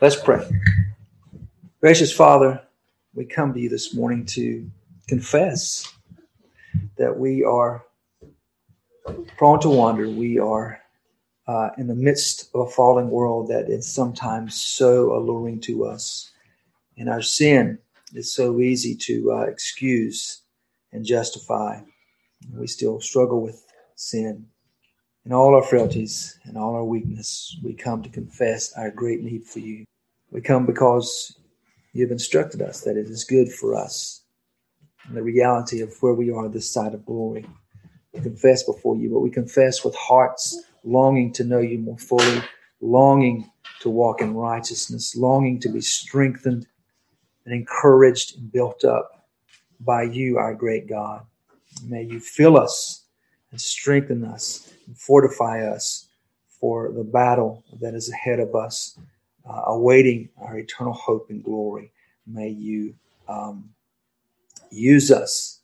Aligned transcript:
Let's 0.00 0.16
pray. 0.16 0.44
Gracious 1.80 2.12
Father, 2.12 2.60
we 3.14 3.24
come 3.24 3.54
to 3.54 3.60
you 3.60 3.68
this 3.68 3.94
morning 3.94 4.26
to 4.26 4.68
confess 5.06 5.90
that 6.98 7.16
we 7.16 7.44
are 7.44 7.84
prone 9.36 9.60
to 9.60 9.68
wander. 9.68 10.08
We 10.08 10.40
are 10.40 10.80
uh, 11.46 11.70
in 11.78 11.86
the 11.86 11.94
midst 11.94 12.50
of 12.54 12.66
a 12.66 12.70
falling 12.70 13.08
world 13.08 13.48
that 13.48 13.70
is 13.70 13.86
sometimes 13.86 14.60
so 14.60 15.14
alluring 15.14 15.60
to 15.60 15.84
us. 15.84 16.32
And 16.98 17.08
our 17.08 17.22
sin 17.22 17.78
is 18.14 18.34
so 18.34 18.58
easy 18.58 18.96
to 18.96 19.32
uh, 19.32 19.42
excuse 19.42 20.42
and 20.92 21.04
justify. 21.04 21.80
We 22.52 22.66
still 22.66 23.00
struggle 23.00 23.40
with 23.40 23.64
sin. 23.94 24.46
In 25.26 25.32
all 25.32 25.54
our 25.54 25.62
frailties 25.62 26.38
and 26.44 26.58
all 26.58 26.74
our 26.74 26.84
weakness, 26.84 27.56
we 27.62 27.72
come 27.72 28.02
to 28.02 28.10
confess 28.10 28.74
our 28.74 28.90
great 28.90 29.22
need 29.22 29.46
for 29.46 29.58
you. 29.58 29.86
We 30.30 30.42
come 30.42 30.66
because 30.66 31.38
you 31.94 32.04
have 32.04 32.12
instructed 32.12 32.60
us 32.60 32.82
that 32.82 32.98
it 32.98 33.06
is 33.06 33.24
good 33.24 33.50
for 33.50 33.74
us 33.74 34.22
and 35.06 35.16
the 35.16 35.22
reality 35.22 35.80
of 35.80 35.94
where 36.00 36.12
we 36.12 36.30
are 36.30 36.48
this 36.48 36.70
side 36.70 36.92
of 36.92 37.06
glory. 37.06 37.46
We 38.12 38.20
confess 38.20 38.64
before 38.64 38.96
you, 38.96 39.08
but 39.10 39.20
we 39.20 39.30
confess 39.30 39.82
with 39.82 39.94
hearts 39.94 40.62
longing 40.84 41.32
to 41.32 41.44
know 41.44 41.60
you 41.60 41.78
more 41.78 41.96
fully, 41.96 42.42
longing 42.82 43.50
to 43.80 43.88
walk 43.88 44.20
in 44.20 44.34
righteousness, 44.34 45.16
longing 45.16 45.58
to 45.60 45.70
be 45.70 45.80
strengthened 45.80 46.66
and 47.46 47.54
encouraged 47.54 48.36
and 48.36 48.52
built 48.52 48.84
up 48.84 49.26
by 49.80 50.02
you, 50.02 50.36
our 50.36 50.54
great 50.54 50.86
God. 50.86 51.24
May 51.82 52.02
you 52.02 52.20
fill 52.20 52.58
us 52.58 53.03
and 53.54 53.60
strengthen 53.60 54.24
us 54.24 54.74
and 54.88 54.98
fortify 54.98 55.64
us 55.64 56.08
for 56.60 56.90
the 56.90 57.04
battle 57.04 57.62
that 57.80 57.94
is 57.94 58.10
ahead 58.10 58.40
of 58.40 58.56
us, 58.56 58.98
uh, 59.48 59.62
awaiting 59.66 60.28
our 60.42 60.58
eternal 60.58 60.92
hope 60.92 61.30
and 61.30 61.44
glory. 61.44 61.92
May 62.26 62.48
you 62.48 62.96
um, 63.28 63.70
use 64.72 65.12
us 65.12 65.60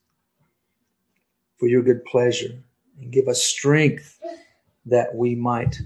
for 1.58 1.66
your 1.66 1.82
good 1.82 2.05
pleasure 2.05 2.62
and 3.00 3.10
give 3.10 3.27
us 3.27 3.42
strength 3.42 4.20
that 4.86 5.12
we 5.12 5.34
might 5.34 5.80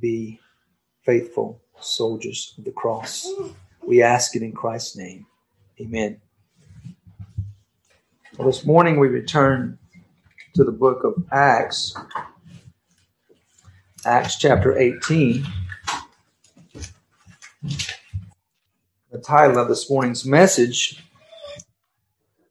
be 0.00 0.40
faithful 1.04 1.60
soldiers 1.78 2.54
of 2.58 2.64
the 2.64 2.72
cross. 2.72 3.30
We 3.86 4.02
ask 4.02 4.34
it 4.34 4.42
in 4.42 4.50
Christ's 4.50 4.96
name. 4.96 5.26
Amen. 5.80 6.20
Well, 8.36 8.48
this 8.48 8.66
morning 8.66 8.98
we 8.98 9.06
return 9.06 9.78
to 10.54 10.64
the 10.64 10.72
book 10.72 11.04
of 11.04 11.14
Acts, 11.32 11.94
Acts 14.04 14.36
chapter 14.36 14.76
18. 14.76 15.46
The 19.10 19.18
title 19.18 19.58
of 19.58 19.68
this 19.68 19.90
morning's 19.90 20.24
message 20.24 21.02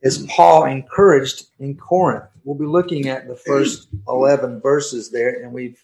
is 0.01 0.25
Paul 0.29 0.65
encouraged 0.65 1.47
in 1.59 1.75
Corinth. 1.75 2.25
We'll 2.43 2.57
be 2.57 2.65
looking 2.65 3.09
at 3.09 3.27
the 3.27 3.35
first 3.35 3.87
11 4.07 4.61
verses 4.61 5.11
there, 5.11 5.43
and 5.43 5.51
we've 5.51 5.81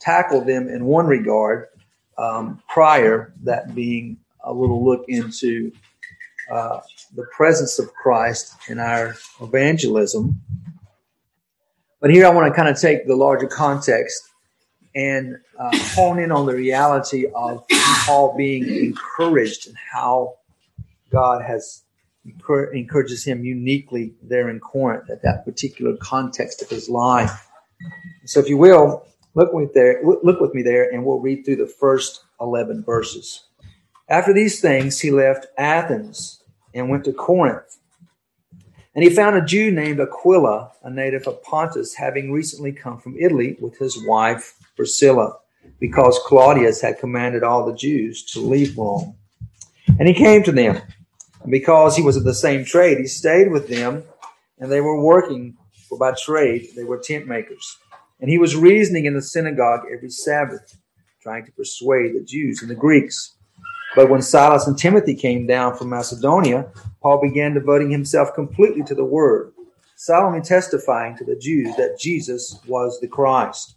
tackled 0.00 0.46
them 0.46 0.68
in 0.68 0.84
one 0.84 1.06
regard 1.06 1.68
um, 2.18 2.62
prior, 2.68 3.32
that 3.42 3.74
being 3.74 4.18
a 4.44 4.52
little 4.52 4.84
look 4.84 5.04
into 5.08 5.72
uh, 6.50 6.80
the 7.14 7.26
presence 7.34 7.78
of 7.78 7.92
Christ 7.94 8.54
in 8.68 8.78
our 8.78 9.14
evangelism. 9.40 10.40
But 12.04 12.10
here 12.10 12.26
I 12.26 12.28
want 12.28 12.52
to 12.52 12.54
kind 12.54 12.68
of 12.68 12.78
take 12.78 13.06
the 13.06 13.16
larger 13.16 13.46
context 13.46 14.28
and 14.94 15.38
uh, 15.58 15.74
hone 15.94 16.18
in 16.18 16.30
on 16.32 16.44
the 16.44 16.54
reality 16.54 17.28
of 17.34 17.64
Paul 18.04 18.36
being 18.36 18.68
encouraged 18.68 19.68
and 19.68 19.76
how 19.90 20.34
God 21.10 21.40
has 21.40 21.82
encourages 22.74 23.24
him 23.24 23.42
uniquely 23.42 24.12
there 24.22 24.50
in 24.50 24.60
Corinth 24.60 25.08
at 25.08 25.22
that 25.22 25.46
particular 25.46 25.96
context 25.96 26.60
of 26.60 26.68
his 26.68 26.90
life. 26.90 27.48
So, 28.26 28.38
if 28.38 28.50
you 28.50 28.58
will, 28.58 29.06
look 29.32 29.54
with 29.54 29.72
there, 29.72 30.02
look 30.04 30.40
with 30.40 30.52
me 30.52 30.60
there, 30.60 30.92
and 30.92 31.06
we'll 31.06 31.20
read 31.20 31.46
through 31.46 31.56
the 31.56 31.66
first 31.66 32.22
eleven 32.38 32.84
verses. 32.84 33.44
After 34.10 34.34
these 34.34 34.60
things, 34.60 35.00
he 35.00 35.10
left 35.10 35.46
Athens 35.56 36.42
and 36.74 36.90
went 36.90 37.04
to 37.06 37.14
Corinth. 37.14 37.78
And 38.94 39.02
he 39.02 39.10
found 39.10 39.36
a 39.36 39.44
Jew 39.44 39.70
named 39.70 40.00
Aquila, 40.00 40.72
a 40.82 40.90
native 40.90 41.26
of 41.26 41.42
Pontus, 41.42 41.94
having 41.94 42.30
recently 42.30 42.72
come 42.72 42.98
from 42.98 43.16
Italy 43.18 43.56
with 43.60 43.78
his 43.78 44.04
wife 44.06 44.54
Priscilla, 44.76 45.38
because 45.80 46.20
Claudius 46.26 46.80
had 46.80 46.98
commanded 46.98 47.42
all 47.42 47.66
the 47.66 47.74
Jews 47.74 48.24
to 48.32 48.40
leave 48.40 48.78
Rome. 48.78 49.16
And 49.98 50.06
he 50.06 50.14
came 50.14 50.42
to 50.44 50.52
them 50.52 50.80
and 51.44 51.50
because 51.50 51.94
he 51.94 52.02
was 52.02 52.16
of 52.16 52.24
the 52.24 52.34
same 52.34 52.64
trade, 52.64 52.98
he 52.98 53.06
stayed 53.06 53.52
with 53.52 53.68
them, 53.68 54.02
and 54.58 54.72
they 54.72 54.80
were 54.80 55.00
working, 55.00 55.56
for 55.88 55.98
by 55.98 56.12
trade 56.12 56.70
they 56.74 56.84
were 56.84 56.98
tent 56.98 57.28
makers. 57.28 57.76
And 58.18 58.30
he 58.30 58.38
was 58.38 58.56
reasoning 58.56 59.04
in 59.04 59.12
the 59.12 59.22
synagogue 59.22 59.82
every 59.92 60.08
Sabbath, 60.08 60.76
trying 61.20 61.44
to 61.44 61.52
persuade 61.52 62.14
the 62.14 62.24
Jews 62.24 62.62
and 62.62 62.70
the 62.70 62.74
Greeks. 62.74 63.33
But 63.94 64.10
when 64.10 64.22
Silas 64.22 64.66
and 64.66 64.76
Timothy 64.76 65.14
came 65.14 65.46
down 65.46 65.76
from 65.76 65.90
Macedonia, 65.90 66.70
Paul 67.02 67.20
began 67.20 67.54
devoting 67.54 67.90
himself 67.90 68.34
completely 68.34 68.82
to 68.84 68.94
the 68.94 69.04
word, 69.04 69.52
solemnly 69.96 70.40
testifying 70.40 71.16
to 71.16 71.24
the 71.24 71.36
Jews 71.36 71.74
that 71.76 71.98
Jesus 71.98 72.58
was 72.66 72.98
the 73.00 73.08
Christ. 73.08 73.76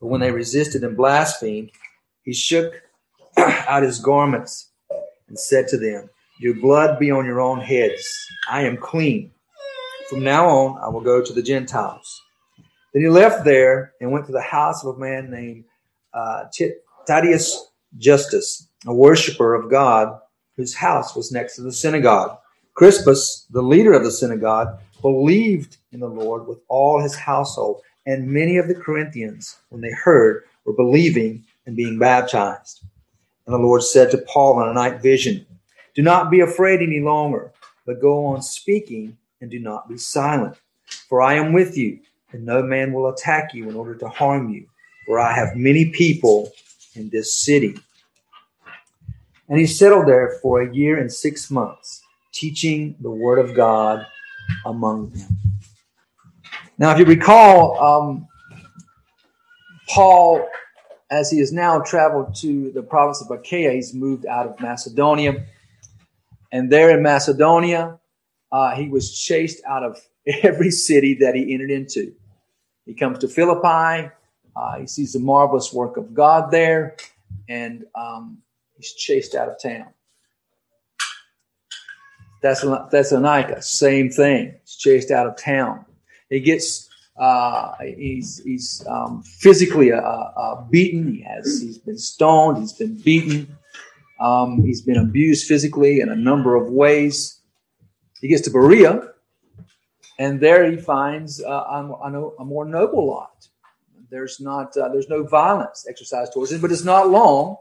But 0.00 0.06
when 0.06 0.20
they 0.20 0.30
resisted 0.30 0.84
and 0.84 0.96
blasphemed, 0.96 1.70
he 2.22 2.32
shook 2.32 2.74
out 3.36 3.82
his 3.82 3.98
garments 3.98 4.70
and 5.28 5.38
said 5.38 5.68
to 5.68 5.76
them, 5.76 6.08
your 6.40 6.54
blood 6.54 7.00
be 7.00 7.10
on 7.10 7.26
your 7.26 7.40
own 7.40 7.60
heads. 7.60 8.28
I 8.48 8.62
am 8.62 8.76
clean. 8.76 9.32
From 10.08 10.22
now 10.22 10.46
on, 10.48 10.78
I 10.78 10.88
will 10.88 11.00
go 11.00 11.20
to 11.20 11.32
the 11.32 11.42
Gentiles. 11.42 12.22
Then 12.94 13.02
he 13.02 13.08
left 13.08 13.44
there 13.44 13.92
and 14.00 14.12
went 14.12 14.26
to 14.26 14.32
the 14.32 14.40
house 14.40 14.84
of 14.84 14.96
a 14.96 14.98
man 14.98 15.30
named 15.30 15.64
uh, 16.14 16.44
Justus, 17.96 18.67
a 18.86 18.94
worshiper 18.94 19.54
of 19.54 19.70
God, 19.70 20.18
whose 20.56 20.74
house 20.74 21.14
was 21.14 21.32
next 21.32 21.56
to 21.56 21.62
the 21.62 21.72
synagogue. 21.72 22.38
Crispus, 22.74 23.46
the 23.50 23.62
leader 23.62 23.92
of 23.92 24.04
the 24.04 24.10
synagogue, 24.10 24.78
believed 25.00 25.76
in 25.92 26.00
the 26.00 26.08
Lord 26.08 26.46
with 26.46 26.58
all 26.68 27.00
his 27.00 27.14
household, 27.14 27.82
and 28.06 28.26
many 28.26 28.56
of 28.56 28.68
the 28.68 28.74
Corinthians, 28.74 29.58
when 29.68 29.80
they 29.80 29.92
heard, 29.92 30.44
were 30.64 30.72
believing 30.72 31.44
and 31.66 31.76
being 31.76 31.98
baptized. 31.98 32.82
And 33.46 33.54
the 33.54 33.58
Lord 33.58 33.82
said 33.82 34.10
to 34.10 34.18
Paul 34.18 34.62
in 34.62 34.68
a 34.68 34.74
night 34.74 35.00
vision, 35.00 35.46
do 35.94 36.02
not 36.02 36.30
be 36.30 36.40
afraid 36.40 36.80
any 36.80 37.00
longer, 37.00 37.52
but 37.84 38.00
go 38.00 38.24
on 38.26 38.42
speaking 38.42 39.16
and 39.40 39.50
do 39.50 39.58
not 39.58 39.88
be 39.88 39.98
silent. 39.98 40.56
For 41.08 41.20
I 41.22 41.34
am 41.34 41.52
with 41.52 41.76
you, 41.76 41.98
and 42.32 42.44
no 42.44 42.62
man 42.62 42.92
will 42.92 43.08
attack 43.08 43.54
you 43.54 43.68
in 43.68 43.74
order 43.74 43.94
to 43.96 44.08
harm 44.08 44.50
you, 44.50 44.66
for 45.06 45.18
I 45.18 45.34
have 45.34 45.56
many 45.56 45.90
people 45.90 46.52
in 46.94 47.08
this 47.10 47.34
city. 47.34 47.78
And 49.48 49.58
he 49.58 49.66
settled 49.66 50.06
there 50.06 50.38
for 50.42 50.62
a 50.62 50.74
year 50.74 50.98
and 50.98 51.12
six 51.12 51.50
months, 51.50 52.02
teaching 52.32 52.96
the 53.00 53.10
word 53.10 53.38
of 53.38 53.54
God 53.54 54.06
among 54.66 55.10
them. 55.10 55.38
Now, 56.76 56.92
if 56.92 56.98
you 56.98 57.04
recall, 57.04 57.82
um, 57.82 58.28
Paul, 59.88 60.48
as 61.10 61.30
he 61.30 61.38
has 61.38 61.52
now 61.52 61.80
traveled 61.80 62.34
to 62.36 62.70
the 62.72 62.82
province 62.82 63.22
of 63.22 63.30
Achaia, 63.30 63.72
he's 63.72 63.94
moved 63.94 64.26
out 64.26 64.46
of 64.46 64.60
Macedonia 64.60 65.46
and 66.50 66.70
there 66.70 66.96
in 66.96 67.02
Macedonia, 67.02 67.98
uh, 68.50 68.74
he 68.74 68.88
was 68.88 69.18
chased 69.18 69.62
out 69.66 69.82
of 69.82 70.00
every 70.42 70.70
city 70.70 71.14
that 71.20 71.34
he 71.34 71.52
entered 71.52 71.70
into. 71.70 72.14
He 72.86 72.94
comes 72.94 73.18
to 73.18 73.28
Philippi. 73.28 74.10
Uh, 74.56 74.78
he 74.80 74.86
sees 74.86 75.12
the 75.12 75.20
marvelous 75.20 75.72
work 75.72 75.96
of 75.96 76.14
God 76.14 76.50
there, 76.50 76.96
and 77.48 77.84
um, 77.94 78.38
he's 78.78 78.94
chased 78.94 79.34
out 79.34 79.48
of 79.48 79.60
town. 79.60 79.88
That's 82.40 82.64
Thessalonica, 82.90 83.60
same 83.60 84.10
thing. 84.10 84.54
He's 84.62 84.76
chased 84.76 85.10
out 85.10 85.26
of 85.26 85.36
town. 85.36 85.84
He 86.30 86.40
gets 86.40 86.88
uh, 87.18 87.72
he's 87.80 88.40
he's 88.44 88.84
um, 88.88 89.22
physically 89.22 89.92
uh, 89.92 90.00
uh, 90.00 90.62
beaten. 90.70 91.14
He 91.14 91.22
has 91.22 91.60
he's 91.60 91.78
been 91.78 91.98
stoned. 91.98 92.58
He's 92.58 92.72
been 92.72 92.94
beaten. 92.94 93.56
Um, 94.20 94.62
he's 94.62 94.82
been 94.82 94.96
abused 94.96 95.46
physically 95.46 96.00
in 96.00 96.08
a 96.08 96.16
number 96.16 96.54
of 96.54 96.70
ways. 96.70 97.40
He 98.20 98.28
gets 98.28 98.42
to 98.42 98.50
Berea, 98.50 99.12
and 100.18 100.40
there 100.40 100.70
he 100.70 100.76
finds 100.76 101.42
uh, 101.42 101.48
a, 101.48 102.32
a, 102.40 102.44
more 102.44 102.64
noble 102.64 103.06
lot. 103.06 103.48
There's 104.10 104.40
not 104.40 104.76
uh, 104.76 104.88
there's 104.90 105.08
no 105.08 105.24
violence 105.24 105.86
exercised 105.88 106.32
towards 106.32 106.52
him, 106.52 106.60
but 106.60 106.70
it's 106.70 106.84
not 106.84 107.08
long 107.08 107.56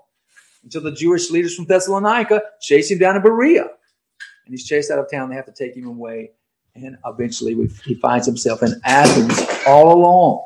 until 0.64 0.82
the 0.82 0.92
Jewish 0.92 1.32
leaders 1.32 1.56
from 1.56 1.66
Thessalonica 1.66 2.42
chase 2.62 2.92
him 2.92 3.00
down 3.00 3.16
to 3.16 3.22
Berea, 3.22 3.64
and 3.64 4.54
he's 4.54 4.66
chased 4.66 4.92
out 4.92 5.00
of 5.00 5.10
town. 5.12 5.30
They 5.30 5.36
have 5.36 5.46
to 5.46 5.52
take 5.52 5.76
him 5.76 5.88
away, 5.88 6.32
and 6.76 6.98
eventually 7.06 7.56
he 7.86 7.96
finds 7.96 8.26
himself 8.26 8.64
in 8.64 8.80
Athens 8.86 9.40
all 9.66 9.94
alone. 9.94 10.44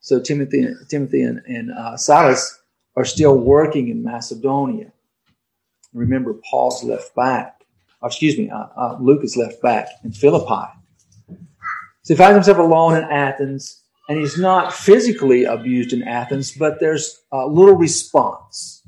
So 0.00 0.20
Timothy, 0.20 0.66
Timothy, 0.88 1.22
and, 1.22 1.42
and 1.46 1.70
uh, 1.72 1.96
Silas 1.96 2.60
are 2.96 3.04
still 3.04 3.38
working 3.38 3.88
in 3.88 4.02
Macedonia. 4.02 4.92
Remember, 5.94 6.34
Paul's 6.50 6.82
left 6.82 7.14
back. 7.14 7.64
Or 8.00 8.08
excuse 8.08 8.36
me, 8.36 8.50
uh, 8.50 8.66
uh, 8.76 8.98
Luke 9.00 9.22
is 9.22 9.36
left 9.36 9.62
back 9.62 9.88
in 10.02 10.12
Philippi. 10.12 10.72
So 12.02 12.14
he 12.14 12.16
finds 12.16 12.34
himself 12.34 12.58
alone 12.58 12.96
in 12.96 13.04
Athens, 13.04 13.81
and 14.08 14.18
he's 14.18 14.38
not 14.38 14.72
physically 14.72 15.44
abused 15.44 15.92
in 15.92 16.02
Athens, 16.02 16.52
but 16.52 16.80
there's 16.80 17.20
a 17.30 17.46
little 17.46 17.76
response. 17.76 18.82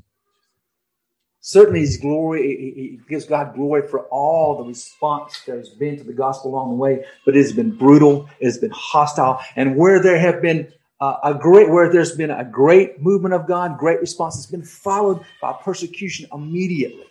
Certainly, 1.39 1.81
his 1.81 1.97
glory, 1.97 2.41
he 2.75 2.99
gives 3.07 3.25
God 3.25 3.53
glory 3.53 3.87
for 3.87 4.01
all 4.07 4.57
the 4.57 4.63
response 4.63 5.41
there's 5.45 5.69
been 5.69 5.95
to 5.97 6.03
the 6.03 6.11
gospel 6.11 6.51
along 6.51 6.69
the 6.69 6.75
way, 6.75 7.05
but 7.23 7.35
it 7.35 7.41
has 7.41 7.53
been 7.53 7.69
brutal, 7.69 8.27
it 8.39 8.45
has 8.45 8.57
been 8.57 8.71
hostile, 8.73 9.39
and 9.55 9.75
where 9.75 10.01
there 10.01 10.17
have 10.17 10.41
been 10.41 10.73
uh, 10.99 11.17
a 11.23 11.33
great, 11.35 11.69
where 11.69 11.91
there's 11.91 12.15
been 12.15 12.31
a 12.31 12.43
great 12.43 12.99
movement 13.01 13.35
of 13.35 13.47
God, 13.47 13.77
great 13.77 13.99
response, 13.99 14.35
has 14.37 14.47
been 14.47 14.63
followed 14.63 15.23
by 15.41 15.53
persecution 15.53 16.27
immediately. 16.33 17.05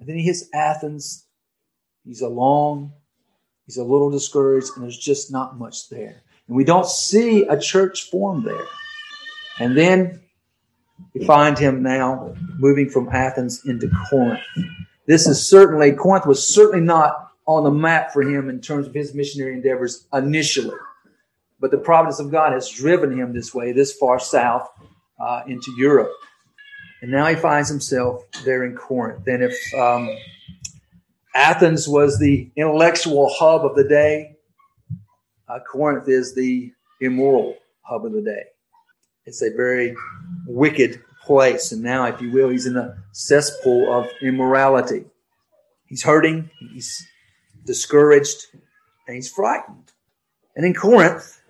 And 0.00 0.08
then 0.08 0.16
he 0.16 0.24
hits 0.24 0.48
Athens. 0.54 1.26
He's 2.04 2.22
alone. 2.22 2.92
He's 3.66 3.76
a 3.76 3.84
little 3.84 4.10
discouraged, 4.10 4.68
and 4.76 4.84
there's 4.84 4.96
just 4.96 5.30
not 5.30 5.58
much 5.58 5.90
there. 5.90 6.22
And 6.48 6.56
we 6.56 6.64
don't 6.64 6.86
see 6.86 7.44
a 7.44 7.58
church 7.58 8.10
formed 8.10 8.44
there. 8.44 8.64
And 9.60 9.76
then 9.76 10.22
we 11.14 11.24
find 11.24 11.58
him 11.58 11.82
now 11.82 12.34
moving 12.58 12.88
from 12.88 13.08
Athens 13.08 13.64
into 13.66 13.90
Corinth. 14.10 14.42
This 15.06 15.26
is 15.26 15.48
certainly, 15.48 15.92
Corinth 15.92 16.26
was 16.26 16.46
certainly 16.46 16.84
not 16.84 17.30
on 17.46 17.64
the 17.64 17.70
map 17.70 18.12
for 18.12 18.22
him 18.22 18.50
in 18.50 18.60
terms 18.60 18.86
of 18.86 18.94
his 18.94 19.14
missionary 19.14 19.54
endeavors 19.54 20.06
initially. 20.12 20.76
But 21.60 21.70
the 21.70 21.78
providence 21.78 22.20
of 22.20 22.30
God 22.30 22.52
has 22.52 22.68
driven 22.68 23.16
him 23.16 23.32
this 23.32 23.54
way, 23.54 23.72
this 23.72 23.92
far 23.92 24.18
south 24.18 24.68
uh, 25.18 25.42
into 25.46 25.74
Europe. 25.76 26.12
And 27.00 27.10
now 27.10 27.26
he 27.26 27.36
finds 27.36 27.68
himself 27.68 28.24
there 28.44 28.64
in 28.64 28.74
Corinth. 28.74 29.26
And 29.26 29.42
if 29.42 29.74
um, 29.74 30.10
Athens 31.34 31.88
was 31.88 32.18
the 32.18 32.50
intellectual 32.56 33.32
hub 33.32 33.64
of 33.64 33.76
the 33.76 33.84
day, 33.84 34.36
uh, 35.48 35.58
Corinth 35.60 36.08
is 36.08 36.34
the 36.34 36.72
immoral 37.00 37.56
hub 37.82 38.04
of 38.04 38.12
the 38.12 38.22
day. 38.22 38.44
It's 39.24 39.42
a 39.42 39.50
very 39.50 39.94
wicked 40.46 41.02
place. 41.24 41.72
And 41.72 41.82
now, 41.82 42.06
if 42.06 42.20
you 42.20 42.30
will, 42.30 42.48
he's 42.48 42.66
in 42.66 42.74
the 42.74 42.96
cesspool 43.12 43.92
of 43.92 44.06
immorality. 44.22 45.04
He's 45.86 46.02
hurting, 46.02 46.50
he's 46.72 47.06
discouraged, 47.64 48.46
and 49.06 49.14
he's 49.14 49.30
frightened. 49.30 49.92
And 50.54 50.66
in 50.66 50.74
Corinth, 50.74 51.40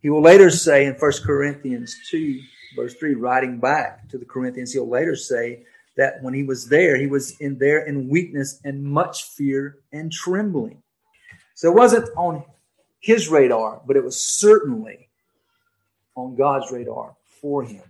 he 0.00 0.10
will 0.10 0.22
later 0.22 0.50
say 0.50 0.86
in 0.86 0.94
1 0.94 1.12
Corinthians 1.24 1.96
2, 2.10 2.40
verse 2.76 2.94
3, 2.94 3.14
writing 3.14 3.58
back 3.58 4.08
to 4.10 4.18
the 4.18 4.24
Corinthians, 4.24 4.72
he'll 4.72 4.88
later 4.88 5.16
say 5.16 5.64
that 5.96 6.22
when 6.22 6.34
he 6.34 6.42
was 6.42 6.68
there, 6.68 6.96
he 6.96 7.06
was 7.06 7.38
in 7.40 7.58
there 7.58 7.86
in 7.86 8.08
weakness 8.08 8.60
and 8.64 8.82
much 8.82 9.24
fear 9.24 9.78
and 9.92 10.10
trembling. 10.12 10.82
So 11.54 11.70
it 11.70 11.76
wasn't 11.76 12.08
on 12.16 12.44
his 13.04 13.28
radar, 13.28 13.82
but 13.86 13.96
it 13.96 14.02
was 14.02 14.18
certainly 14.18 15.10
on 16.16 16.34
God's 16.36 16.72
radar 16.72 17.14
for 17.40 17.62
him. 17.62 17.82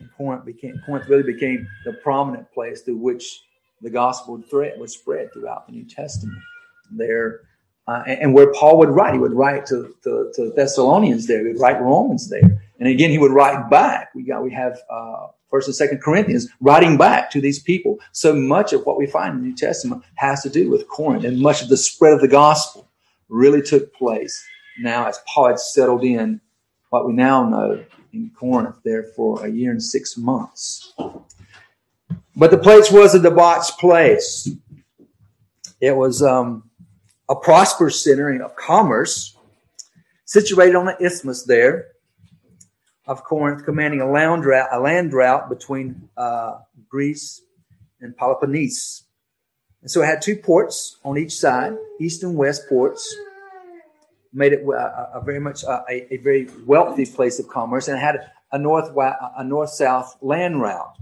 And 0.00 0.10
Corinth 0.16 0.44
became 0.44 0.82
Corinth 0.84 1.08
really 1.08 1.22
became 1.22 1.68
the 1.84 1.92
prominent 1.92 2.50
place 2.52 2.80
through 2.82 2.96
which 2.96 3.44
the 3.80 3.90
gospel 3.90 4.42
threat 4.50 4.76
was 4.76 4.92
spread 4.92 5.32
throughout 5.32 5.68
the 5.68 5.72
New 5.72 5.84
Testament. 5.84 6.36
There, 6.90 7.42
uh, 7.86 8.02
and, 8.08 8.20
and, 8.20 8.34
where 8.34 8.52
Paul 8.52 8.78
would 8.78 8.88
write, 8.88 9.12
he 9.12 9.20
would 9.20 9.34
write 9.34 9.66
to, 9.66 9.94
to, 10.02 10.32
to, 10.34 10.52
Thessalonians 10.56 11.28
there, 11.28 11.40
he 11.40 11.52
would 11.52 11.60
write 11.60 11.80
Romans 11.80 12.28
there, 12.28 12.60
and 12.80 12.88
again 12.88 13.10
he 13.10 13.18
would 13.18 13.30
write 13.30 13.70
back. 13.70 14.12
We 14.16 14.24
got 14.24 14.42
we 14.42 14.52
have 14.52 14.80
uh, 14.90 15.28
First 15.48 15.68
and 15.68 15.76
Second 15.76 16.02
Corinthians 16.02 16.48
writing 16.60 16.98
back 16.98 17.30
to 17.30 17.40
these 17.40 17.60
people. 17.60 18.00
So 18.10 18.34
much 18.34 18.72
of 18.72 18.84
what 18.84 18.98
we 18.98 19.06
find 19.06 19.34
in 19.34 19.42
the 19.42 19.48
New 19.48 19.56
Testament 19.56 20.02
has 20.16 20.42
to 20.42 20.50
do 20.50 20.68
with 20.68 20.88
Corinth, 20.88 21.24
and 21.24 21.38
much 21.38 21.62
of 21.62 21.68
the 21.68 21.76
spread 21.76 22.14
of 22.14 22.20
the 22.20 22.26
gospel 22.26 22.88
really 23.32 23.62
took 23.62 23.94
place 23.94 24.44
now 24.78 25.06
as 25.06 25.18
Paul 25.26 25.48
had 25.48 25.58
settled 25.58 26.04
in 26.04 26.40
what 26.90 27.06
we 27.06 27.14
now 27.14 27.48
know 27.48 27.84
in 28.12 28.30
Corinth 28.38 28.76
there 28.84 29.04
for 29.16 29.44
a 29.44 29.50
year 29.50 29.70
and 29.70 29.82
six 29.82 30.16
months. 30.16 30.92
But 32.36 32.50
the 32.50 32.58
place 32.58 32.90
was 32.90 33.14
a 33.14 33.18
debauched 33.18 33.78
place. 33.78 34.50
It 35.80 35.96
was 35.96 36.22
um, 36.22 36.70
a 37.28 37.34
prosperous 37.34 38.02
center 38.02 38.42
of 38.42 38.54
commerce, 38.56 39.36
situated 40.26 40.76
on 40.76 40.84
the 40.84 40.96
isthmus 41.02 41.44
there 41.44 41.88
of 43.06 43.24
Corinth, 43.24 43.64
commanding 43.64 44.00
a 44.00 44.10
land 44.10 44.44
route, 44.44 44.68
a 44.72 44.78
land 44.78 45.12
route 45.12 45.48
between 45.48 46.08
uh, 46.16 46.58
Greece 46.88 47.42
and 48.00 48.16
Peloponnese. 48.16 49.04
And 49.82 49.90
so 49.90 50.02
it 50.02 50.06
had 50.06 50.22
two 50.22 50.36
ports 50.36 50.96
on 51.04 51.18
each 51.18 51.36
side, 51.36 51.76
east 52.00 52.22
and 52.22 52.36
west 52.36 52.68
ports 52.68 53.14
made 54.32 54.52
it 54.52 54.64
uh, 54.66 54.72
a, 54.72 55.10
a 55.14 55.24
very 55.24 55.40
much 55.40 55.64
uh, 55.64 55.82
a, 55.90 56.14
a, 56.14 56.16
very 56.18 56.48
wealthy 56.64 57.04
place 57.04 57.38
of 57.38 57.48
commerce 57.48 57.88
and 57.88 57.98
it 57.98 58.00
had 58.00 58.30
a 58.50 58.58
north 58.58 58.90
a 58.96 59.44
north 59.44 59.70
south 59.70 60.16
land 60.22 60.60
route. 60.60 60.96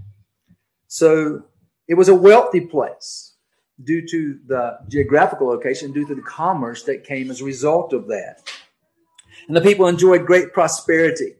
So 0.88 1.44
it 1.86 1.94
was 1.94 2.08
a 2.08 2.14
wealthy 2.14 2.60
place 2.60 3.34
due 3.82 4.06
to 4.06 4.38
the 4.46 4.78
geographical 4.88 5.46
location, 5.46 5.92
due 5.92 6.06
to 6.06 6.14
the 6.14 6.22
commerce 6.22 6.82
that 6.84 7.04
came 7.04 7.30
as 7.30 7.40
a 7.40 7.44
result 7.44 7.92
of 7.92 8.08
that. 8.08 8.42
And 9.48 9.56
the 9.56 9.60
people 9.60 9.86
enjoyed 9.86 10.26
great 10.26 10.52
prosperity. 10.52 11.36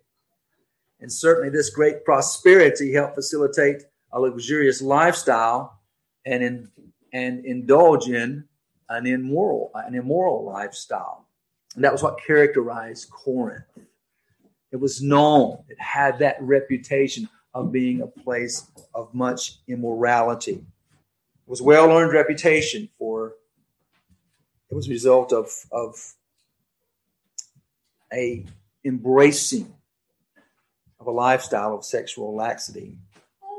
And 1.01 1.13
certainly 1.13 1.51
this 1.51 1.71
great 1.71 2.05
prosperity 2.05 2.93
helped 2.93 3.15
facilitate 3.15 3.83
a 4.13 4.21
luxurious 4.21 4.83
lifestyle 4.83 5.81
and 6.25 6.43
in, 6.43 6.69
and 7.13 7.45
indulge 7.45 8.09
in 8.09 8.45
an 8.89 9.07
immoral, 9.07 9.71
an 9.75 9.95
immoral 9.95 10.45
lifestyle. 10.45 11.27
And 11.75 11.85
that 11.85 11.93
was 11.93 12.03
what 12.03 12.21
characterized 12.27 13.11
Corinth. 13.11 13.65
It 14.73 14.77
was 14.77 15.03
known, 15.03 15.65
it 15.69 15.81
had 15.81 16.19
that 16.21 16.37
reputation 16.41 17.29
of 17.55 17.73
being 17.73 18.01
a 18.01 18.07
place 18.07 18.71
of 18.95 19.13
much 19.15 19.59
immorality. 19.67 20.53
It 20.53 21.49
was 21.49 21.63
well 21.63 21.91
earned 21.91 22.13
reputation 22.13 22.89
for 22.99 23.35
it 24.71 24.75
was 24.75 24.87
a 24.87 24.91
result 24.91 25.33
of, 25.33 25.51
of 25.73 26.15
a 28.13 28.47
embracing 28.85 29.75
of 31.01 31.07
a 31.07 31.11
lifestyle 31.11 31.75
of 31.75 31.85
sexual 31.85 32.35
laxity. 32.35 32.97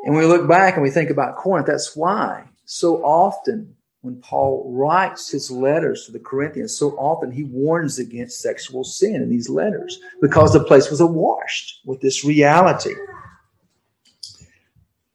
And 0.06 0.16
we 0.16 0.26
look 0.26 0.48
back 0.48 0.76
and 0.76 0.84
we 0.84 0.90
think 0.90 1.10
about 1.10 1.36
Corinth, 1.36 1.68
that's 1.68 1.96
why 1.96 2.48
so 2.74 3.04
often 3.04 3.76
when 4.00 4.16
Paul 4.22 4.72
writes 4.74 5.30
his 5.30 5.52
letters 5.52 6.06
to 6.06 6.14
the 6.14 6.20
Corinthians, 6.20 6.74
so 6.74 6.92
often 6.92 7.30
he 7.30 7.44
warns 7.44 8.00
against 8.00 8.40
sexual 8.40 8.86
sin 8.86 9.16
in 9.16 9.30
these 9.30 9.50
letters 9.50 10.00
because 10.22 10.54
the 10.54 10.64
place 10.64 10.90
was 10.90 11.02
awash 11.02 11.82
with 11.84 12.00
this 12.00 12.24
reality. 12.24 12.96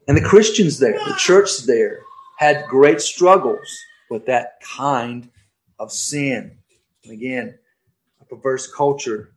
And 0.07 0.19
the 0.19 0.23
Christians 0.23 0.79
there, 0.79 0.99
the 1.07 1.15
church 1.17 1.63
there, 1.65 2.01
had 2.37 2.67
great 2.67 3.01
struggles 3.01 3.67
with 4.11 4.27
that 4.27 4.61
kind 4.61 5.27
of 5.79 5.91
sin. 5.91 6.59
And 7.05 7.13
again, 7.15 7.59
a 8.21 8.27
perverse 8.27 8.71
culture 8.71 9.33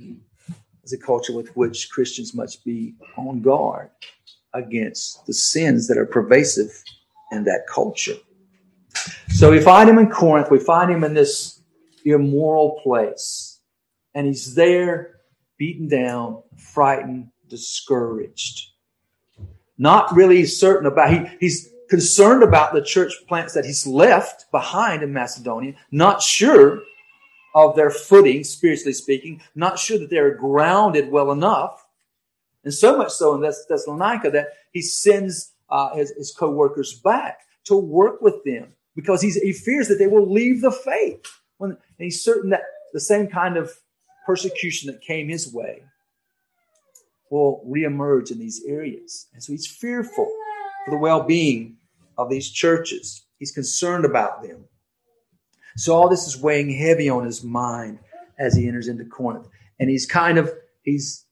is 0.00 0.94
a 0.94 0.98
culture 0.98 1.34
with 1.34 1.54
which 1.54 1.90
Christians 1.90 2.34
must 2.34 2.64
be 2.64 2.94
on 3.18 3.42
guard 3.42 3.90
against 4.54 5.26
the 5.26 5.34
sins 5.34 5.86
that 5.86 5.98
are 5.98 6.06
pervasive 6.06 6.72
in 7.30 7.44
that 7.44 7.66
culture. 7.68 8.16
So 9.28 9.50
we 9.50 9.60
find 9.60 9.88
him 9.88 9.98
in 9.98 10.10
Corinth. 10.10 10.50
We 10.50 10.58
find 10.58 10.90
him 10.90 11.04
in 11.04 11.14
this 11.14 11.60
immoral 12.04 12.80
place. 12.82 13.60
And 14.14 14.26
he's 14.26 14.54
there, 14.54 15.20
beaten 15.58 15.88
down, 15.88 16.42
frightened, 16.56 17.28
discouraged. 17.48 18.72
Not 19.76 20.14
really 20.14 20.44
certain 20.44 20.86
about, 20.86 21.10
he, 21.10 21.36
he's 21.38 21.70
concerned 21.88 22.42
about 22.42 22.72
the 22.72 22.82
church 22.82 23.12
plants 23.28 23.54
that 23.54 23.64
he's 23.64 23.86
left 23.86 24.50
behind 24.50 25.02
in 25.02 25.12
Macedonia, 25.12 25.74
not 25.90 26.22
sure 26.22 26.82
of 27.54 27.76
their 27.76 27.90
footing, 27.90 28.44
spiritually 28.44 28.92
speaking, 28.92 29.40
not 29.54 29.78
sure 29.78 29.98
that 29.98 30.10
they're 30.10 30.34
grounded 30.34 31.10
well 31.10 31.32
enough. 31.32 31.86
And 32.64 32.74
so 32.74 32.98
much 32.98 33.10
so 33.10 33.34
in 33.34 33.40
Thessalonica 33.40 34.30
that 34.30 34.48
he 34.72 34.82
sends 34.82 35.52
uh, 35.70 35.94
his, 35.94 36.10
his 36.10 36.34
co 36.36 36.50
workers 36.50 37.00
back 37.04 37.40
to 37.64 37.76
work 37.76 38.20
with 38.22 38.42
them 38.44 38.72
because 38.94 39.22
he 39.22 39.52
fears 39.52 39.88
that 39.88 39.98
they 39.98 40.06
will 40.06 40.30
leave 40.30 40.60
the 40.60 40.72
faith. 40.72 41.24
When, 41.58 41.70
and 41.70 41.78
he's 41.98 42.22
certain 42.22 42.50
that 42.50 42.62
the 42.92 43.00
same 43.00 43.28
kind 43.28 43.56
of 43.56 43.70
persecution 44.26 44.90
that 44.90 45.00
came 45.00 45.28
his 45.28 45.52
way 45.52 45.82
will 47.30 47.64
reemerge 47.68 48.30
in 48.30 48.38
these 48.38 48.62
areas. 48.66 49.26
And 49.32 49.42
so 49.42 49.52
he's 49.52 49.66
fearful 49.66 50.30
for 50.84 50.90
the 50.90 50.96
well 50.96 51.22
being 51.22 51.76
of 52.16 52.30
these 52.30 52.50
churches. 52.50 53.24
He's 53.38 53.52
concerned 53.52 54.04
about 54.04 54.42
them. 54.42 54.64
So 55.76 55.94
all 55.94 56.08
this 56.08 56.26
is 56.26 56.36
weighing 56.36 56.70
heavy 56.70 57.08
on 57.08 57.24
his 57.24 57.44
mind 57.44 58.00
as 58.38 58.56
he 58.56 58.66
enters 58.66 58.88
into 58.88 59.04
Corinth. 59.04 59.46
And 59.78 59.88
he's 59.88 60.06
kind 60.06 60.38
of, 60.38 60.52
he's 60.82 61.24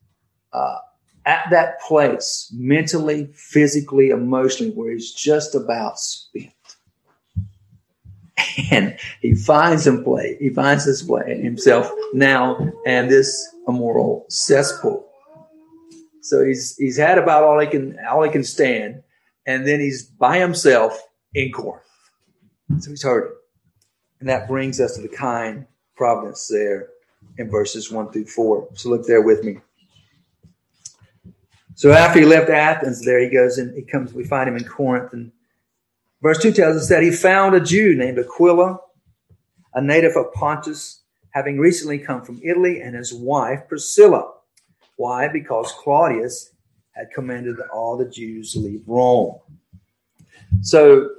uh, 0.53 0.79
at 1.27 1.49
that 1.51 1.81
place, 1.81 2.51
mentally, 2.55 3.29
physically, 3.35 4.11
emotionally, 4.11 4.73
where 4.73 4.93
he's 4.93 5.13
just 5.13 5.55
about 5.55 5.99
spent. 5.99 6.53
And 8.71 8.99
he 9.21 9.35
finds 9.35 9.87
him 9.87 10.03
play. 10.03 10.37
He 10.41 10.49
finds 10.49 10.85
his 10.85 11.03
play 11.03 11.41
himself 11.43 11.91
now 12.15 12.59
and 12.87 13.11
this 13.11 13.55
immoral 13.69 14.25
cesspool. 14.31 15.07
So 16.23 16.45
he's 16.45 16.75
he's 16.77 16.97
had 16.97 17.19
about 17.19 17.45
all 17.45 17.61
he 17.61 17.67
can 17.67 17.99
all 18.11 18.23
he 18.23 18.31
can 18.31 18.45
stand, 18.45 19.03
and 19.47 19.67
then 19.67 19.79
he's 19.81 20.05
by 20.05 20.39
himself 20.39 21.01
in 21.35 21.53
Corinth. 21.53 21.85
So 22.81 22.91
he's 22.91 23.03
hurting. 23.03 23.37
And 24.21 24.29
that 24.29 24.49
brings 24.49 24.81
us 24.81 24.97
to 24.97 25.03
the 25.03 25.09
kind 25.09 25.67
providence 25.95 26.49
there 26.49 26.89
in 27.39 27.51
verses 27.51 27.93
one 27.93 28.11
through 28.11 28.27
four. 28.27 28.69
So 28.75 28.89
look 28.89 29.07
there 29.07 29.23
with 29.23 29.45
me. 29.45 29.59
So 31.77 31.93
after 31.93 32.19
he 32.19 32.25
left 32.25 32.49
Athens, 32.49 33.05
there 33.05 33.21
he 33.21 33.29
goes 33.29 33.59
and 33.59 33.75
he 33.77 33.83
comes. 33.83 34.15
We 34.15 34.25
find 34.25 34.49
him 34.49 34.57
in 34.57 34.65
Corinth, 34.65 35.13
and 35.13 35.31
verse 36.23 36.39
two 36.39 36.51
tells 36.51 36.75
us 36.77 36.89
that 36.89 37.03
he 37.03 37.11
found 37.11 37.55
a 37.55 37.61
Jew 37.61 37.95
named 37.95 38.19
Aquila, 38.19 38.81
a 39.75 39.83
native 39.83 40.17
of 40.17 40.33
Pontus, 40.33 41.03
having 41.31 41.59
recently 41.59 41.99
come 41.99 42.23
from 42.23 42.41
Italy, 42.43 42.81
and 42.81 42.97
his 42.97 43.13
wife 43.13 43.69
Priscilla. 43.69 44.33
Why? 44.97 45.29
Because 45.29 45.71
Claudius 45.73 46.51
had 46.93 47.11
commanded 47.13 47.61
all 47.71 47.99
the 47.99 48.07
Jews 48.07 48.57
leave 48.57 48.83
Rome. 48.87 49.39
So 50.63 51.11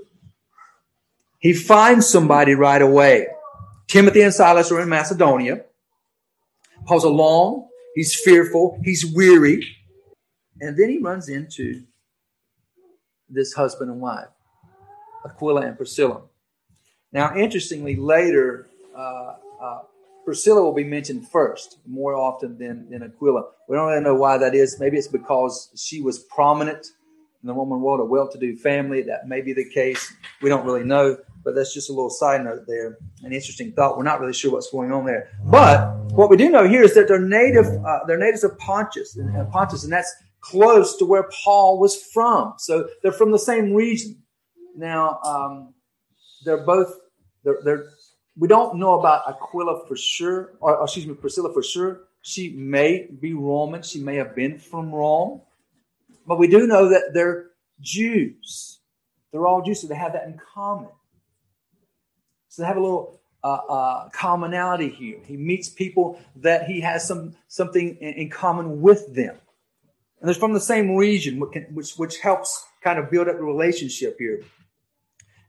he 1.38 1.54
finds 1.54 2.10
somebody 2.10 2.56
right 2.56 2.82
away. 2.82 3.28
Timothy 3.86 4.24
and 4.24 4.34
Silas 4.34 4.72
are 4.72 4.82
in 4.82 4.90
Macedonia. 4.90 5.66
Paul's 6.88 7.04
along. 7.04 7.68
He's 7.94 8.20
fearful. 8.20 8.80
He's 8.84 9.06
weary. 9.06 9.77
And 10.62 10.78
then 10.78 10.90
he 10.90 10.98
runs 11.00 11.30
into 11.30 11.84
this 13.30 13.54
husband 13.54 13.92
and 13.92 14.00
wife, 14.00 14.28
Aquila 15.26 15.62
and 15.62 15.78
Priscilla. 15.78 16.22
Now, 17.12 17.36
interestingly, 17.36 17.96
later, 17.96 18.68
uh, 18.96 19.36
uh, 19.62 19.80
Priscilla 20.26 20.62
will 20.62 20.74
be 20.74 20.84
mentioned 20.84 21.28
first 21.30 21.80
more 21.86 22.16
often 22.16 22.58
than, 22.58 22.90
than 22.90 23.04
Aquila. 23.04 23.44
We 23.70 23.76
don't 23.76 23.88
really 23.88 24.04
know 24.04 24.16
why 24.16 24.38
that 24.38 24.56
is. 24.56 24.80
Maybe 24.80 24.98
it's 24.98 25.08
because 25.08 25.70
she 25.76 26.02
was 26.02 26.20
prominent 26.20 26.88
in 27.44 27.48
the 27.48 27.54
Roman 27.54 27.82
world, 27.82 28.00
a 28.00 28.06
well 28.06 28.30
to 28.30 28.38
do 28.38 28.56
family. 28.58 29.04
That 29.04 29.28
may 29.28 29.42
be 29.42 29.54
the 29.54 29.70
case. 29.70 30.14
We 30.42 30.50
don't 30.50 30.66
really 30.66 30.84
know, 30.84 31.18
but 31.44 31.56
that's 31.56 31.74
just 31.74 31.90
a 31.90 31.94
little 31.94 32.10
side 32.10 32.44
note 32.44 32.66
there. 32.68 32.98
An 33.24 33.32
interesting 33.32 33.72
thought. 33.72 33.98
We're 33.98 34.04
not 34.04 34.20
really 34.20 34.34
sure 34.34 34.52
what's 34.52 34.72
going 34.72 34.92
on 34.92 35.06
there. 35.06 35.30
But 35.46 35.96
what 36.12 36.30
we 36.30 36.38
do 36.38 36.50
know 36.50 36.68
here 36.68 36.84
is 36.84 36.94
that 36.96 37.08
they're 37.08 37.20
native, 37.20 37.68
uh, 37.86 38.00
they're 38.08 38.18
natives 38.18 38.44
of 38.44 38.58
Pontus, 38.58 39.16
and, 39.16 39.50
Pontus, 39.52 39.84
and 39.84 39.94
that's 39.94 40.14
close 40.50 40.96
to 40.98 41.06
where 41.06 41.30
Paul 41.44 41.80
was 41.80 42.02
from. 42.14 42.54
So 42.58 42.88
they're 43.02 43.12
from 43.12 43.32
the 43.32 43.40
same 43.40 43.74
region. 43.74 44.22
Now, 44.76 45.20
um, 45.24 45.74
they're 46.46 46.64
both, 46.66 46.94
they're, 47.44 47.60
they're, 47.64 47.86
we 48.38 48.48
don't 48.48 48.78
know 48.78 49.00
about 49.00 49.28
Aquila 49.28 49.88
for 49.88 49.96
sure, 49.96 50.54
or 50.60 50.82
excuse 50.84 51.08
me, 51.08 51.16
Priscilla 51.16 51.52
for 51.54 51.64
sure. 51.64 52.02
She 52.22 52.50
may 52.50 53.08
be 53.20 53.34
Roman. 53.34 53.82
She 53.82 54.00
may 54.00 54.16
have 54.16 54.36
been 54.36 54.60
from 54.60 54.92
Rome. 54.92 55.42
But 56.28 56.38
we 56.38 56.48
do 56.48 56.68
know 56.68 56.90
that 56.90 57.14
they're 57.14 57.52
Jews. 57.82 58.80
They're 59.32 59.48
all 59.48 59.62
Jews, 59.62 59.82
so 59.82 59.88
they 59.88 59.96
have 59.96 60.14
that 60.14 60.28
in 60.28 60.40
common. 60.54 60.90
So 62.50 62.62
they 62.62 62.68
have 62.68 62.78
a 62.78 62.82
little 62.82 63.22
uh, 63.44 63.60
uh, 63.70 64.10
commonality 64.10 64.90
here. 64.90 65.20
He 65.26 65.38
meets 65.38 65.70
people 65.70 66.20
that 66.38 66.66
he 66.66 66.82
has 66.82 67.08
some 67.08 67.36
something 67.48 67.96
in, 68.02 68.14
in 68.14 68.30
common 68.30 68.82
with 68.82 69.16
them. 69.16 69.38
And 70.20 70.28
they're 70.28 70.36
from 70.36 70.54
the 70.54 70.60
same 70.60 70.96
region, 70.96 71.40
which, 71.74 71.94
which 71.96 72.20
helps 72.20 72.66
kind 72.84 72.98
of 72.98 73.12
build 73.12 73.28
up 73.28 73.38
the 73.38 73.44
relationship 73.44 74.18
here. 74.18 74.42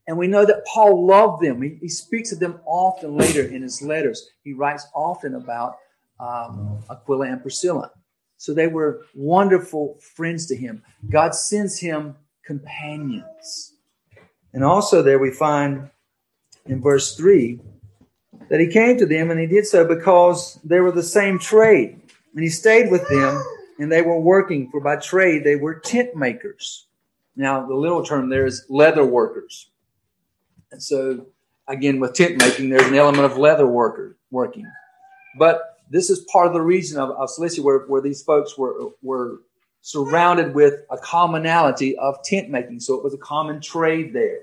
And 0.07 0.17
we 0.17 0.27
know 0.27 0.45
that 0.45 0.65
Paul 0.67 1.07
loved 1.07 1.43
them. 1.43 1.61
He, 1.63 1.79
he 1.81 1.89
speaks 1.89 2.33
of 2.33 2.41
them 2.41 2.61
often 2.65 3.17
later 3.17 3.43
in 3.43 3.63
his 3.63 3.83
letters. 3.83 4.31
He 4.43 4.55
writes 4.55 4.87
often 4.95 5.35
about 5.35 5.77
um, 6.19 6.79
Aquila 6.91 7.27
and 7.27 7.43
Priscilla. 7.43 7.91
So 8.39 8.55
they 8.55 8.69
were 8.69 9.05
wonderful 9.15 9.99
friends 10.15 10.47
to 10.47 10.57
him. 10.57 10.83
God 11.11 11.35
sends 11.35 11.79
him 11.79 12.17
companions. 12.45 13.75
And 14.55 14.65
also, 14.65 15.03
there 15.03 15.19
we 15.19 15.31
find 15.31 15.91
in 16.67 16.81
verse 16.81 17.17
3 17.17 17.61
that 18.49 18.61
he 18.61 18.69
came 18.69 18.97
to 18.99 19.07
them 19.07 19.31
and 19.31 19.39
he 19.39 19.47
did 19.47 19.67
so 19.67 19.85
because 19.85 20.59
they 20.65 20.81
were 20.81 20.93
the 20.93 21.03
same 21.03 21.39
trade. 21.39 22.01
And 22.35 22.43
he 22.43 22.49
stayed 22.49 22.91
with 22.91 23.07
them 23.09 23.43
and 23.79 23.91
they 23.91 24.03
were 24.03 24.21
working, 24.21 24.71
for 24.71 24.81
by 24.81 24.97
trade 24.97 25.45
they 25.45 25.57
were 25.57 25.79
tent 25.79 26.17
makers. 26.17 26.87
Now, 27.37 27.67
the 27.67 27.75
little 27.75 28.05
term 28.05 28.29
there 28.29 28.47
is 28.47 28.67
leather 28.69 29.05
workers. 29.05 29.71
And 30.73 30.83
so, 30.83 31.27
again, 31.69 32.01
with 32.01 32.15
tent 32.15 32.39
making, 32.39 32.71
there's 32.71 32.89
an 32.89 32.95
element 32.95 33.25
of 33.25 33.39
leather 33.39 33.67
worker 33.67 34.17
working. 34.31 34.67
But 35.39 35.79
this 35.91 36.11
is 36.11 36.27
part 36.33 36.49
of 36.49 36.53
the 36.53 36.61
region 36.61 36.99
of, 36.99 37.11
of 37.11 37.31
Cilicia 37.31 37.63
where, 37.63 37.81
where 37.87 38.03
these 38.03 38.23
folks 38.23 38.59
were, 38.59 38.91
were 39.03 39.41
surrounded 39.83 40.55
with 40.55 40.75
a 40.91 40.99
commonality 40.99 41.97
of 41.97 42.23
tent 42.25 42.51
making. 42.51 42.81
So 42.81 42.95
it 42.95 43.05
was 43.05 43.15
a 43.15 43.19
common 43.19 43.61
trade 43.61 44.13
there, 44.13 44.41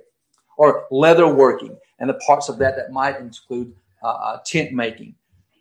or 0.57 0.85
leather 0.89 1.27
working, 1.27 1.77
and 1.99 2.09
the 2.09 2.19
parts 2.25 2.49
of 2.49 2.57
that 2.59 2.75
that 2.77 2.91
might 2.91 3.19
include 3.19 3.75
uh, 4.01 4.07
uh, 4.07 4.39
tent 4.45 4.71
making. 4.71 5.15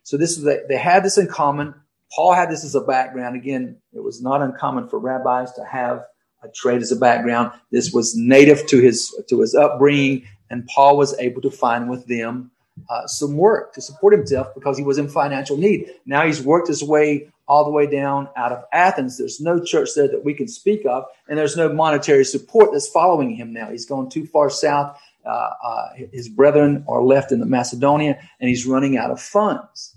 So 0.05 0.17
this 0.17 0.39
is 0.39 0.45
they 0.45 0.77
had 0.77 1.05
this 1.05 1.19
in 1.19 1.27
common. 1.27 1.75
Paul 2.15 2.33
had 2.33 2.51
this 2.51 2.65
as 2.65 2.75
a 2.75 2.81
background. 2.81 3.37
Again, 3.37 3.77
it 3.93 4.03
was 4.03 4.23
not 4.23 4.43
uncommon 4.43 4.89
for 4.89 4.99
rabbis 4.99 5.53
to 5.55 5.65
have 5.65 6.05
a 6.43 6.49
trade 6.49 6.83
as 6.83 6.93
a 6.93 6.97
background. 6.97 7.53
This 7.73 7.93
was 7.93 8.15
native 8.17 8.67
to 8.69 8.81
his 8.81 9.13
to 9.29 9.41
his 9.41 9.55
upbringing, 9.55 10.27
and 10.51 10.67
Paul 10.67 10.97
was 10.97 11.19
able 11.19 11.43
to 11.43 11.51
find 11.51 11.89
with 11.89 12.07
them 12.07 12.51
uh, 12.91 13.07
some 13.07 13.37
work 13.37 13.73
to 13.75 13.81
support 13.81 14.15
himself 14.15 14.55
because 14.55 14.77
he 14.77 14.85
was 14.85 14.99
in 14.99 15.09
financial 15.09 15.57
need. 15.57 15.91
Now 16.07 16.27
he's 16.27 16.43
worked 16.43 16.69
his 16.69 16.83
way 16.83 17.31
all 17.47 17.65
the 17.65 17.71
way 17.71 17.87
down 17.87 18.29
out 18.37 18.53
of 18.53 18.65
Athens. 18.73 19.19
There's 19.19 19.41
no 19.41 19.63
church 19.63 19.91
there 19.95 20.09
that 20.09 20.25
we 20.25 20.35
can 20.35 20.49
speak 20.49 20.85
of, 20.87 21.05
and 21.29 21.39
there's 21.39 21.57
no 21.57 21.73
monetary 21.73 22.25
support 22.25 22.71
that's 22.73 22.89
following 22.89 23.35
him 23.35 23.53
now. 23.53 23.71
He's 23.71 23.87
gone 23.87 24.09
too 24.09 24.27
far 24.27 24.51
south. 24.51 24.99
Uh, 25.25 25.51
uh, 25.63 25.89
his 26.13 26.29
brethren 26.29 26.85
are 26.87 27.03
left 27.03 27.33
in 27.33 27.41
the 27.41 27.47
Macedonia, 27.47 28.19
and 28.41 28.49
he's 28.49 28.67
running 28.67 28.97
out 28.99 29.11
of 29.11 29.21
funds. 29.21 29.97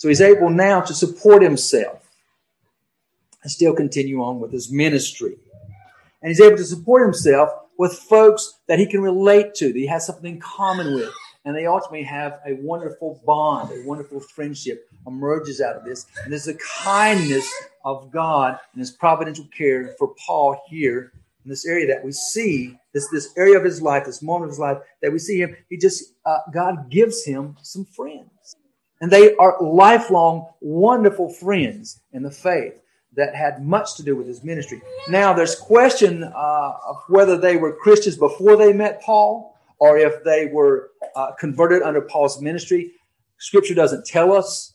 So 0.00 0.08
he's 0.08 0.22
able 0.22 0.48
now 0.48 0.80
to 0.80 0.94
support 0.94 1.42
himself 1.42 2.08
and 3.42 3.52
still 3.52 3.74
continue 3.74 4.22
on 4.22 4.40
with 4.40 4.50
his 4.50 4.72
ministry. 4.72 5.36
And 6.22 6.30
he's 6.30 6.40
able 6.40 6.56
to 6.56 6.64
support 6.64 7.02
himself 7.02 7.50
with 7.76 7.92
folks 7.92 8.60
that 8.66 8.78
he 8.78 8.86
can 8.86 9.02
relate 9.02 9.52
to, 9.56 9.66
that 9.66 9.78
he 9.78 9.84
has 9.88 10.06
something 10.06 10.36
in 10.36 10.40
common 10.40 10.94
with. 10.94 11.12
And 11.44 11.54
they 11.54 11.66
ultimately 11.66 12.02
have 12.04 12.40
a 12.46 12.54
wonderful 12.62 13.20
bond, 13.26 13.72
a 13.72 13.86
wonderful 13.86 14.20
friendship 14.20 14.88
emerges 15.06 15.60
out 15.60 15.76
of 15.76 15.84
this. 15.84 16.06
And 16.24 16.32
there's 16.32 16.48
a 16.48 16.54
kindness 16.54 17.46
of 17.84 18.10
God 18.10 18.58
and 18.72 18.80
his 18.80 18.92
providential 18.92 19.48
care 19.54 19.96
for 19.98 20.14
Paul 20.26 20.62
here 20.66 21.12
in 21.44 21.50
this 21.50 21.66
area 21.66 21.86
that 21.88 22.02
we 22.02 22.12
see, 22.12 22.78
this, 22.94 23.06
this 23.08 23.34
area 23.36 23.58
of 23.58 23.64
his 23.66 23.82
life, 23.82 24.06
this 24.06 24.22
moment 24.22 24.44
of 24.44 24.52
his 24.52 24.60
life, 24.60 24.78
that 25.02 25.12
we 25.12 25.18
see 25.18 25.42
him, 25.42 25.54
he 25.68 25.76
just, 25.76 26.14
uh, 26.24 26.38
God 26.54 26.90
gives 26.90 27.22
him 27.22 27.58
some 27.60 27.84
friends. 27.84 28.29
And 29.00 29.10
they 29.10 29.34
are 29.36 29.56
lifelong, 29.60 30.46
wonderful 30.60 31.32
friends 31.32 32.00
in 32.12 32.22
the 32.22 32.30
faith 32.30 32.74
that 33.16 33.34
had 33.34 33.64
much 33.64 33.96
to 33.96 34.02
do 34.02 34.14
with 34.14 34.26
his 34.26 34.44
ministry. 34.44 34.80
Now, 35.08 35.32
there's 35.32 35.56
question 35.56 36.22
uh, 36.22 36.72
of 36.86 36.96
whether 37.08 37.36
they 37.36 37.56
were 37.56 37.76
Christians 37.76 38.16
before 38.16 38.56
they 38.56 38.72
met 38.72 39.02
Paul 39.02 39.56
or 39.78 39.98
if 39.98 40.22
they 40.24 40.46
were 40.46 40.90
uh, 41.16 41.32
converted 41.38 41.82
under 41.82 42.02
Paul's 42.02 42.40
ministry. 42.40 42.92
Scripture 43.38 43.74
doesn't 43.74 44.06
tell 44.06 44.32
us. 44.32 44.74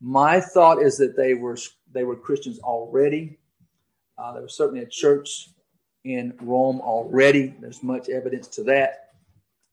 My 0.00 0.40
thought 0.40 0.82
is 0.82 0.96
that 0.98 1.16
they 1.16 1.34
were 1.34 1.56
they 1.92 2.04
were 2.04 2.16
Christians 2.16 2.58
already. 2.58 3.38
Uh, 4.18 4.32
there 4.32 4.42
was 4.42 4.56
certainly 4.56 4.82
a 4.82 4.88
church 4.88 5.50
in 6.04 6.34
Rome 6.40 6.80
already. 6.80 7.54
There's 7.60 7.82
much 7.82 8.08
evidence 8.08 8.48
to 8.48 8.64
that. 8.64 9.10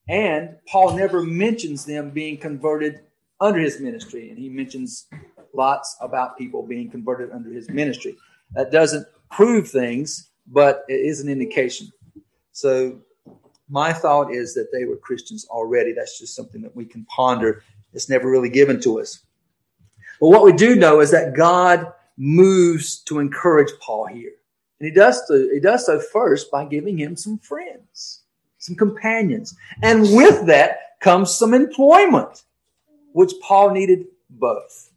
And 0.08 0.58
Paul 0.68 0.96
never 0.98 1.22
mentions 1.22 1.86
them 1.86 2.10
being 2.10 2.38
converted 2.38 3.02
under 3.44 3.60
his 3.60 3.82
ministry. 3.82 4.30
And 4.30 4.40
he 4.40 4.50
mentions 4.50 5.08
lots 5.54 5.98
about 6.02 6.38
people 6.38 6.66
being 6.66 6.90
converted 6.90 7.32
under 7.32 7.52
his 7.52 7.70
ministry. 7.70 8.16
That 8.54 8.72
doesn't 8.72 9.06
prove 9.30 9.70
things, 9.70 10.30
but 10.48 10.86
it 10.88 11.02
is 11.02 11.20
an 11.20 11.30
indication. 11.30 11.92
So 12.54 13.00
my 13.70 13.92
thought 13.92 14.32
is 14.32 14.54
that 14.54 14.72
they 14.72 14.86
were 14.86 14.96
Christians 14.96 15.46
already. 15.50 15.92
That's 15.92 16.18
just 16.18 16.36
something 16.36 16.62
that 16.62 16.76
we 16.76 16.86
can 16.86 17.06
ponder. 17.06 17.64
It's 17.94 18.10
never 18.10 18.30
really 18.30 18.50
given 18.50 18.80
to 18.82 19.02
us. 19.02 19.20
But 20.22 20.30
what 20.30 20.46
we 20.46 20.54
do 20.54 20.76
know 20.76 21.02
is 21.02 21.12
that 21.12 21.36
God 21.36 21.92
moves 22.18 23.00
to 23.04 23.20
encourage 23.20 23.72
Paul 23.82 24.06
here. 24.06 24.32
And 24.80 24.88
he 24.88 24.94
does 24.94 25.28
so, 25.28 25.50
he 25.52 25.60
does 25.60 25.86
so 25.86 26.00
first 26.00 26.50
by 26.50 26.66
giving 26.66 26.98
him 26.98 27.18
some 27.18 27.40
friends, 27.40 28.22
some 28.60 28.76
companions. 28.76 29.56
And 29.82 30.02
with 30.16 30.46
that 30.46 31.00
comes 31.02 31.36
some 31.36 31.54
employment 31.54 32.44
which 33.14 33.34
Paul 33.42 33.72
needed 33.72 34.06
both. 34.30 34.92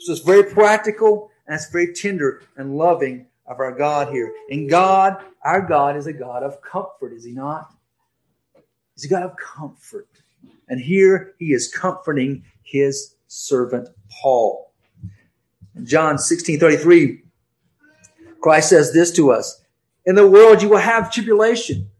So 0.00 0.12
it's 0.12 0.20
very 0.20 0.44
practical. 0.44 1.30
And 1.46 1.54
it's 1.54 1.70
very 1.70 1.92
tender 1.92 2.42
and 2.56 2.76
loving 2.76 3.26
of 3.46 3.60
our 3.60 3.72
God 3.72 4.12
here. 4.12 4.32
And 4.50 4.68
God, 4.68 5.22
our 5.44 5.60
God, 5.60 5.96
is 5.96 6.06
a 6.06 6.12
God 6.12 6.42
of 6.42 6.60
comfort, 6.62 7.12
is 7.12 7.24
He 7.24 7.32
not? 7.32 7.74
He's 8.94 9.04
a 9.04 9.08
God 9.08 9.24
of 9.24 9.36
comfort. 9.36 10.08
And 10.68 10.80
here 10.80 11.34
He 11.38 11.52
is 11.52 11.68
comforting 11.68 12.44
His 12.62 13.16
servant 13.26 13.88
Paul. 14.22 14.72
In 15.76 15.84
John 15.84 16.18
16 16.18 16.58
33, 16.58 17.22
Christ 18.40 18.70
says 18.70 18.92
this 18.92 19.10
to 19.12 19.30
us 19.30 19.62
In 20.06 20.14
the 20.14 20.28
world 20.28 20.62
you 20.62 20.70
will 20.70 20.78
have 20.78 21.12
tribulation. 21.12 21.90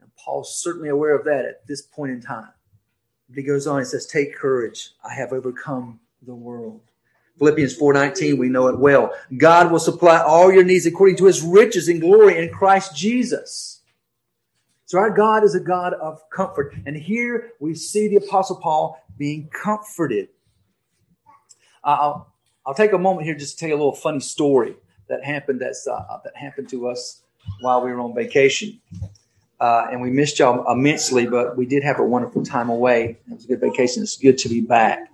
And 0.00 0.10
Paul's 0.16 0.62
certainly 0.62 0.88
aware 0.88 1.14
of 1.14 1.24
that 1.24 1.44
at 1.44 1.66
this 1.66 1.82
point 1.82 2.12
in 2.12 2.22
time. 2.22 2.48
But 3.28 3.38
he 3.38 3.42
goes 3.42 3.66
on, 3.66 3.80
he 3.80 3.84
says, 3.84 4.06
Take 4.06 4.36
courage. 4.36 4.90
I 5.04 5.14
have 5.14 5.32
overcome 5.32 6.00
the 6.22 6.34
world. 6.34 6.80
Philippians 7.38 7.76
4:19, 7.76 8.38
we 8.38 8.48
know 8.48 8.68
it 8.68 8.78
well. 8.78 9.12
God 9.36 9.72
will 9.72 9.80
supply 9.80 10.20
all 10.20 10.52
your 10.52 10.62
needs 10.62 10.86
according 10.86 11.16
to 11.16 11.24
his 11.24 11.42
riches 11.42 11.88
and 11.88 12.00
glory 12.00 12.38
in 12.38 12.52
Christ 12.52 12.94
Jesus. 12.94 13.80
So 14.86 14.98
our 14.98 15.10
God 15.10 15.42
is 15.42 15.54
a 15.54 15.60
God 15.60 15.94
of 15.94 16.28
comfort. 16.30 16.74
And 16.86 16.96
here 16.96 17.52
we 17.58 17.74
see 17.74 18.06
the 18.06 18.16
apostle 18.16 18.56
Paul 18.56 19.02
being 19.16 19.48
comforted. 19.48 20.28
I'll, 21.82 22.32
I'll 22.64 22.74
take 22.74 22.92
a 22.92 22.98
moment 22.98 23.26
here 23.26 23.34
just 23.34 23.54
to 23.54 23.60
tell 23.60 23.68
you 23.70 23.74
a 23.74 23.78
little 23.78 23.94
funny 23.94 24.20
story 24.20 24.76
that 25.08 25.24
happened 25.24 25.60
that's, 25.60 25.86
uh, 25.86 26.18
that 26.22 26.36
happened 26.36 26.68
to 26.70 26.88
us 26.88 27.22
while 27.60 27.84
we 27.84 27.90
were 27.90 28.00
on 28.00 28.14
vacation. 28.14 28.80
Uh, 29.60 29.86
and 29.90 30.00
we 30.00 30.10
missed 30.10 30.38
y'all 30.38 30.70
immensely, 30.70 31.26
but 31.26 31.56
we 31.56 31.64
did 31.64 31.82
have 31.82 31.98
a 31.98 32.04
wonderful 32.04 32.44
time 32.44 32.68
away. 32.68 33.18
It 33.30 33.34
was 33.34 33.44
a 33.44 33.48
good 33.48 33.60
vacation. 33.60 34.02
It's 34.02 34.16
good 34.16 34.36
to 34.38 34.48
be 34.48 34.60
back. 34.60 35.10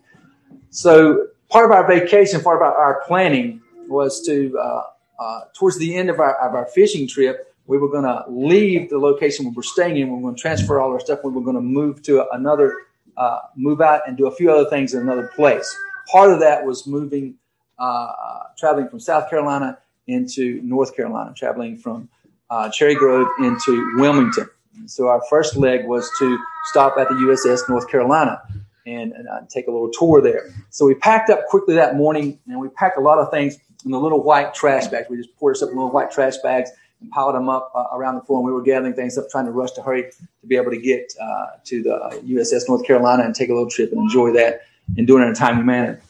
So 0.70 1.28
part 1.50 1.66
of 1.66 1.72
our 1.72 1.86
vacation, 1.86 2.40
part 2.40 2.56
of 2.56 2.62
our, 2.62 3.02
planning 3.06 3.60
was 3.88 4.24
to, 4.26 4.56
uh, 4.58 4.82
uh, 5.18 5.40
towards 5.54 5.78
the 5.78 5.94
end 5.96 6.08
of 6.08 6.20
our, 6.20 6.36
of 6.36 6.54
our 6.54 6.66
fishing 6.66 7.06
trip, 7.06 7.54
we 7.66 7.76
were 7.78 7.88
going 7.88 8.04
to 8.04 8.24
leave 8.28 8.88
the 8.90 8.98
location 8.98 9.44
we 9.46 9.52
were 9.52 9.62
staying 9.62 9.96
in. 9.96 10.08
We 10.08 10.16
were 10.16 10.22
going 10.22 10.34
to 10.36 10.40
transfer 10.40 10.80
all 10.80 10.90
our 10.92 11.00
stuff. 11.00 11.20
We 11.22 11.30
were 11.30 11.42
going 11.42 11.56
to 11.56 11.62
move 11.62 12.02
to 12.04 12.26
another, 12.32 12.74
uh, 13.16 13.40
move 13.56 13.80
out 13.80 14.02
and 14.08 14.16
do 14.16 14.26
a 14.26 14.34
few 14.34 14.50
other 14.50 14.68
things 14.70 14.94
in 14.94 15.02
another 15.02 15.30
place. 15.36 15.76
Part 16.10 16.32
of 16.32 16.40
that 16.40 16.64
was 16.64 16.86
moving, 16.86 17.34
uh, 17.78 18.12
traveling 18.58 18.88
from 18.88 19.00
South 19.00 19.28
Carolina 19.28 19.78
into 20.06 20.60
North 20.62 20.96
Carolina, 20.96 21.32
traveling 21.36 21.76
from 21.76 22.08
uh, 22.50 22.70
Cherry 22.70 22.94
Grove 22.94 23.28
into 23.38 23.94
Wilmington. 23.96 24.48
So 24.86 25.08
our 25.08 25.22
first 25.28 25.56
leg 25.56 25.86
was 25.86 26.10
to 26.18 26.38
stop 26.64 26.96
at 26.98 27.08
the 27.08 27.14
USS 27.14 27.68
North 27.68 27.88
Carolina 27.88 28.40
and, 28.86 29.12
and 29.12 29.28
uh, 29.28 29.40
take 29.48 29.66
a 29.66 29.70
little 29.70 29.90
tour 29.90 30.20
there. 30.20 30.52
So 30.70 30.86
we 30.86 30.94
packed 30.94 31.30
up 31.30 31.46
quickly 31.46 31.74
that 31.74 31.96
morning, 31.96 32.38
and 32.48 32.60
we 32.60 32.68
packed 32.68 32.98
a 32.98 33.00
lot 33.00 33.18
of 33.18 33.30
things 33.30 33.58
in 33.84 33.90
the 33.90 34.00
little 34.00 34.22
white 34.22 34.54
trash 34.54 34.86
bags. 34.88 35.08
We 35.08 35.16
just 35.16 35.34
poured 35.36 35.56
us 35.56 35.62
up 35.62 35.70
in 35.70 35.76
little 35.76 35.90
white 35.90 36.10
trash 36.10 36.36
bags 36.38 36.70
and 37.00 37.10
piled 37.10 37.34
them 37.34 37.48
up 37.48 37.72
uh, 37.74 37.84
around 37.92 38.16
the 38.16 38.22
floor. 38.22 38.40
And 38.40 38.46
we 38.46 38.52
were 38.52 38.62
gathering 38.62 38.94
things 38.94 39.16
up, 39.16 39.30
trying 39.30 39.46
to 39.46 39.52
rush 39.52 39.72
to 39.72 39.82
hurry 39.82 40.10
to 40.40 40.46
be 40.46 40.56
able 40.56 40.70
to 40.70 40.80
get 40.80 41.12
uh, 41.20 41.46
to 41.64 41.82
the 41.82 42.22
USS 42.26 42.68
North 42.68 42.86
Carolina 42.86 43.24
and 43.24 43.34
take 43.34 43.48
a 43.48 43.54
little 43.54 43.70
trip 43.70 43.92
and 43.92 44.00
enjoy 44.00 44.32
that 44.32 44.62
and 44.96 45.06
do 45.06 45.18
it 45.18 45.22
in 45.22 45.28
a 45.28 45.34
timely 45.34 45.64
manner. 45.64 46.00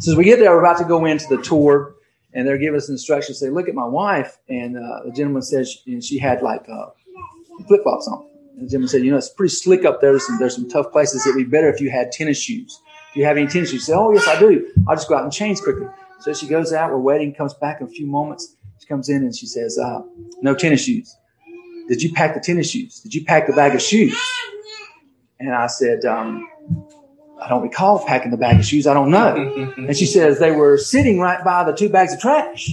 So 0.00 0.12
as 0.12 0.16
we 0.16 0.24
get 0.24 0.38
there, 0.38 0.50
we're 0.50 0.60
about 0.60 0.78
to 0.78 0.84
go 0.84 1.04
into 1.04 1.26
the 1.28 1.42
tour, 1.42 1.94
and 2.34 2.46
they're 2.46 2.58
giving 2.58 2.76
us 2.76 2.88
instructions. 2.88 3.38
Say, 3.38 3.50
look 3.50 3.68
at 3.68 3.74
my 3.74 3.86
wife, 3.86 4.38
and 4.48 4.76
uh, 4.76 5.04
the 5.04 5.12
gentleman 5.12 5.42
says 5.42 5.78
and 5.86 6.02
she 6.02 6.18
had 6.18 6.42
like 6.42 6.66
uh, 6.68 6.86
flip 7.66 7.82
flops 7.82 8.08
on. 8.08 8.26
And 8.56 8.66
the 8.66 8.70
gentleman 8.70 8.88
said, 8.88 9.04
you 9.04 9.10
know, 9.10 9.16
it's 9.16 9.30
pretty 9.30 9.54
slick 9.54 9.84
up 9.84 10.00
there. 10.00 10.12
There's 10.12 10.26
some, 10.26 10.38
there's 10.38 10.54
some 10.54 10.68
tough 10.68 10.92
places. 10.92 11.26
It'd 11.26 11.36
be 11.36 11.44
better 11.44 11.68
if 11.68 11.80
you 11.80 11.90
had 11.90 12.12
tennis 12.12 12.40
shoes. 12.40 12.80
Do 13.14 13.20
you 13.20 13.26
have 13.26 13.36
any 13.36 13.46
tennis 13.46 13.70
shoes? 13.70 13.86
Said, 13.86 13.96
oh, 13.96 14.12
yes, 14.12 14.26
I 14.26 14.38
do. 14.38 14.70
I'll 14.88 14.96
just 14.96 15.08
go 15.08 15.16
out 15.16 15.24
and 15.24 15.32
change 15.32 15.60
quickly. 15.60 15.86
So 16.20 16.32
she 16.34 16.46
goes 16.46 16.72
out. 16.72 16.90
We're 16.90 16.98
waiting. 16.98 17.34
Comes 17.34 17.54
back 17.54 17.80
in 17.80 17.86
a 17.86 17.90
few 17.90 18.06
moments. 18.06 18.56
She 18.80 18.86
comes 18.86 19.08
in 19.08 19.22
and 19.22 19.34
she 19.34 19.46
says, 19.46 19.78
uh, 19.78 20.02
no 20.40 20.54
tennis 20.54 20.84
shoes. 20.84 21.14
Did 21.88 22.02
you 22.02 22.12
pack 22.12 22.34
the 22.34 22.40
tennis 22.40 22.70
shoes? 22.70 23.00
Did 23.00 23.14
you 23.14 23.24
pack 23.24 23.46
the 23.46 23.52
bag 23.52 23.74
of 23.74 23.82
shoes? 23.82 24.18
And 25.40 25.54
I 25.54 25.66
said, 25.66 26.04
um, 26.04 26.48
I 27.42 27.48
don't 27.48 27.62
recall 27.62 28.04
packing 28.06 28.30
the 28.30 28.36
bag 28.36 28.58
of 28.58 28.64
shoes. 28.64 28.86
I 28.86 28.94
don't 28.94 29.10
know. 29.10 29.72
and 29.76 29.96
she 29.96 30.06
says, 30.06 30.38
they 30.38 30.52
were 30.52 30.78
sitting 30.78 31.18
right 31.18 31.42
by 31.44 31.64
the 31.64 31.72
two 31.72 31.88
bags 31.88 32.12
of 32.12 32.20
trash. 32.20 32.70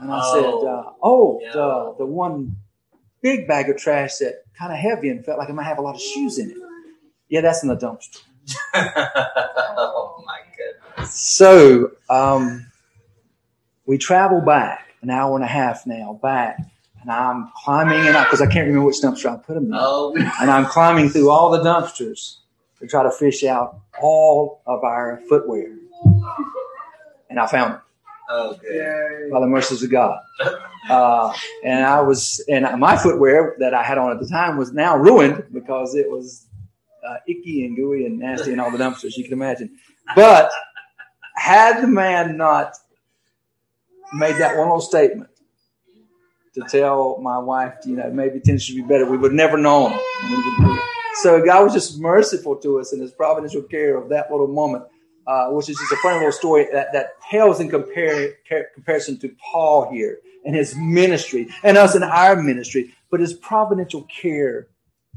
And 0.00 0.12
I 0.12 0.20
oh, 0.22 0.34
said, 0.34 0.68
uh, 0.68 0.92
oh, 1.02 1.40
yeah. 1.42 1.52
the, 1.52 1.94
the 1.98 2.06
one 2.06 2.56
big 3.22 3.48
bag 3.48 3.68
of 3.68 3.76
trash 3.76 4.16
that 4.18 4.44
kind 4.56 4.72
of 4.72 4.78
heavy 4.78 5.08
and 5.08 5.24
felt 5.24 5.38
like 5.38 5.48
it 5.48 5.54
might 5.54 5.64
have 5.64 5.78
a 5.78 5.82
lot 5.82 5.96
of 5.96 6.00
shoes 6.00 6.38
in 6.38 6.50
it. 6.50 6.56
Yeah, 7.28 7.40
that's 7.40 7.62
in 7.62 7.68
the 7.68 7.76
dumpster. 7.76 8.20
oh 8.74 10.22
my 10.24 10.38
goodness. 10.56 11.12
So 11.12 11.90
um, 12.08 12.70
we 13.86 13.98
travel 13.98 14.40
back 14.40 14.94
an 15.02 15.10
hour 15.10 15.34
and 15.34 15.44
a 15.44 15.48
half 15.48 15.86
now 15.86 16.20
back, 16.22 16.58
and 17.00 17.10
I'm 17.10 17.50
climbing 17.56 18.06
and 18.06 18.12
because 18.24 18.40
I 18.40 18.46
can't 18.46 18.68
remember 18.68 18.86
which 18.86 19.00
dumpster 19.02 19.32
I 19.32 19.36
put 19.36 19.54
them 19.54 19.66
in, 19.66 19.72
oh. 19.74 20.14
and 20.40 20.50
I'm 20.50 20.66
climbing 20.66 21.08
through 21.08 21.30
all 21.30 21.50
the 21.50 21.58
dumpsters 21.58 22.36
to 22.86 22.90
try 22.90 23.02
to 23.02 23.10
fish 23.10 23.44
out 23.44 23.80
all 24.00 24.62
of 24.66 24.84
our 24.84 25.20
footwear, 25.28 25.76
and 27.28 27.40
I 27.40 27.46
found 27.46 27.74
it. 27.74 27.80
Okay. 28.32 29.28
By 29.30 29.40
the 29.40 29.46
mercies 29.46 29.82
of 29.82 29.90
God. 29.90 30.18
Uh, 30.88 31.32
and 31.64 31.84
I 31.84 32.00
was, 32.00 32.44
and 32.48 32.66
my 32.78 32.96
footwear 32.96 33.56
that 33.60 33.72
I 33.72 33.82
had 33.82 33.98
on 33.98 34.10
at 34.10 34.20
the 34.20 34.26
time 34.26 34.56
was 34.56 34.72
now 34.72 34.96
ruined 34.96 35.44
because 35.52 35.94
it 35.94 36.10
was 36.10 36.46
uh, 37.08 37.16
icky 37.28 37.64
and 37.64 37.76
gooey 37.76 38.04
and 38.06 38.18
nasty 38.18 38.52
and 38.52 38.60
all 38.60 38.70
the 38.70 38.78
dumpsters 38.78 39.16
you 39.16 39.24
can 39.24 39.32
imagine. 39.32 39.76
But 40.14 40.50
had 41.36 41.82
the 41.82 41.88
man 41.88 42.36
not 42.36 42.76
made 44.12 44.36
that 44.36 44.56
one 44.56 44.66
little 44.66 44.80
statement 44.80 45.30
to 46.54 46.62
tell 46.68 47.18
my 47.20 47.38
wife, 47.38 47.74
you 47.84 47.96
know, 47.96 48.10
maybe 48.10 48.40
things 48.40 48.64
should 48.64 48.76
be 48.76 48.82
better, 48.82 49.08
we 49.08 49.16
would 49.16 49.32
never 49.32 49.56
known. 49.56 49.98
So 51.22 51.44
God 51.44 51.64
was 51.64 51.72
just 51.72 51.98
merciful 51.98 52.56
to 52.56 52.78
us 52.78 52.92
in 52.92 53.00
His 53.00 53.12
providential 53.12 53.62
care 53.62 53.96
of 53.96 54.08
that 54.10 54.30
little 54.30 54.48
moment 54.48 54.84
uh, 55.26 55.48
which 55.48 55.68
is 55.68 55.76
just 55.76 55.92
a 55.92 55.96
funny 55.96 56.16
little 56.18 56.32
story 56.32 56.68
that, 56.72 56.92
that 56.92 57.20
pales 57.20 57.60
in 57.60 57.68
compare, 57.68 58.34
comparison 58.74 59.18
to 59.18 59.34
Paul 59.40 59.90
here 59.90 60.20
and 60.44 60.54
his 60.54 60.76
ministry 60.76 61.48
and 61.64 61.76
us 61.76 61.96
in 61.96 62.02
our 62.04 62.40
ministry. 62.40 62.94
But 63.10 63.20
his 63.20 63.34
providential 63.34 64.02
care 64.04 64.68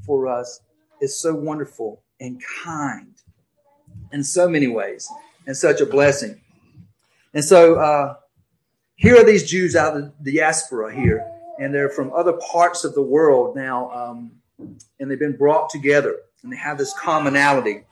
for 0.05 0.27
us 0.27 0.61
is 1.01 1.19
so 1.19 1.35
wonderful 1.35 2.01
and 2.19 2.41
kind 2.63 3.13
in 4.11 4.23
so 4.23 4.49
many 4.49 4.67
ways 4.67 5.07
and 5.45 5.55
such 5.55 5.79
a 5.79 5.85
blessing. 5.85 6.41
And 7.33 7.45
so 7.45 7.75
uh, 7.75 8.15
here 8.95 9.15
are 9.15 9.23
these 9.23 9.49
Jews 9.49 9.75
out 9.75 9.95
of 9.95 10.11
the 10.21 10.33
diaspora 10.33 10.93
here, 10.95 11.23
and 11.59 11.73
they're 11.73 11.89
from 11.89 12.11
other 12.13 12.33
parts 12.33 12.83
of 12.83 12.95
the 12.95 13.01
world 13.01 13.55
now, 13.55 13.91
um, 13.91 14.31
and 14.59 15.09
they've 15.09 15.19
been 15.19 15.37
brought 15.37 15.69
together 15.69 16.17
and 16.43 16.51
they 16.51 16.57
have 16.57 16.77
this 16.77 16.93
commonality. 16.93 17.83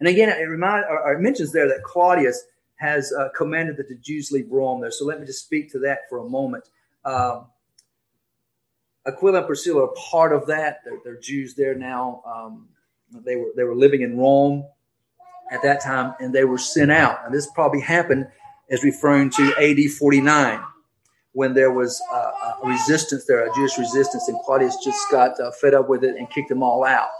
And 0.00 0.08
again, 0.08 0.28
it, 0.28 0.42
remind, 0.42 0.84
or 0.88 1.12
it 1.12 1.20
mentions 1.20 1.52
there 1.52 1.68
that 1.68 1.82
Claudius 1.82 2.44
has 2.76 3.12
uh, 3.12 3.28
commanded 3.34 3.76
that 3.78 3.88
the 3.88 3.96
Jews 3.96 4.30
leave 4.30 4.50
Rome 4.50 4.80
there. 4.80 4.90
So 4.90 5.06
let 5.06 5.20
me 5.20 5.26
just 5.26 5.44
speak 5.44 5.70
to 5.72 5.78
that 5.80 6.00
for 6.08 6.18
a 6.18 6.28
moment. 6.28 6.68
Um, 7.04 7.46
Aquila 9.06 9.38
and 9.38 9.46
Priscilla 9.46 9.84
are 9.84 9.94
part 10.10 10.32
of 10.32 10.46
that. 10.46 10.80
They're, 10.84 10.98
they're 11.04 11.20
Jews 11.20 11.54
there 11.54 11.74
now. 11.74 12.22
Um, 12.26 12.68
they 13.24 13.36
were 13.36 13.52
they 13.56 13.62
were 13.62 13.74
living 13.74 14.02
in 14.02 14.18
Rome 14.18 14.66
at 15.50 15.62
that 15.62 15.80
time, 15.80 16.14
and 16.18 16.34
they 16.34 16.44
were 16.44 16.58
sent 16.58 16.90
out. 16.90 17.20
And 17.24 17.32
this 17.32 17.48
probably 17.54 17.80
happened 17.80 18.26
as 18.68 18.82
referring 18.82 19.30
to 19.30 19.54
AD 19.60 19.92
49, 19.92 20.60
when 21.36 21.52
there 21.52 21.70
was 21.70 22.02
uh, 22.10 22.30
a 22.64 22.66
resistance 22.66 23.26
there, 23.26 23.46
a 23.46 23.54
Jewish 23.54 23.76
resistance, 23.76 24.26
and 24.26 24.38
Claudius 24.46 24.74
just 24.82 24.98
got 25.10 25.38
uh, 25.38 25.50
fed 25.50 25.74
up 25.74 25.86
with 25.86 26.02
it 26.02 26.16
and 26.16 26.30
kicked 26.30 26.48
them 26.48 26.62
all 26.62 26.82
out. 26.82 27.10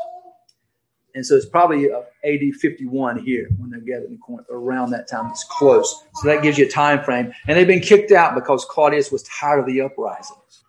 And 1.14 1.24
so 1.24 1.34
it's 1.36 1.44
probably 1.44 1.92
uh, 1.92 2.00
AD 2.24 2.54
51 2.58 3.18
here 3.18 3.50
when 3.58 3.68
they're 3.68 3.80
gathered 3.80 4.08
in 4.08 4.16
Corinth, 4.16 4.46
around 4.50 4.88
that 4.92 5.06
time. 5.06 5.30
It's 5.30 5.44
close. 5.44 6.02
So 6.14 6.28
that 6.28 6.42
gives 6.42 6.56
you 6.56 6.64
a 6.64 6.68
time 6.68 7.04
frame. 7.04 7.30
And 7.46 7.58
they've 7.58 7.66
been 7.66 7.80
kicked 7.80 8.10
out 8.10 8.34
because 8.34 8.64
Claudius 8.64 9.12
was 9.12 9.22
tired 9.24 9.60
of 9.60 9.66
the 9.66 9.82
uprisings. 9.82 10.64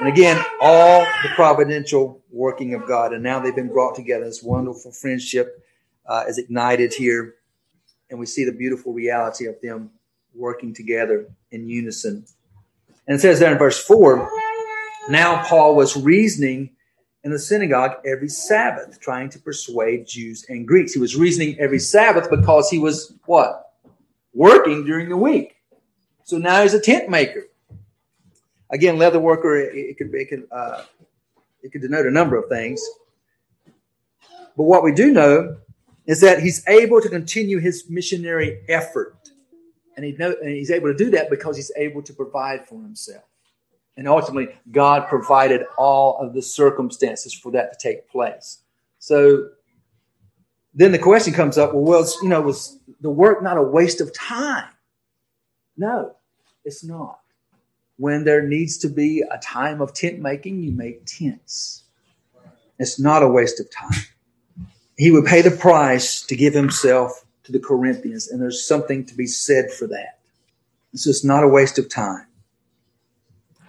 And 0.00 0.10
again, 0.10 0.44
all 0.60 1.06
the 1.22 1.30
providential 1.34 2.20
working 2.30 2.74
of 2.74 2.86
God. 2.86 3.14
And 3.14 3.22
now 3.22 3.40
they've 3.40 3.56
been 3.56 3.72
brought 3.72 3.94
together. 3.94 4.26
This 4.26 4.42
wonderful 4.42 4.92
friendship 4.92 5.64
uh, 6.04 6.24
is 6.28 6.36
ignited 6.36 6.92
here. 6.92 7.36
And 8.10 8.18
we 8.18 8.26
see 8.26 8.44
the 8.44 8.52
beautiful 8.52 8.92
reality 8.92 9.46
of 9.46 9.58
them 9.62 9.90
working 10.34 10.74
together 10.74 11.26
in 11.50 11.68
unison. 11.68 12.24
And 13.06 13.16
it 13.16 13.20
says 13.20 13.40
there 13.40 13.52
in 13.52 13.58
verse 13.58 13.82
4 13.84 14.30
now 15.08 15.42
Paul 15.44 15.74
was 15.74 15.96
reasoning 15.96 16.70
in 17.24 17.30
the 17.30 17.38
synagogue 17.38 17.96
every 18.06 18.28
Sabbath, 18.28 19.00
trying 19.00 19.28
to 19.30 19.38
persuade 19.38 20.06
Jews 20.06 20.44
and 20.48 20.66
Greeks. 20.66 20.92
He 20.92 21.00
was 21.00 21.16
reasoning 21.16 21.58
every 21.58 21.78
Sabbath 21.78 22.30
because 22.30 22.70
he 22.70 22.78
was 22.78 23.14
what? 23.26 23.72
Working 24.34 24.84
during 24.84 25.08
the 25.08 25.16
week. 25.16 25.56
So 26.24 26.38
now 26.38 26.62
he's 26.62 26.74
a 26.74 26.80
tent 26.80 27.08
maker. 27.08 27.48
Again, 28.70 28.96
leather 28.96 29.20
worker, 29.20 29.56
it, 29.56 29.98
could, 29.98 30.14
it 30.14 30.28
could, 30.28 30.46
uh, 30.50 30.84
it 31.62 31.72
could 31.72 31.82
denote 31.82 32.06
a 32.06 32.10
number 32.10 32.36
of 32.36 32.48
things. 32.48 32.82
But 34.56 34.64
what 34.64 34.82
we 34.82 34.92
do 34.92 35.12
know 35.12 35.56
is 36.06 36.20
that 36.20 36.40
he's 36.40 36.66
able 36.68 37.00
to 37.00 37.08
continue 37.08 37.58
his 37.58 37.88
missionary 37.88 38.60
effort. 38.68 39.16
And, 39.96 40.04
he 40.04 40.12
know, 40.12 40.34
and 40.40 40.50
he's 40.50 40.70
able 40.70 40.88
to 40.88 40.96
do 40.96 41.10
that 41.10 41.30
because 41.30 41.56
he's 41.56 41.72
able 41.76 42.02
to 42.02 42.12
provide 42.12 42.66
for 42.66 42.80
himself. 42.80 43.24
And 43.96 44.08
ultimately, 44.08 44.48
God 44.70 45.08
provided 45.08 45.64
all 45.76 46.16
of 46.16 46.32
the 46.32 46.42
circumstances 46.42 47.34
for 47.34 47.52
that 47.52 47.72
to 47.72 47.78
take 47.78 48.08
place. 48.08 48.58
So 48.98 49.48
then 50.74 50.92
the 50.92 50.98
question 50.98 51.34
comes 51.34 51.58
up 51.58 51.74
well, 51.74 51.82
was, 51.82 52.16
you 52.22 52.28
know, 52.28 52.40
was 52.40 52.78
the 53.00 53.10
work 53.10 53.42
not 53.42 53.58
a 53.58 53.62
waste 53.62 54.00
of 54.00 54.12
time? 54.14 54.68
No, 55.76 56.16
it's 56.64 56.82
not. 56.82 57.20
When 57.98 58.24
there 58.24 58.42
needs 58.42 58.78
to 58.78 58.88
be 58.88 59.22
a 59.30 59.38
time 59.38 59.80
of 59.82 59.92
tent 59.92 60.20
making, 60.20 60.62
you 60.62 60.72
make 60.72 61.04
tents. 61.04 61.84
It's 62.78 62.98
not 62.98 63.22
a 63.22 63.28
waste 63.28 63.60
of 63.60 63.70
time. 63.70 64.00
He 64.96 65.10
would 65.10 65.24
pay 65.24 65.42
the 65.42 65.50
price 65.50 66.22
to 66.22 66.36
give 66.36 66.54
himself 66.54 67.24
to 67.44 67.52
the 67.52 67.58
Corinthians, 67.58 68.28
and 68.28 68.40
there's 68.40 68.64
something 68.66 69.04
to 69.06 69.14
be 69.14 69.26
said 69.26 69.70
for 69.70 69.86
that. 69.88 70.18
It's 70.92 71.04
just 71.04 71.24
not 71.24 71.44
a 71.44 71.48
waste 71.48 71.78
of 71.78 71.88
time. 71.88 72.26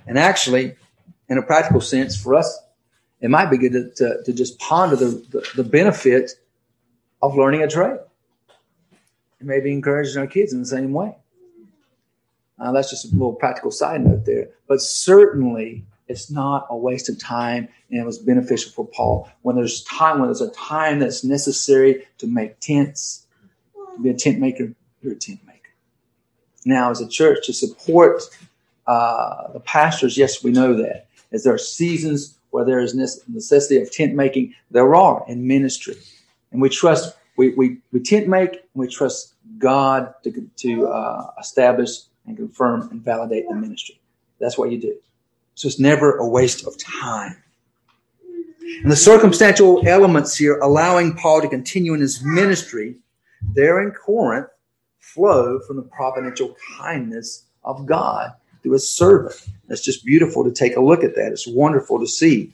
And 0.06 0.18
actually, 0.18 0.76
in 1.30 1.38
a 1.38 1.42
practical 1.42 1.82
sense, 1.82 2.22
for 2.22 2.36
us, 2.36 2.60
it 3.22 3.30
might 3.30 3.50
be 3.50 3.58
good 3.58 3.72
to, 3.72 3.90
to, 3.96 4.24
to 4.24 4.34
just 4.34 4.60
ponder 4.60 4.96
the, 4.96 5.06
the, 5.32 5.48
the, 5.56 5.64
benefit 5.64 6.32
of 7.22 7.38
learning 7.38 7.64
a 7.64 7.68
trade. 7.70 8.00
And 9.40 9.48
maybe 9.48 9.72
encouraging 9.72 10.18
our 10.18 10.28
kids 10.28 10.52
in 10.52 10.60
the 10.60 10.66
same 10.66 10.92
way. 10.92 11.16
Uh, 12.60 12.72
that's 12.74 12.90
just 12.90 13.06
a 13.06 13.16
little 13.16 13.34
practical 13.34 13.72
side 13.72 14.06
note 14.06 14.26
there. 14.26 14.50
But 14.68 14.82
certainly, 14.82 15.86
it's 16.08 16.30
not 16.30 16.68
a 16.70 16.76
waste 16.76 17.10
of 17.10 17.18
time, 17.18 17.70
and 17.90 18.00
it 18.00 18.06
was 18.06 18.20
beneficial 18.20 18.72
for 18.72 18.86
Paul. 18.86 19.30
When 19.42 19.56
there's 19.56 19.84
time, 19.84 20.20
when 20.20 20.28
there's 20.28 20.42
a 20.42 20.52
time 20.52 21.00
that's 21.00 21.24
necessary 21.24 22.06
to 22.18 22.28
make 22.28 22.60
tents, 22.60 23.23
to 23.96 24.02
be 24.02 24.10
a 24.10 24.14
tent 24.14 24.40
maker, 24.40 24.74
you're 25.02 25.14
a 25.14 25.16
tent 25.16 25.40
maker. 25.46 25.60
Now, 26.66 26.92
as 26.92 27.02
a 27.02 27.08
church, 27.08 27.46
to 27.46 27.54
support 27.54 28.24
uh, 28.88 29.52
the 29.52 29.60
pastors, 29.60 30.18
yes, 30.18 30.44
we 30.44 30.52
know 30.52 30.74
that. 30.76 31.08
As 31.32 31.44
there 31.44 31.54
are 31.54 31.58
seasons 31.58 32.38
where 32.52 32.64
there 32.64 32.80
is 32.80 32.94
necessity 32.96 33.82
of 33.82 33.92
tent 33.92 34.14
making, 34.14 34.54
there 34.72 34.96
are 34.96 35.26
in 35.28 35.48
ministry. 35.48 35.96
And 36.52 36.62
we 36.62 36.70
trust, 36.70 37.16
we, 37.36 37.50
we, 37.56 37.78
we 37.92 38.00
tent 38.00 38.28
make, 38.28 38.52
and 38.52 38.60
we 38.76 38.88
trust 38.88 39.34
God 39.58 40.14
to, 40.24 40.50
to 40.58 40.88
uh, 40.88 41.32
establish 41.40 41.90
and 42.26 42.38
confirm 42.38 42.90
and 42.92 43.02
validate 43.02 43.48
the 43.50 43.56
ministry. 43.56 44.00
That's 44.40 44.58
what 44.58 44.72
you 44.72 44.80
do. 44.80 44.96
So 45.56 45.68
it's 45.68 45.80
never 45.80 46.18
a 46.18 46.28
waste 46.28 46.66
of 46.66 46.78
time. 46.78 47.38
And 48.84 48.92
the 48.92 48.96
circumstantial 48.96 49.88
elements 49.88 50.36
here 50.36 50.60
allowing 50.60 51.16
Paul 51.16 51.42
to 51.42 51.48
continue 51.48 51.94
in 51.94 52.02
his 52.02 52.24
ministry 52.24 52.96
there 53.54 53.82
in 53.82 53.92
Corinth 53.92 54.48
flow 55.00 55.60
from 55.60 55.76
the 55.76 55.84
providential 55.84 56.56
kindness 56.78 57.46
of 57.64 57.86
God 57.86 58.32
through 58.62 58.76
a 58.76 58.80
servant. 58.80 59.36
It's 59.70 59.82
just 59.82 60.06
beautiful 60.06 60.44
to 60.44 60.52
take 60.52 60.78
a 60.78 60.82
look 60.82 61.04
at 61.04 61.16
that. 61.16 61.32
It's 61.32 61.48
wonderful 61.48 62.00
to 62.00 62.08
see. 62.08 62.54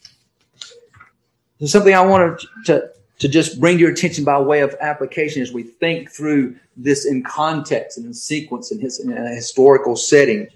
There's 1.59 1.71
something 1.71 1.93
I 1.93 2.01
wanted 2.01 2.39
to, 2.65 2.89
to 3.19 3.27
just 3.27 3.59
bring 3.59 3.77
to 3.77 3.81
your 3.81 3.91
attention 3.91 4.23
by 4.23 4.39
way 4.39 4.61
of 4.61 4.75
application 4.79 5.41
as 5.41 5.51
we 5.51 5.63
think 5.63 6.09
through 6.09 6.55
this 6.77 7.05
in 7.05 7.23
context 7.23 7.97
and 7.97 8.07
in 8.07 8.13
sequence 8.13 8.71
in, 8.71 8.79
his, 8.79 8.99
in 8.99 9.11
a 9.11 9.29
historical 9.29 9.95
setting. 9.95 10.47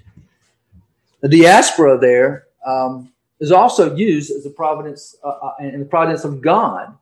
The 1.21 1.29
diaspora 1.29 1.97
there 1.97 2.47
um, 2.65 3.11
is 3.39 3.51
also 3.51 3.95
used 3.95 4.31
as 4.31 4.45
a 4.45 4.49
providence 4.49 5.15
uh, 5.23 5.27
uh, 5.27 5.53
in 5.59 5.79
the 5.79 5.85
providence 5.85 6.23
of 6.23 6.41
God 6.41 6.97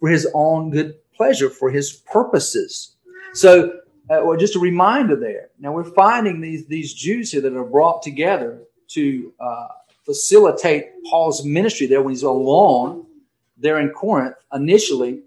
for 0.00 0.08
His 0.08 0.28
own 0.34 0.70
good 0.70 0.96
pleasure, 1.20 1.50
for 1.50 1.70
His 1.70 1.92
purposes. 1.92 2.96
So 3.34 3.80
uh, 4.10 4.22
well, 4.24 4.38
just 4.38 4.56
a 4.56 4.58
reminder 4.58 5.14
there. 5.14 5.50
Now 5.58 5.72
we're 5.72 5.84
finding 5.84 6.40
these 6.40 6.66
these 6.66 6.94
Jews 6.94 7.30
here 7.30 7.42
that 7.42 7.54
are 7.54 7.64
brought 7.64 8.02
together 8.02 8.62
to 8.88 9.32
uh, 9.38 9.68
facilitate 10.06 10.86
Paul's 11.08 11.44
ministry 11.44 11.86
there 11.86 12.02
when 12.02 12.12
he's 12.14 12.22
alone 12.22 13.06
there 13.58 13.78
in 13.78 13.90
Corinth. 13.90 14.34
Initially, 14.52 15.20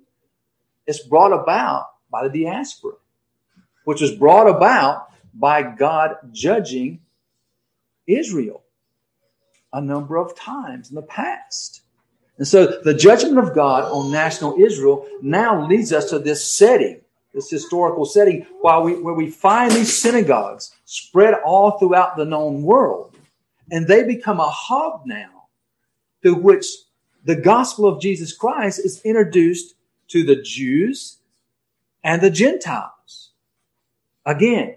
it's 0.88 1.08
brought 1.08 1.32
about 1.32 1.86
by 2.12 2.28
the 2.28 2.44
diaspora, 2.44 2.94
which 3.86 4.02
was 4.02 4.12
brought 4.12 4.50
about 4.50 5.10
by 5.34 5.62
God 5.62 6.16
judging 6.32 7.02
Israel 8.08 8.64
a 9.72 9.80
number 9.80 10.18
of 10.18 10.36
times 10.36 10.90
in 10.90 10.96
the 10.96 11.04
past. 11.04 11.83
And 12.38 12.48
so 12.48 12.82
the 12.84 12.94
judgment 12.94 13.38
of 13.38 13.54
God 13.54 13.84
on 13.92 14.12
national 14.12 14.56
Israel 14.60 15.08
now 15.22 15.68
leads 15.68 15.94
us 15.94 16.10
to 16.10 16.20
this 16.20 16.46
setting 16.46 17.04
this 17.34 17.50
historical 17.50 18.06
setting, 18.06 18.46
while 18.62 18.84
we, 18.84 19.02
where 19.02 19.14
we 19.14 19.30
find 19.30 19.72
these 19.72 19.96
synagogues 19.96 20.72
spread 20.86 21.34
all 21.46 21.78
throughout 21.78 22.16
the 22.16 22.26
known 22.26 22.62
world. 22.62 23.16
And 23.72 23.88
they 23.88 24.04
become 24.04 24.40
a 24.40 24.50
hub 24.50 25.02
now 25.06 25.48
through 26.22 26.36
which 26.36 26.66
the 27.26 27.36
gospel 27.36 27.88
of 27.88 28.02
Jesus 28.02 28.34
Christ 28.34 28.80
is 28.80 29.02
introduced 29.04 29.76
to 30.10 30.24
the 30.24 30.36
Jews 30.36 31.18
and 32.04 32.22
the 32.22 32.30
Gentiles. 32.30 33.32
Again, 34.26 34.76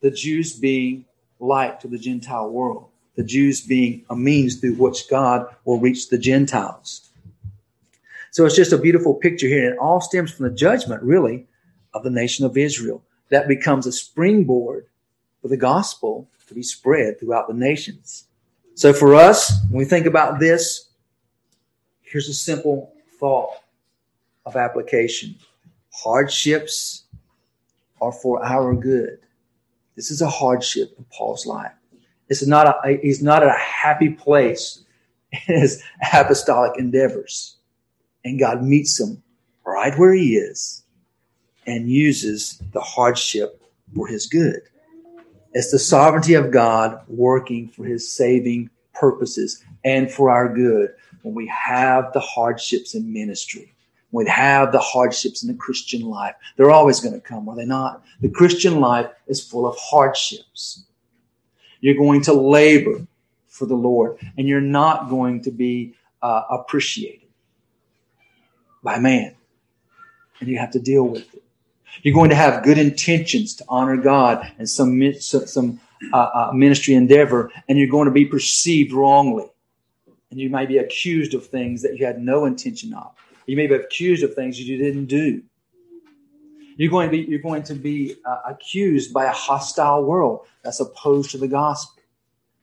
the 0.00 0.10
Jews 0.10 0.52
being 0.52 1.06
light 1.40 1.80
to 1.80 1.88
the 1.88 1.98
Gentile 1.98 2.50
world, 2.50 2.87
the 3.18 3.24
Jews 3.24 3.60
being 3.60 4.04
a 4.10 4.14
means 4.14 4.60
through 4.60 4.74
which 4.74 5.10
God 5.10 5.44
will 5.64 5.80
reach 5.80 6.08
the 6.08 6.18
Gentiles. 6.18 7.10
So 8.30 8.46
it's 8.46 8.54
just 8.54 8.72
a 8.72 8.78
beautiful 8.78 9.12
picture 9.12 9.48
here. 9.48 9.64
And 9.64 9.74
it 9.74 9.80
all 9.80 10.00
stems 10.00 10.30
from 10.30 10.48
the 10.48 10.54
judgment, 10.54 11.02
really, 11.02 11.48
of 11.92 12.04
the 12.04 12.10
nation 12.10 12.46
of 12.46 12.56
Israel. 12.56 13.02
That 13.30 13.48
becomes 13.48 13.88
a 13.88 13.92
springboard 13.92 14.86
for 15.42 15.48
the 15.48 15.56
gospel 15.56 16.28
to 16.46 16.54
be 16.54 16.62
spread 16.62 17.18
throughout 17.18 17.48
the 17.48 17.54
nations. 17.54 18.28
So 18.76 18.92
for 18.92 19.16
us, 19.16 19.52
when 19.68 19.78
we 19.78 19.84
think 19.84 20.06
about 20.06 20.38
this, 20.38 20.88
here's 22.02 22.28
a 22.28 22.34
simple 22.34 22.92
thought 23.18 23.50
of 24.46 24.54
application. 24.54 25.34
Hardships 25.92 27.02
are 28.00 28.12
for 28.12 28.44
our 28.44 28.76
good. 28.76 29.18
This 29.96 30.12
is 30.12 30.22
a 30.22 30.30
hardship 30.30 30.94
in 30.96 31.04
Paul's 31.12 31.46
life. 31.46 31.72
Is 32.28 32.46
not 32.46 32.66
a, 32.66 32.98
he's 33.00 33.22
not 33.22 33.42
at 33.42 33.48
a 33.48 33.58
happy 33.58 34.10
place 34.10 34.84
in 35.32 35.60
his 35.60 35.82
apostolic 36.12 36.78
endeavors 36.78 37.58
and 38.24 38.38
God 38.38 38.62
meets 38.62 39.00
him 39.00 39.22
right 39.64 39.96
where 39.98 40.12
he 40.12 40.36
is 40.36 40.84
and 41.66 41.90
uses 41.90 42.62
the 42.72 42.80
hardship 42.80 43.62
for 43.94 44.06
his 44.06 44.26
good. 44.26 44.60
It's 45.52 45.70
the 45.70 45.78
sovereignty 45.78 46.34
of 46.34 46.50
God 46.50 47.00
working 47.08 47.68
for 47.68 47.84
his 47.84 48.10
saving 48.10 48.70
purposes 48.94 49.64
and 49.84 50.10
for 50.10 50.30
our 50.30 50.52
good 50.52 50.94
when 51.22 51.34
we 51.34 51.46
have 51.46 52.12
the 52.12 52.20
hardships 52.20 52.94
in 52.94 53.12
ministry. 53.12 53.74
When 54.10 54.24
we 54.24 54.30
have 54.30 54.72
the 54.72 54.78
hardships 54.78 55.42
in 55.42 55.48
the 55.48 55.54
Christian 55.54 56.02
life. 56.02 56.34
They're 56.56 56.70
always 56.70 57.00
going 57.00 57.14
to 57.14 57.20
come, 57.20 57.48
are 57.48 57.56
they 57.56 57.66
not? 57.66 58.02
The 58.20 58.30
Christian 58.30 58.80
life 58.80 59.10
is 59.26 59.46
full 59.46 59.66
of 59.66 59.76
hardships. 59.78 60.84
You're 61.80 61.96
going 61.96 62.22
to 62.22 62.32
labor 62.32 63.06
for 63.46 63.66
the 63.66 63.74
Lord 63.74 64.18
and 64.36 64.46
you're 64.46 64.60
not 64.60 65.08
going 65.08 65.42
to 65.42 65.50
be 65.50 65.94
uh, 66.22 66.42
appreciated 66.50 67.28
by 68.82 68.98
man. 68.98 69.34
And 70.40 70.48
you 70.48 70.58
have 70.58 70.70
to 70.72 70.80
deal 70.80 71.04
with 71.04 71.34
it. 71.34 71.42
You're 72.02 72.14
going 72.14 72.30
to 72.30 72.36
have 72.36 72.62
good 72.62 72.78
intentions 72.78 73.56
to 73.56 73.64
honor 73.68 73.96
God 73.96 74.50
and 74.58 74.68
some, 74.68 75.12
some 75.20 75.80
uh, 76.12 76.16
uh, 76.16 76.50
ministry 76.54 76.94
endeavor, 76.94 77.50
and 77.68 77.76
you're 77.78 77.88
going 77.88 78.06
to 78.06 78.12
be 78.12 78.24
perceived 78.24 78.92
wrongly. 78.92 79.46
And 80.30 80.38
you 80.38 80.50
may 80.50 80.66
be 80.66 80.78
accused 80.78 81.34
of 81.34 81.46
things 81.46 81.82
that 81.82 81.96
you 81.96 82.06
had 82.06 82.20
no 82.20 82.44
intention 82.44 82.92
of. 82.94 83.12
You 83.46 83.56
may 83.56 83.66
be 83.66 83.74
accused 83.74 84.22
of 84.22 84.34
things 84.34 84.58
that 84.58 84.64
you 84.64 84.76
didn't 84.76 85.06
do. 85.06 85.42
You're 86.78 86.92
going 86.92 87.08
to 87.08 87.10
be, 87.10 87.28
you're 87.28 87.40
going 87.40 87.64
to 87.64 87.74
be 87.74 88.14
uh, 88.24 88.38
accused 88.46 89.12
by 89.12 89.24
a 89.24 89.32
hostile 89.32 90.04
world 90.04 90.46
that's 90.62 90.78
opposed 90.78 91.32
to 91.32 91.38
the 91.38 91.48
gospel. 91.48 92.00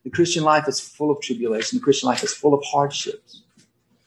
The 0.06 0.10
Christian 0.10 0.46
life 0.46 0.70
is 0.70 0.80
full 0.80 1.12
of 1.12 1.22
tribulation. 1.22 1.80
The 1.80 1.84
Christian 1.84 2.08
life 2.08 2.24
is 2.24 2.34
full 2.34 2.54
of 2.54 2.64
hardships. 2.64 3.42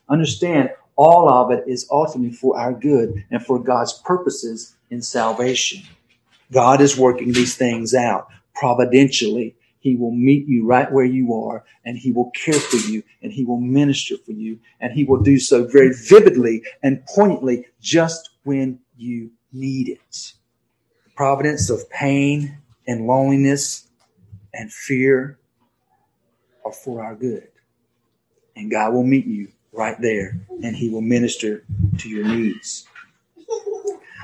Understand, 0.08 0.70
all 0.96 1.28
of 1.28 1.50
it 1.50 1.64
is 1.66 1.86
ultimately 1.90 2.34
for 2.34 2.58
our 2.58 2.72
good 2.72 3.22
and 3.30 3.44
for 3.44 3.58
God's 3.58 4.00
purposes 4.02 4.76
in 4.90 5.02
salvation. 5.02 5.82
God 6.52 6.80
is 6.80 6.96
working 6.96 7.32
these 7.32 7.56
things 7.56 7.92
out 7.92 8.28
providentially. 8.54 9.56
He 9.80 9.94
will 9.94 10.12
meet 10.12 10.48
you 10.48 10.64
right 10.64 10.90
where 10.90 11.04
you 11.04 11.34
are 11.34 11.64
and 11.84 11.98
he 11.98 12.12
will 12.12 12.30
care 12.30 12.58
for 12.58 12.76
you 12.90 13.02
and 13.22 13.30
he 13.30 13.44
will 13.44 13.60
minister 13.60 14.16
for 14.16 14.32
you 14.32 14.58
and 14.80 14.90
he 14.90 15.04
will 15.04 15.20
do 15.20 15.38
so 15.38 15.66
very 15.66 15.92
vividly 15.92 16.62
and 16.82 17.04
poignantly 17.14 17.66
just 17.82 18.30
when 18.44 18.78
you 18.96 19.30
need 19.52 19.88
it. 19.88 20.32
The 21.04 21.10
providence 21.16 21.70
of 21.70 21.88
pain 21.90 22.58
and 22.86 23.06
loneliness 23.06 23.86
and 24.54 24.72
fear 24.72 25.38
are 26.64 26.72
for 26.72 27.02
our 27.02 27.14
good. 27.14 27.48
And 28.56 28.70
God 28.70 28.92
will 28.92 29.04
meet 29.04 29.26
you 29.26 29.48
right 29.72 30.00
there, 30.00 30.40
and 30.62 30.74
He 30.74 30.88
will 30.90 31.00
minister 31.00 31.64
to 31.98 32.08
your 32.08 32.24
needs. 32.24 32.86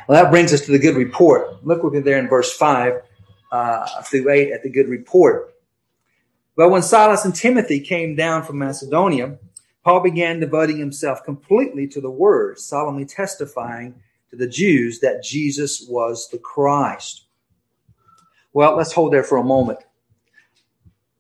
Well, 0.09 0.23
that 0.23 0.31
brings 0.31 0.53
us 0.53 0.63
to 0.63 0.73
the 0.73 0.79
good 0.79 0.97
report. 0.97 1.65
Look 1.65 1.83
with 1.83 1.95
me 1.95 2.01
there 2.01 2.19
in 2.19 2.29
verse 2.29 2.55
5 2.55 3.01
uh, 3.53 4.03
through 4.03 4.31
8 4.31 4.53
at 4.53 4.63
the 4.63 4.71
good 4.71 4.89
report. 4.89 5.55
But 6.57 6.71
when 6.71 6.83
Silas 6.83 7.25
and 7.25 7.35
Timothy 7.35 7.81
came 7.81 8.15
down 8.15 8.43
from 8.43 8.59
Macedonia, 8.59 9.39
Paul 9.85 10.01
began 10.01 10.41
devoting 10.41 10.79
himself 10.79 11.25
completely 11.25 11.87
to 11.89 12.01
the 12.01 12.11
word, 12.11 12.59
solemnly 12.59 13.05
testifying 13.05 13.95
to 14.35 14.45
the 14.45 14.51
Jews 14.51 15.01
that 15.01 15.23
Jesus 15.23 15.87
was 15.89 16.29
the 16.29 16.39
Christ. 16.39 17.27
Well, 18.53 18.77
let's 18.77 18.93
hold 18.93 19.13
there 19.13 19.23
for 19.23 19.39
a 19.39 19.45
moment. 19.45 19.79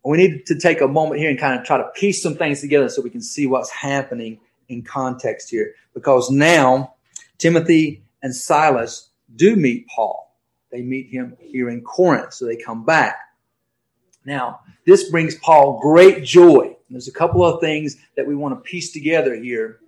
We 0.04 0.18
need 0.18 0.46
to 0.46 0.58
take 0.58 0.80
a 0.80 0.88
moment 0.88 1.20
here 1.20 1.30
and 1.30 1.38
kind 1.38 1.58
of 1.58 1.64
try 1.64 1.78
to 1.78 1.88
piece 1.94 2.22
some 2.22 2.34
things 2.34 2.60
together 2.60 2.88
so 2.88 3.00
we 3.00 3.10
can 3.10 3.22
see 3.22 3.46
what's 3.46 3.70
happening 3.70 4.38
in 4.68 4.82
context 4.82 5.50
here. 5.50 5.74
Because 5.94 6.30
now 6.30 6.94
Timothy 7.38 8.04
and 8.22 8.34
Silas 8.34 9.10
do 9.36 9.56
meet 9.56 9.86
Paul. 9.88 10.36
They 10.70 10.82
meet 10.82 11.08
him 11.08 11.36
here 11.40 11.70
in 11.70 11.82
Corinth, 11.82 12.34
so 12.34 12.44
they 12.44 12.56
come 12.56 12.84
back. 12.84 13.16
Now, 14.26 14.60
this 14.86 15.10
brings 15.10 15.36
Paul 15.36 15.78
great 15.80 16.24
joy. 16.24 16.76
There's 16.90 17.08
a 17.08 17.12
couple 17.12 17.44
of 17.44 17.60
things 17.60 17.96
that 18.16 18.26
we 18.26 18.34
want 18.34 18.54
to 18.54 18.60
piece 18.68 18.92
together 18.92 19.34
here 19.34 19.80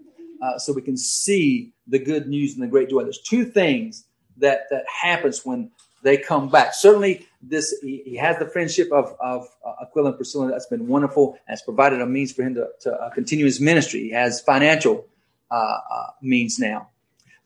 uh, 0.43 0.59
so 0.59 0.73
we 0.73 0.83
can 0.83 0.97
see 0.97 1.73
the 1.87 1.99
good 1.99 2.29
news 2.29 2.55
and 2.55 2.63
the 2.63 2.67
great 2.67 2.91
joy. 2.91 3.03
There's 3.03 3.21
two 3.21 3.45
things 3.45 4.05
that, 4.39 4.63
that 4.71 4.85
happens 5.03 5.45
when 5.45 5.71
they 6.03 6.17
come 6.17 6.49
back. 6.49 6.75
Certainly, 6.75 7.27
this 7.43 7.75
he, 7.83 8.03
he 8.05 8.17
has 8.17 8.39
the 8.39 8.47
friendship 8.47 8.91
of, 8.93 9.17
of 9.21 9.49
uh, 9.65 9.83
Aquila 9.83 10.11
and 10.11 10.17
Priscilla. 10.17 10.49
That's 10.49 10.67
been 10.67 10.87
wonderful 10.87 11.39
has 11.47 11.63
provided 11.63 12.01
a 12.01 12.07
means 12.07 12.33
for 12.33 12.43
him 12.43 12.55
to, 12.55 12.69
to 12.83 12.93
uh, 12.93 13.11
continue 13.11 13.45
his 13.45 13.61
ministry. 13.61 14.01
He 14.01 14.11
has 14.11 14.41
financial 14.41 15.07
uh, 15.51 15.55
uh, 15.55 16.07
means 16.23 16.59
now. 16.59 16.89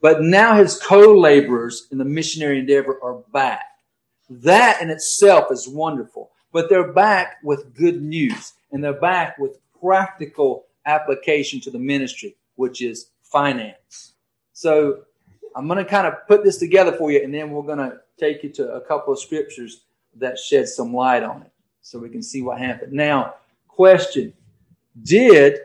But 0.00 0.22
now 0.22 0.54
his 0.54 0.80
co-laborers 0.80 1.86
in 1.90 1.98
the 1.98 2.04
missionary 2.04 2.58
endeavor 2.58 2.98
are 3.02 3.22
back. 3.32 3.66
That 4.30 4.80
in 4.80 4.90
itself 4.90 5.50
is 5.50 5.68
wonderful. 5.68 6.30
But 6.52 6.68
they're 6.68 6.92
back 6.92 7.36
with 7.42 7.74
good 7.74 8.02
news 8.02 8.54
and 8.72 8.82
they're 8.82 8.92
back 8.92 9.38
with 9.38 9.58
practical 9.80 10.66
application 10.86 11.60
to 11.60 11.70
the 11.70 11.78
ministry, 11.78 12.36
which 12.56 12.82
is 12.82 13.10
finance. 13.22 14.09
So 14.60 15.04
I'm 15.56 15.66
going 15.66 15.82
to 15.82 15.90
kind 15.90 16.06
of 16.06 16.26
put 16.28 16.44
this 16.44 16.58
together 16.58 16.92
for 16.92 17.10
you 17.10 17.24
and 17.24 17.32
then 17.32 17.50
we're 17.50 17.62
going 17.62 17.78
to 17.78 17.98
take 18.18 18.42
you 18.42 18.50
to 18.50 18.74
a 18.74 18.80
couple 18.82 19.10
of 19.10 19.18
scriptures 19.18 19.86
that 20.16 20.38
shed 20.38 20.68
some 20.68 20.92
light 20.92 21.22
on 21.22 21.40
it 21.40 21.50
so 21.80 21.98
we 21.98 22.10
can 22.10 22.22
see 22.22 22.42
what 22.42 22.58
happened. 22.58 22.92
Now, 22.92 23.36
question 23.68 24.34
Did 25.02 25.60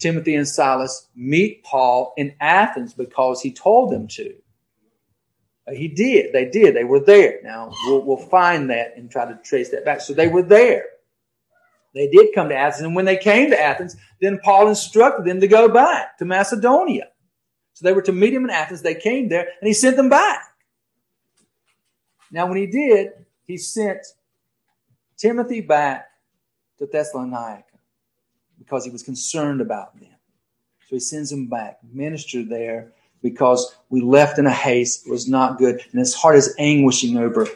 Timothy 0.00 0.34
and 0.34 0.48
Silas 0.48 1.06
meet 1.14 1.62
Paul 1.62 2.12
in 2.16 2.34
Athens 2.40 2.92
because 2.92 3.40
he 3.40 3.52
told 3.52 3.92
them 3.92 4.08
to? 4.08 4.34
Uh, 5.68 5.74
he 5.74 5.86
did. 5.86 6.32
They 6.32 6.46
did. 6.46 6.74
They 6.74 6.82
were 6.82 6.98
there. 6.98 7.38
Now, 7.44 7.70
we'll, 7.86 8.02
we'll 8.02 8.16
find 8.16 8.68
that 8.70 8.94
and 8.96 9.08
try 9.08 9.26
to 9.26 9.38
trace 9.44 9.70
that 9.70 9.84
back. 9.84 10.00
So 10.00 10.12
they 10.12 10.26
were 10.26 10.42
there. 10.42 10.86
They 11.94 12.08
did 12.08 12.34
come 12.34 12.48
to 12.48 12.56
Athens. 12.56 12.82
And 12.82 12.96
when 12.96 13.04
they 13.04 13.16
came 13.16 13.50
to 13.50 13.62
Athens, 13.62 13.94
then 14.20 14.40
Paul 14.42 14.66
instructed 14.66 15.24
them 15.24 15.40
to 15.40 15.46
go 15.46 15.68
back 15.68 16.18
to 16.18 16.24
Macedonia. 16.24 17.10
So 17.74 17.84
they 17.84 17.92
were 17.92 18.02
to 18.02 18.12
meet 18.12 18.32
him 18.32 18.44
in 18.44 18.50
Athens. 18.50 18.82
They 18.82 18.94
came 18.94 19.28
there 19.28 19.48
and 19.60 19.66
he 19.66 19.74
sent 19.74 19.96
them 19.96 20.08
back. 20.08 20.42
Now, 22.30 22.46
when 22.46 22.56
he 22.56 22.66
did, 22.66 23.10
he 23.46 23.56
sent 23.56 24.06
Timothy 25.16 25.60
back 25.60 26.08
to 26.78 26.86
Thessalonica 26.86 27.64
because 28.58 28.84
he 28.84 28.90
was 28.90 29.02
concerned 29.02 29.60
about 29.60 29.98
them. 30.00 30.08
So 30.88 30.96
he 30.96 31.00
sends 31.00 31.30
him 31.30 31.46
back, 31.46 31.78
minister 31.92 32.42
there 32.42 32.92
because 33.22 33.74
we 33.88 34.00
left 34.00 34.38
in 34.38 34.46
a 34.46 34.52
haste. 34.52 35.06
It 35.06 35.10
was 35.10 35.28
not 35.28 35.58
good. 35.58 35.80
And 35.90 35.98
his 35.98 36.14
heart 36.14 36.36
is 36.36 36.54
anguishing 36.58 37.16
over 37.16 37.48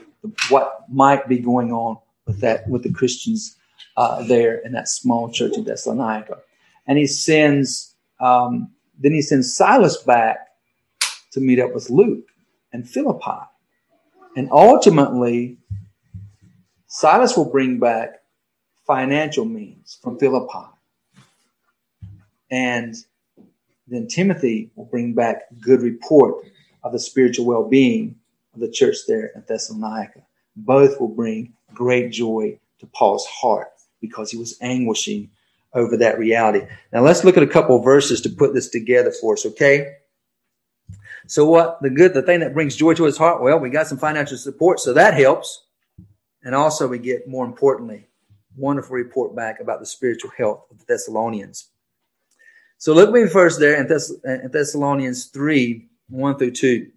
what 0.49 0.85
might 0.89 1.29
be 1.29 1.39
going 1.39 1.73
on 1.73 1.99
with 2.27 2.41
that, 2.41 2.67
with 2.69 2.83
the 2.83 2.93
Christians 2.93 3.57
uh, 3.97 4.23
there 4.25 4.59
in 4.59 4.73
that 4.73 4.89
small 4.89 5.31
church 5.31 5.57
in 5.57 5.65
Thessalonica. 5.65 6.39
And 6.87 6.99
he 6.99 7.07
sends, 7.07 7.95
um, 8.21 8.71
then 8.99 9.13
he 9.13 9.23
sends 9.23 9.55
Silas 9.55 10.03
back 10.03 10.39
to 11.33 11.41
meet 11.41 11.61
up 11.61 11.75
with 11.75 11.91
Luke 11.91 12.29
and 12.73 12.89
Philippi. 12.89 13.41
And 14.37 14.49
ultimately, 14.51 15.59
Silas 16.87 17.37
will 17.37 17.51
bring 17.51 17.79
back 17.79 18.23
financial 18.87 19.45
means 19.45 19.99
from 20.03 20.19
Philippi. 20.19 20.67
And 22.51 22.95
then 23.87 24.09
Timothy 24.09 24.71
will 24.75 24.87
bring 24.87 25.15
back 25.15 25.43
good 25.61 25.83
report 25.83 26.47
of 26.83 26.93
the 26.93 26.99
spiritual 26.99 27.47
well 27.47 27.69
being 27.69 28.17
of 28.55 28.61
the 28.61 28.71
church 28.71 28.97
there 29.07 29.31
in 29.35 29.45
Thessalonica. 29.47 30.23
Both 30.57 31.01
will 31.01 31.09
bring 31.09 31.53
great 31.75 32.11
joy 32.11 32.59
to 32.81 32.87
Paul's 32.87 33.27
heart 33.27 33.69
because 34.01 34.31
he 34.31 34.39
was 34.39 34.57
anguishing 34.61 35.31
over 35.75 35.97
that 35.99 36.19
reality. 36.19 36.67
Now 36.93 37.03
let's 37.03 37.25
look 37.25 37.37
at 37.37 37.43
a 37.43 37.49
couple 37.49 37.79
verses 37.81 38.21
to 38.23 38.31
put 38.31 38.55
this 38.55 38.69
together 38.69 39.13
for 39.13 39.35
us, 39.35 39.45
okay? 39.47 39.97
So 41.27 41.45
what 41.45 41.83
the 41.83 41.91
good, 41.91 42.15
the 42.15 42.23
thing 42.23 42.41
that 42.41 42.55
brings 42.55 42.75
joy 42.75 42.95
to 42.95 43.05
his 43.05 43.19
heart? 43.19 43.43
Well, 43.43 43.59
we 43.59 43.69
got 43.69 43.87
some 43.87 43.99
financial 43.99 44.39
support, 44.39 44.81
so 44.81 44.95
that 44.95 45.15
helps. 45.15 45.67
And 46.43 46.55
also 46.55 46.89
we 46.89 46.99
get, 46.99 47.29
more 47.29 47.45
importantly, 47.45 48.07
wonderful 48.57 48.97
report 48.97 49.37
back 49.37 49.61
about 49.61 49.81
the 49.81 49.87
spiritual 49.87 50.31
health 50.37 50.65
of 50.71 50.79
the 50.79 50.85
Thessalonians. 50.87 51.69
So 52.79 52.95
look 52.95 53.11
me 53.11 53.27
first 53.27 53.61
there 53.61 53.79
in, 53.79 53.89
Thess- 53.89 54.13
in 54.25 54.51
Thessalonians 54.51 55.27
3, 55.27 55.87
1 56.09 56.39
through 56.39 56.53
2. 56.53 56.91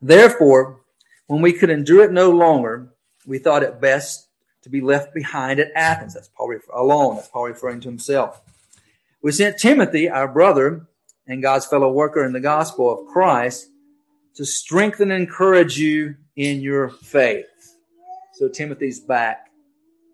Therefore, 0.00 0.80
when 1.26 1.42
we 1.42 1.52
could 1.52 1.70
endure 1.70 2.04
it 2.04 2.12
no 2.12 2.30
longer, 2.30 2.88
we 3.26 3.38
thought 3.38 3.62
it 3.62 3.80
best 3.80 4.28
to 4.64 4.70
be 4.70 4.80
left 4.80 5.14
behind 5.14 5.60
at 5.60 5.70
Athens. 5.76 6.14
That's 6.14 6.28
Paul 6.28 6.58
alone. 6.74 7.16
That's 7.16 7.28
Paul 7.28 7.44
referring 7.44 7.80
to 7.82 7.88
himself. 7.88 8.40
We 9.22 9.30
sent 9.30 9.58
Timothy, 9.58 10.08
our 10.08 10.26
brother 10.26 10.86
and 11.26 11.42
God's 11.42 11.66
fellow 11.66 11.92
worker 11.92 12.24
in 12.24 12.32
the 12.32 12.40
gospel 12.40 12.90
of 12.90 13.06
Christ, 13.06 13.68
to 14.36 14.44
strengthen 14.44 15.10
and 15.10 15.22
encourage 15.22 15.78
you 15.78 16.16
in 16.34 16.60
your 16.60 16.88
faith. 16.88 17.46
So 18.32 18.48
Timothy's 18.48 19.00
back 19.00 19.50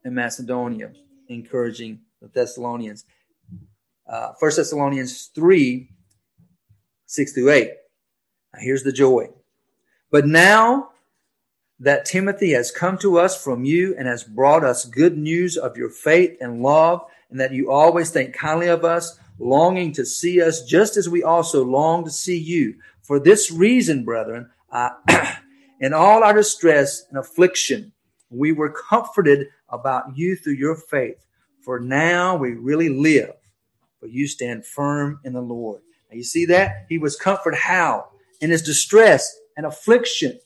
in 0.04 0.14
Macedonia, 0.14 0.92
encouraging 1.28 2.00
the 2.20 2.28
Thessalonians. 2.28 3.04
Uh, 4.06 4.32
1 4.38 4.52
Thessalonians 4.56 5.30
3, 5.34 5.88
6 7.06 7.32
through 7.32 7.50
8. 7.50 7.70
Now 8.52 8.60
here's 8.60 8.82
the 8.82 8.92
joy. 8.92 9.28
But 10.10 10.26
now 10.26 10.89
that 11.80 12.04
Timothy 12.04 12.50
has 12.52 12.70
come 12.70 12.98
to 12.98 13.18
us 13.18 13.42
from 13.42 13.64
you 13.64 13.94
and 13.98 14.06
has 14.06 14.22
brought 14.22 14.62
us 14.62 14.84
good 14.84 15.16
news 15.16 15.56
of 15.56 15.78
your 15.78 15.88
faith 15.88 16.36
and 16.40 16.62
love, 16.62 17.02
and 17.30 17.40
that 17.40 17.52
you 17.52 17.70
always 17.70 18.10
think 18.10 18.34
kindly 18.34 18.68
of 18.68 18.84
us, 18.84 19.18
longing 19.38 19.92
to 19.94 20.04
see 20.04 20.42
us 20.42 20.62
just 20.62 20.98
as 20.98 21.08
we 21.08 21.22
also 21.22 21.64
long 21.64 22.04
to 22.04 22.10
see 22.10 22.36
you. 22.36 22.74
For 23.02 23.18
this 23.18 23.50
reason, 23.50 24.04
brethren, 24.04 24.50
uh, 24.70 24.90
in 25.80 25.94
all 25.94 26.22
our 26.22 26.34
distress 26.34 27.06
and 27.08 27.18
affliction, 27.18 27.92
we 28.28 28.52
were 28.52 28.70
comforted 28.70 29.48
about 29.70 30.16
you 30.16 30.36
through 30.36 30.54
your 30.54 30.76
faith. 30.76 31.24
For 31.64 31.80
now 31.80 32.36
we 32.36 32.52
really 32.52 32.90
live, 32.90 33.32
for 33.98 34.06
you 34.06 34.26
stand 34.26 34.66
firm 34.66 35.20
in 35.24 35.32
the 35.32 35.40
Lord. 35.40 35.80
Now 36.10 36.16
you 36.16 36.24
see 36.24 36.44
that? 36.46 36.86
He 36.88 36.98
was 36.98 37.16
comforted 37.16 37.58
how? 37.58 38.08
In 38.40 38.50
his 38.50 38.62
distress 38.62 39.38
and 39.56 39.64
affliction 39.64 40.38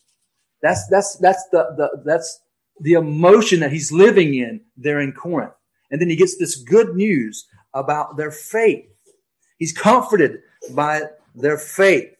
that's 0.64 0.88
that's 0.88 1.16
that's 1.18 1.44
the, 1.53 1.62
the 1.77 2.03
that's 2.05 2.40
the 2.81 2.94
emotion 2.94 3.61
that 3.61 3.70
he's 3.70 3.92
living 3.92 4.35
in 4.35 4.62
there 4.77 5.00
in 5.00 5.12
Corinth. 5.12 5.53
And 5.90 6.00
then 6.00 6.09
he 6.09 6.16
gets 6.16 6.37
this 6.38 6.57
good 6.57 6.96
news 6.96 7.46
about 7.72 8.16
their 8.16 8.33
faith. 8.33 8.87
He's 9.59 9.72
comforted 9.72 10.40
by 10.70 11.03
their 11.35 11.59
faith. 11.59 12.11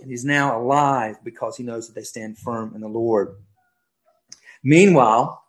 And 0.00 0.10
he's 0.10 0.24
now 0.24 0.60
alive 0.60 1.16
because 1.24 1.56
he 1.56 1.64
knows 1.64 1.86
that 1.86 1.94
they 1.94 2.04
stand 2.04 2.38
firm 2.38 2.74
in 2.74 2.80
the 2.80 2.88
Lord. 2.88 3.36
Meanwhile, 4.62 5.42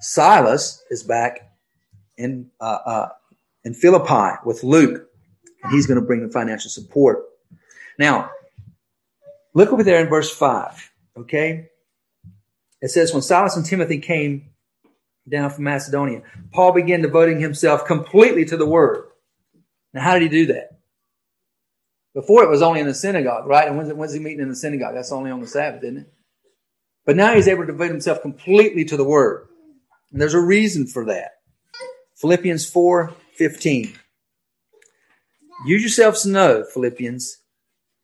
Silas 0.00 0.82
is 0.90 1.02
back 1.02 1.50
in 2.16 2.50
uh, 2.60 2.78
uh, 2.86 3.08
in 3.64 3.74
Philippi 3.74 4.38
with 4.44 4.62
Luke, 4.62 5.08
and 5.62 5.72
he's 5.72 5.86
going 5.86 6.00
to 6.00 6.06
bring 6.06 6.26
the 6.26 6.32
financial 6.32 6.70
support. 6.70 7.24
Now, 7.98 8.30
look 9.54 9.72
over 9.72 9.84
there 9.84 10.00
in 10.00 10.08
verse 10.08 10.30
five. 10.34 10.89
Okay? 11.16 11.68
It 12.80 12.90
says, 12.90 13.12
when 13.12 13.22
Silas 13.22 13.56
and 13.56 13.64
Timothy 13.64 13.98
came 13.98 14.50
down 15.28 15.50
from 15.50 15.64
Macedonia, 15.64 16.22
Paul 16.52 16.72
began 16.72 17.02
devoting 17.02 17.40
himself 17.40 17.84
completely 17.84 18.44
to 18.46 18.56
the 18.56 18.66
word. 18.66 19.06
Now, 19.92 20.02
how 20.02 20.14
did 20.14 20.22
he 20.22 20.28
do 20.28 20.46
that? 20.52 20.78
Before 22.14 22.42
it 22.42 22.50
was 22.50 22.62
only 22.62 22.80
in 22.80 22.86
the 22.86 22.94
synagogue, 22.94 23.46
right? 23.46 23.68
And 23.68 23.76
when's, 23.76 23.92
when's 23.92 24.12
he 24.12 24.18
meeting 24.18 24.40
in 24.40 24.48
the 24.48 24.56
synagogue? 24.56 24.94
That's 24.94 25.12
only 25.12 25.30
on 25.30 25.40
the 25.40 25.46
Sabbath, 25.46 25.84
isn't 25.84 25.98
it? 25.98 26.12
But 27.06 27.16
now 27.16 27.34
he's 27.34 27.48
able 27.48 27.62
to 27.62 27.72
devote 27.72 27.90
himself 27.90 28.22
completely 28.22 28.84
to 28.86 28.96
the 28.96 29.04
word. 29.04 29.48
And 30.12 30.20
there's 30.20 30.34
a 30.34 30.40
reason 30.40 30.86
for 30.86 31.04
that. 31.06 31.32
Philippians 32.16 32.68
4 32.68 33.14
15. 33.34 33.94
You 35.66 35.76
yourselves 35.76 36.22
to 36.22 36.28
know, 36.28 36.64
Philippians, 36.64 37.38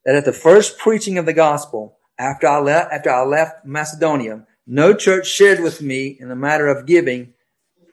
that 0.05 0.15
at 0.15 0.25
the 0.25 0.33
first 0.33 0.77
preaching 0.77 1.17
of 1.17 1.25
the 1.25 1.33
gospel, 1.33 1.96
after 2.17 2.47
I 2.47 2.59
left, 2.59 2.91
after 2.91 3.09
I 3.09 3.23
left 3.23 3.65
Macedonia, 3.65 4.45
no 4.65 4.93
church 4.93 5.27
shared 5.27 5.61
with 5.61 5.81
me 5.81 6.17
in 6.19 6.29
the 6.29 6.35
matter 6.35 6.67
of 6.67 6.85
giving, 6.85 7.33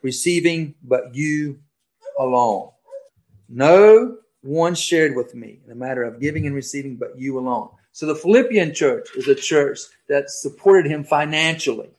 receiving, 0.01 0.75
but 0.83 1.15
you 1.15 1.59
alone. 2.19 2.71
No 3.47 4.17
one 4.41 4.75
shared 4.75 5.15
with 5.15 5.35
me 5.35 5.59
in 5.63 5.69
the 5.69 5.75
matter 5.75 6.03
of 6.03 6.19
giving 6.19 6.45
and 6.45 6.55
receiving, 6.55 6.95
but 6.95 7.17
you 7.17 7.39
alone. 7.39 7.69
So 7.91 8.05
the 8.05 8.15
Philippian 8.15 8.73
church 8.73 9.07
is 9.15 9.27
a 9.27 9.35
church 9.35 9.79
that 10.09 10.29
supported 10.29 10.89
him 10.91 11.03
financially. 11.03 11.89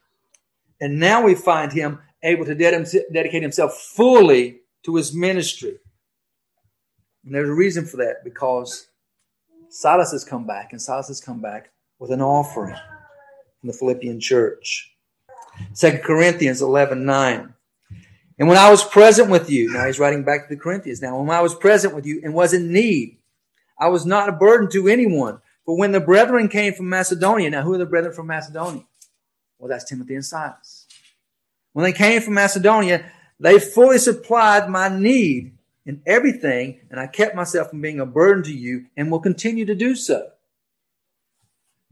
And 0.80 1.00
now 1.00 1.22
we 1.22 1.34
find 1.34 1.72
him 1.72 2.00
able 2.22 2.44
to 2.44 2.54
dedicate 2.54 3.42
himself 3.42 3.74
fully 3.74 4.60
to 4.84 4.96
his 4.96 5.14
ministry. 5.14 5.78
And 7.24 7.34
there's 7.34 7.48
a 7.48 7.54
reason 7.54 7.86
for 7.86 7.96
that 7.98 8.24
because 8.24 8.88
Silas 9.70 10.12
has 10.12 10.24
come 10.24 10.46
back, 10.46 10.72
and 10.72 10.80
Silas 10.80 11.08
has 11.08 11.20
come 11.20 11.40
back 11.40 11.70
with 11.98 12.10
an 12.10 12.20
offering 12.20 12.76
from 13.60 13.68
the 13.68 13.72
Philippian 13.72 14.20
church. 14.20 14.92
2 15.74 16.00
Corinthians 16.04 16.62
11 16.62 17.04
9. 17.04 17.54
And 18.38 18.48
when 18.48 18.58
I 18.58 18.70
was 18.70 18.84
present 18.84 19.30
with 19.30 19.48
you, 19.48 19.72
now 19.72 19.86
he's 19.86 19.98
writing 19.98 20.22
back 20.22 20.48
to 20.48 20.54
the 20.54 20.60
Corinthians 20.60 21.00
now, 21.00 21.18
when 21.18 21.30
I 21.30 21.40
was 21.40 21.54
present 21.54 21.94
with 21.94 22.04
you 22.04 22.20
and 22.22 22.34
was 22.34 22.52
in 22.52 22.70
need, 22.70 23.18
I 23.78 23.88
was 23.88 24.04
not 24.04 24.28
a 24.28 24.32
burden 24.32 24.70
to 24.70 24.88
anyone. 24.88 25.40
For 25.64 25.76
when 25.76 25.92
the 25.92 26.00
brethren 26.00 26.48
came 26.48 26.74
from 26.74 26.88
Macedonia, 26.88 27.50
now 27.50 27.62
who 27.62 27.74
are 27.74 27.78
the 27.78 27.86
brethren 27.86 28.14
from 28.14 28.26
Macedonia? 28.26 28.84
Well, 29.58 29.68
that's 29.68 29.84
Timothy 29.84 30.14
and 30.14 30.24
Silas. 30.24 30.86
When 31.72 31.82
they 31.82 31.92
came 31.92 32.20
from 32.20 32.34
Macedonia, 32.34 33.10
they 33.40 33.58
fully 33.58 33.98
supplied 33.98 34.68
my 34.68 34.88
need 34.88 35.56
in 35.84 36.02
everything, 36.06 36.80
and 36.90 37.00
I 37.00 37.06
kept 37.06 37.34
myself 37.34 37.70
from 37.70 37.80
being 37.80 38.00
a 38.00 38.06
burden 38.06 38.42
to 38.44 38.52
you 38.52 38.86
and 38.96 39.10
will 39.10 39.20
continue 39.20 39.64
to 39.66 39.74
do 39.74 39.94
so. 39.94 40.30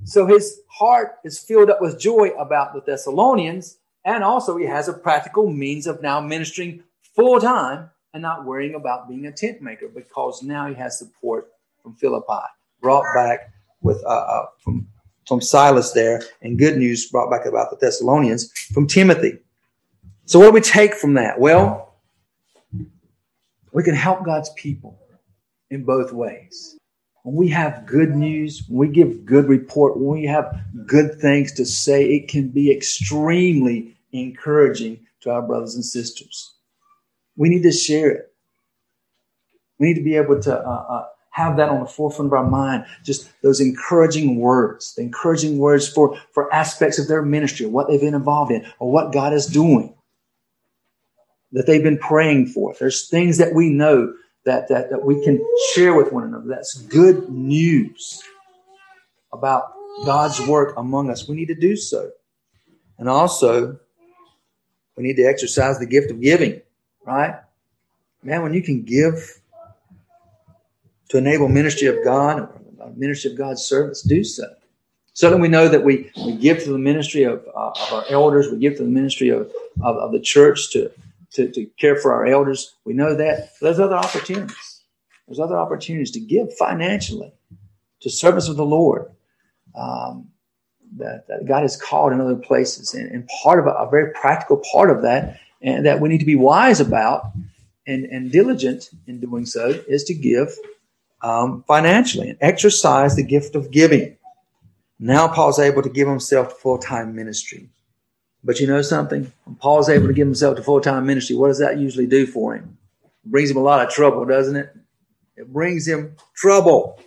So 0.03 0.27
his 0.27 0.61
heart 0.69 1.17
is 1.25 1.39
filled 1.39 1.71
up 1.71 1.81
with 1.81 1.99
joy 1.99 2.31
about 2.39 2.75
the 2.75 2.81
Thessalonians, 2.81 3.79
and 4.05 4.25
also 4.25 4.57
he 4.57 4.67
has 4.67 4.89
a 4.89 4.93
practical 4.93 5.51
means 5.51 5.87
of 5.87 6.03
now 6.03 6.21
ministering 6.21 6.83
full 7.15 7.41
time 7.41 7.91
and 8.13 8.23
not 8.23 8.45
worrying 8.45 8.75
about 8.75 9.09
being 9.09 9.27
a 9.27 9.33
tent 9.33 9.63
maker 9.63 9.89
because 9.89 10.43
now 10.43 10.69
he 10.69 10.75
has 10.75 10.99
support 10.99 11.49
from 11.83 11.95
Philippi, 11.95 12.43
brought 12.81 13.05
back 13.15 13.51
with 13.81 14.03
uh, 14.05 14.09
uh, 14.09 14.47
from 14.59 14.89
from 15.27 15.41
Silas 15.41 15.93
there, 15.93 16.23
and 16.43 16.59
good 16.59 16.77
news 16.77 17.09
brought 17.11 17.31
back 17.31 17.47
about 17.47 17.71
the 17.71 17.77
Thessalonians 17.81 18.51
from 18.73 18.87
Timothy. 18.87 19.39
So 20.27 20.39
what 20.39 20.47
do 20.47 20.53
we 20.53 20.61
take 20.61 20.95
from 20.95 21.15
that? 21.15 21.39
Well, 21.41 21.95
we 23.73 23.83
can 23.83 23.95
help 23.95 24.25
God's 24.25 24.51
people 24.51 24.99
in 25.71 25.85
both 25.85 26.13
ways. 26.13 26.77
When 27.25 27.37
we 27.37 27.49
have 27.49 27.87
good 27.87 28.15
news, 28.15 28.65
when 28.69 28.87
we 28.87 28.95
give 28.95 29.25
good 29.25 29.49
report, 29.49 29.97
when 29.97 30.21
we 30.21 30.27
have 30.27 30.61
good 30.87 31.19
things 31.19 31.53
to 31.53 31.65
say, 31.65 32.05
it 32.05 32.29
can 32.29 32.49
be 32.49 32.71
extremely 32.71 33.97
encouraging 34.13 35.07
to 35.23 35.31
our 35.31 35.41
brothers 35.41 35.75
and 35.75 35.85
sisters. 35.85 36.53
We 37.37 37.49
need 37.49 37.63
to 37.63 37.73
share 37.73 38.11
it. 38.11 38.33
We 39.79 39.87
need 39.87 39.95
to 39.95 40.05
be 40.05 40.17
able 40.17 40.39
to 40.43 40.55
uh, 40.55 40.85
uh, 40.89 41.07
have 41.31 41.57
that 41.57 41.71
on 41.71 41.81
the 41.81 41.87
forefront 41.87 42.29
of 42.29 42.35
our 42.35 42.49
mind. 42.49 42.85
Just 43.03 43.33
those 43.41 43.59
encouraging 43.59 44.37
words, 44.37 44.95
the 44.95 45.03
encouraging 45.03 45.57
words 45.57 45.89
for, 45.89 46.21
for 46.33 46.53
aspects 46.53 46.99
of 46.99 47.09
their 47.09 47.23
ministry, 47.23 47.65
what 47.65 47.89
they've 47.89 48.03
been 48.03 48.15
involved 48.15 48.53
in, 48.53 48.71
or 48.79 48.93
what 48.93 49.15
God 49.15 49.33
is 49.33 49.47
doing 49.47 49.95
that 51.53 51.67
they've 51.67 51.83
been 51.83 51.99
praying 51.99 52.49
for. 52.49 52.75
There's 52.79 53.09
things 53.09 53.39
that 53.39 53.55
we 53.55 53.71
know 53.71 54.13
that, 54.45 54.69
that, 54.69 54.91
that 54.91 55.05
we 55.05 55.23
can 55.25 55.45
share 55.73 55.95
with 55.95 56.13
one 56.13 56.25
another. 56.25 56.47
That's 56.47 56.75
good 56.83 57.29
news 57.31 58.23
about 59.33 59.73
God's 60.05 60.41
work 60.47 60.75
among 60.77 61.11
us. 61.11 61.29
We 61.29 61.37
need 61.37 61.49
to 61.49 61.55
do 61.55 61.77
so. 61.77 62.11
And 62.99 63.09
also, 63.09 63.79
we 64.97 65.03
need 65.03 65.17
to 65.17 65.25
exercise 65.25 65.79
the 65.79 65.87
gift 65.87 66.11
of 66.11 66.21
giving, 66.21 66.61
right? 67.05 67.41
Man, 68.23 68.43
when 68.43 68.55
you 68.55 68.63
can 68.63 68.83
give 68.83 69.41
to 71.09 71.19
enable 71.19 71.49
ministry 71.49 71.89
of 71.89 72.03
God, 72.05 72.49
ministry 72.97 73.33
of 73.33 73.39
God's 73.39 73.63
service, 73.63 74.03
do 74.03 74.25
so. 74.25 74.45
Certainly, 75.15 75.43
we 75.43 75.49
know 75.49 75.69
that 75.69 75.85
we, 75.85 76.11
we 76.25 76.37
give 76.37 76.63
to 76.65 76.73
the 76.73 76.79
ministry 76.79 77.23
of, 77.23 77.47
uh, 77.55 77.71
of 77.71 77.93
our 77.93 78.05
elders, 78.11 78.51
we 78.51 78.59
give 78.59 78.77
to 78.79 78.83
the 78.83 78.89
ministry 78.89 79.29
of, 79.29 79.53
of, 79.81 79.97
of, 79.97 80.11
the 80.11 80.19
church 80.19 80.73
to, 80.73 80.91
to, 81.35 81.51
to 81.51 81.67
care 81.79 81.97
for 81.97 82.13
our 82.13 82.27
elders. 82.27 82.75
We 82.85 82.95
know 82.95 83.15
that. 83.15 83.51
There's 83.61 83.81
other 83.81 83.97
opportunities. 83.97 84.83
There's 85.27 85.41
other 85.41 85.57
opportunities 85.57 86.11
to 86.13 86.21
give 86.21 86.55
financially 86.57 87.33
to 88.01 88.11
service 88.11 88.49
of 88.49 88.57
the 88.57 88.65
Lord 88.65 89.11
um, 89.75 90.29
that, 90.97 91.27
that, 91.29 91.47
God 91.47 91.63
has 91.63 91.81
called 91.81 92.13
in 92.13 92.21
other 92.21 92.37
places. 92.37 92.95
And, 92.95 93.11
and 93.11 93.29
part 93.43 93.59
of 93.59 93.67
a, 93.67 93.71
a, 93.71 93.91
very 93.91 94.13
practical 94.13 94.63
part 94.73 94.91
of 94.91 95.03
that, 95.03 95.41
and 95.63 95.85
that 95.87 96.01
we 96.01 96.09
need 96.09 96.19
to 96.19 96.27
be 96.27 96.37
wise 96.37 96.81
about 96.81 97.33
and, 97.87 98.05
and 98.05 98.31
diligent 98.31 98.91
in 99.07 99.21
doing 99.21 99.47
so, 99.47 99.71
is 99.89 100.05
to 100.05 100.15
give 100.15 100.55
um, 101.23 101.65
financially 101.67 102.29
and 102.29 102.39
exercise 102.41 103.17
the 103.17 103.25
gift 103.25 103.57
of 103.57 103.71
giving. 103.71 104.17
Now 104.99 105.27
Paul's 105.27 105.59
able 105.59 105.83
to 105.83 105.89
give 105.89 106.07
himself 106.07 106.59
full 106.61 106.79
time 106.79 107.17
ministry. 107.17 107.71
But 108.45 108.61
you 108.61 108.67
know 108.67 108.83
something? 108.83 109.33
When 109.45 109.57
Paul's 109.57 109.89
able 109.89 110.07
to 110.07 110.13
give 110.13 110.27
himself 110.27 110.57
to 110.57 110.63
full 110.63 110.81
time 110.81 111.07
ministry, 111.07 111.35
what 111.35 111.49
does 111.49 111.59
that 111.59 111.79
usually 111.79 112.07
do 112.07 112.27
for 112.27 112.55
him? 112.55 112.77
It 113.25 113.31
brings 113.31 113.51
him 113.51 113.57
a 113.57 113.63
lot 113.63 113.85
of 113.85 113.93
trouble, 113.93 114.25
doesn't 114.27 114.57
it? 114.57 114.77
It 115.37 115.53
brings 115.53 115.89
him 115.89 116.17
trouble. 116.35 117.01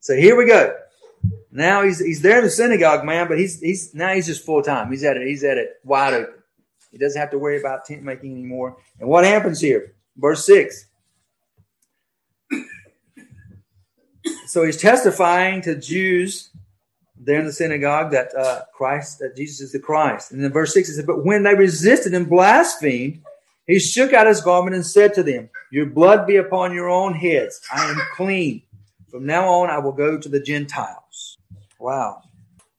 So 0.00 0.14
here 0.14 0.36
we 0.36 0.46
go. 0.46 0.76
Now 1.50 1.82
he's 1.82 1.98
he's 1.98 2.22
there 2.22 2.38
in 2.38 2.44
the 2.44 2.50
synagogue, 2.50 3.04
man, 3.04 3.26
but 3.26 3.38
he's 3.38 3.60
he's 3.60 3.94
now 3.94 4.14
he's 4.14 4.26
just 4.26 4.44
full 4.44 4.62
time. 4.62 4.90
He's 4.90 5.02
at 5.02 5.16
it, 5.16 5.26
he's 5.26 5.42
at 5.44 5.58
it 5.58 5.80
wide 5.82 6.14
open. 6.14 6.34
He 6.92 6.98
doesn't 6.98 7.20
have 7.20 7.30
to 7.30 7.38
worry 7.38 7.58
about 7.58 7.84
tent 7.84 8.02
making 8.02 8.32
anymore. 8.32 8.76
And 8.98 9.08
what 9.08 9.24
happens 9.24 9.60
here? 9.60 9.94
Verse 10.16 10.44
six. 10.44 10.86
so 14.46 14.64
he's 14.64 14.76
testifying 14.76 15.62
to 15.62 15.74
Jews 15.74 16.49
there 17.22 17.38
in 17.38 17.46
the 17.46 17.52
synagogue 17.52 18.10
that 18.12 18.34
uh, 18.34 18.62
Christ, 18.72 19.18
that 19.18 19.36
Jesus 19.36 19.60
is 19.60 19.72
the 19.72 19.78
Christ. 19.78 20.32
And 20.32 20.42
in 20.42 20.52
verse 20.52 20.72
6 20.72 20.88
it 20.88 20.94
says, 20.94 21.04
But 21.04 21.24
when 21.24 21.42
they 21.42 21.54
resisted 21.54 22.14
and 22.14 22.28
blasphemed, 22.28 23.20
he 23.66 23.78
shook 23.78 24.12
out 24.12 24.26
his 24.26 24.40
garment 24.40 24.74
and 24.74 24.84
said 24.84 25.14
to 25.14 25.22
them, 25.22 25.50
Your 25.70 25.86
blood 25.86 26.26
be 26.26 26.36
upon 26.36 26.74
your 26.74 26.88
own 26.88 27.14
heads. 27.14 27.60
I 27.72 27.90
am 27.90 28.00
clean. 28.14 28.62
From 29.10 29.26
now 29.26 29.48
on, 29.48 29.70
I 29.70 29.78
will 29.78 29.92
go 29.92 30.18
to 30.18 30.28
the 30.28 30.40
Gentiles. 30.40 31.38
Wow. 31.78 32.22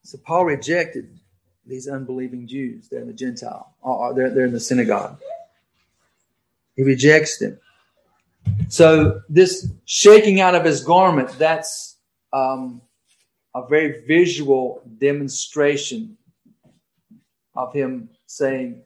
So 0.04 0.18
Paul 0.18 0.46
rejected 0.46 1.18
these 1.66 1.88
unbelieving 1.88 2.48
Jews. 2.48 2.88
They're 2.90 3.02
in 3.02 3.08
the 3.08 3.14
Gentile, 3.14 3.74
or 3.82 4.14
they're, 4.14 4.30
they're 4.30 4.46
in 4.46 4.54
the 4.54 4.60
synagogue. 4.60 5.20
He 6.76 6.84
rejects 6.84 7.38
them. 7.38 7.60
So 8.70 9.22
this 9.30 9.70
shaking 9.86 10.42
out 10.42 10.56
of 10.56 10.66
his 10.66 10.84
garment, 10.84 11.30
that's 11.38 11.98
um, 12.34 12.82
a 13.54 13.66
very 13.68 14.06
visual 14.06 14.82
demonstration 14.98 16.18
of 17.56 17.74
him 17.74 18.10
saying, 18.26 18.82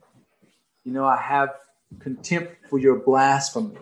You 0.84 0.92
know, 0.94 1.06
I 1.06 1.18
have 1.18 1.50
contempt 2.00 2.56
for 2.70 2.80
your 2.80 2.98
blasphemy. 2.98 3.78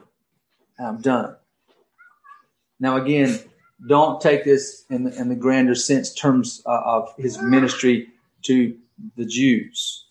I'm 0.79 1.01
done. 1.01 1.35
Now, 2.79 2.97
again, 2.97 3.39
don't 3.87 4.19
take 4.19 4.43
this 4.43 4.85
in 4.89 5.03
the, 5.03 5.19
in 5.19 5.29
the 5.29 5.35
grander 5.35 5.75
sense 5.75 6.13
terms 6.13 6.61
uh, 6.65 6.81
of 6.85 7.13
his 7.17 7.41
ministry 7.41 8.09
to 8.43 8.77
the 9.15 9.25
Jews. 9.25 10.05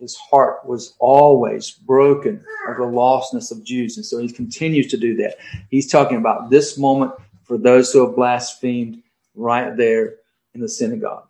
His 0.00 0.16
heart 0.16 0.66
was 0.66 0.94
always 1.00 1.70
broken 1.70 2.44
of 2.68 2.76
the 2.76 2.84
lostness 2.84 3.50
of 3.50 3.64
Jews. 3.64 3.96
And 3.96 4.06
so 4.06 4.18
he 4.18 4.30
continues 4.30 4.86
to 4.88 4.96
do 4.96 5.16
that. 5.16 5.36
He's 5.70 5.90
talking 5.90 6.18
about 6.18 6.50
this 6.50 6.78
moment 6.78 7.12
for 7.42 7.58
those 7.58 7.92
who 7.92 8.06
have 8.06 8.14
blasphemed 8.14 9.02
right 9.38 9.76
there 9.76 10.16
in 10.54 10.60
the 10.60 10.68
synagogue. 10.68 11.26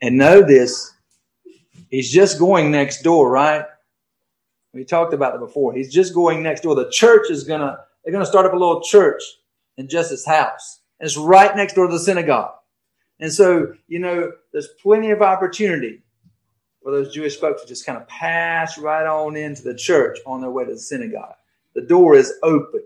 And 0.00 0.18
know 0.18 0.42
this, 0.42 0.92
he's 1.90 2.12
just 2.12 2.38
going 2.38 2.70
next 2.70 3.02
door, 3.02 3.30
right? 3.30 3.64
We 4.72 4.84
talked 4.84 5.14
about 5.14 5.34
it 5.34 5.40
before. 5.40 5.72
He's 5.72 5.92
just 5.92 6.14
going 6.14 6.42
next 6.42 6.62
door. 6.62 6.74
The 6.74 6.90
church 6.90 7.30
is 7.30 7.44
gonna, 7.44 7.78
they're 8.02 8.12
gonna 8.12 8.26
start 8.26 8.46
up 8.46 8.52
a 8.52 8.56
little 8.56 8.82
church 8.82 9.22
in 9.76 9.88
Justus' 9.88 10.26
house. 10.26 10.80
And 11.00 11.06
it's 11.06 11.16
right 11.16 11.54
next 11.56 11.74
door 11.74 11.86
to 11.86 11.92
the 11.92 11.98
synagogue. 11.98 12.54
And 13.20 13.32
so, 13.32 13.74
you 13.88 14.00
know, 14.00 14.32
there's 14.52 14.68
plenty 14.82 15.10
of 15.10 15.22
opportunity 15.22 16.02
for 16.82 16.92
those 16.92 17.14
Jewish 17.14 17.36
folks 17.36 17.62
to 17.62 17.68
just 17.68 17.86
kind 17.86 17.96
of 17.96 18.06
pass 18.08 18.76
right 18.76 19.06
on 19.06 19.36
into 19.36 19.62
the 19.62 19.74
church 19.74 20.18
on 20.26 20.40
their 20.40 20.50
way 20.50 20.64
to 20.64 20.72
the 20.72 20.78
synagogue. 20.78 21.34
The 21.74 21.82
door 21.82 22.14
is 22.14 22.34
open. 22.42 22.84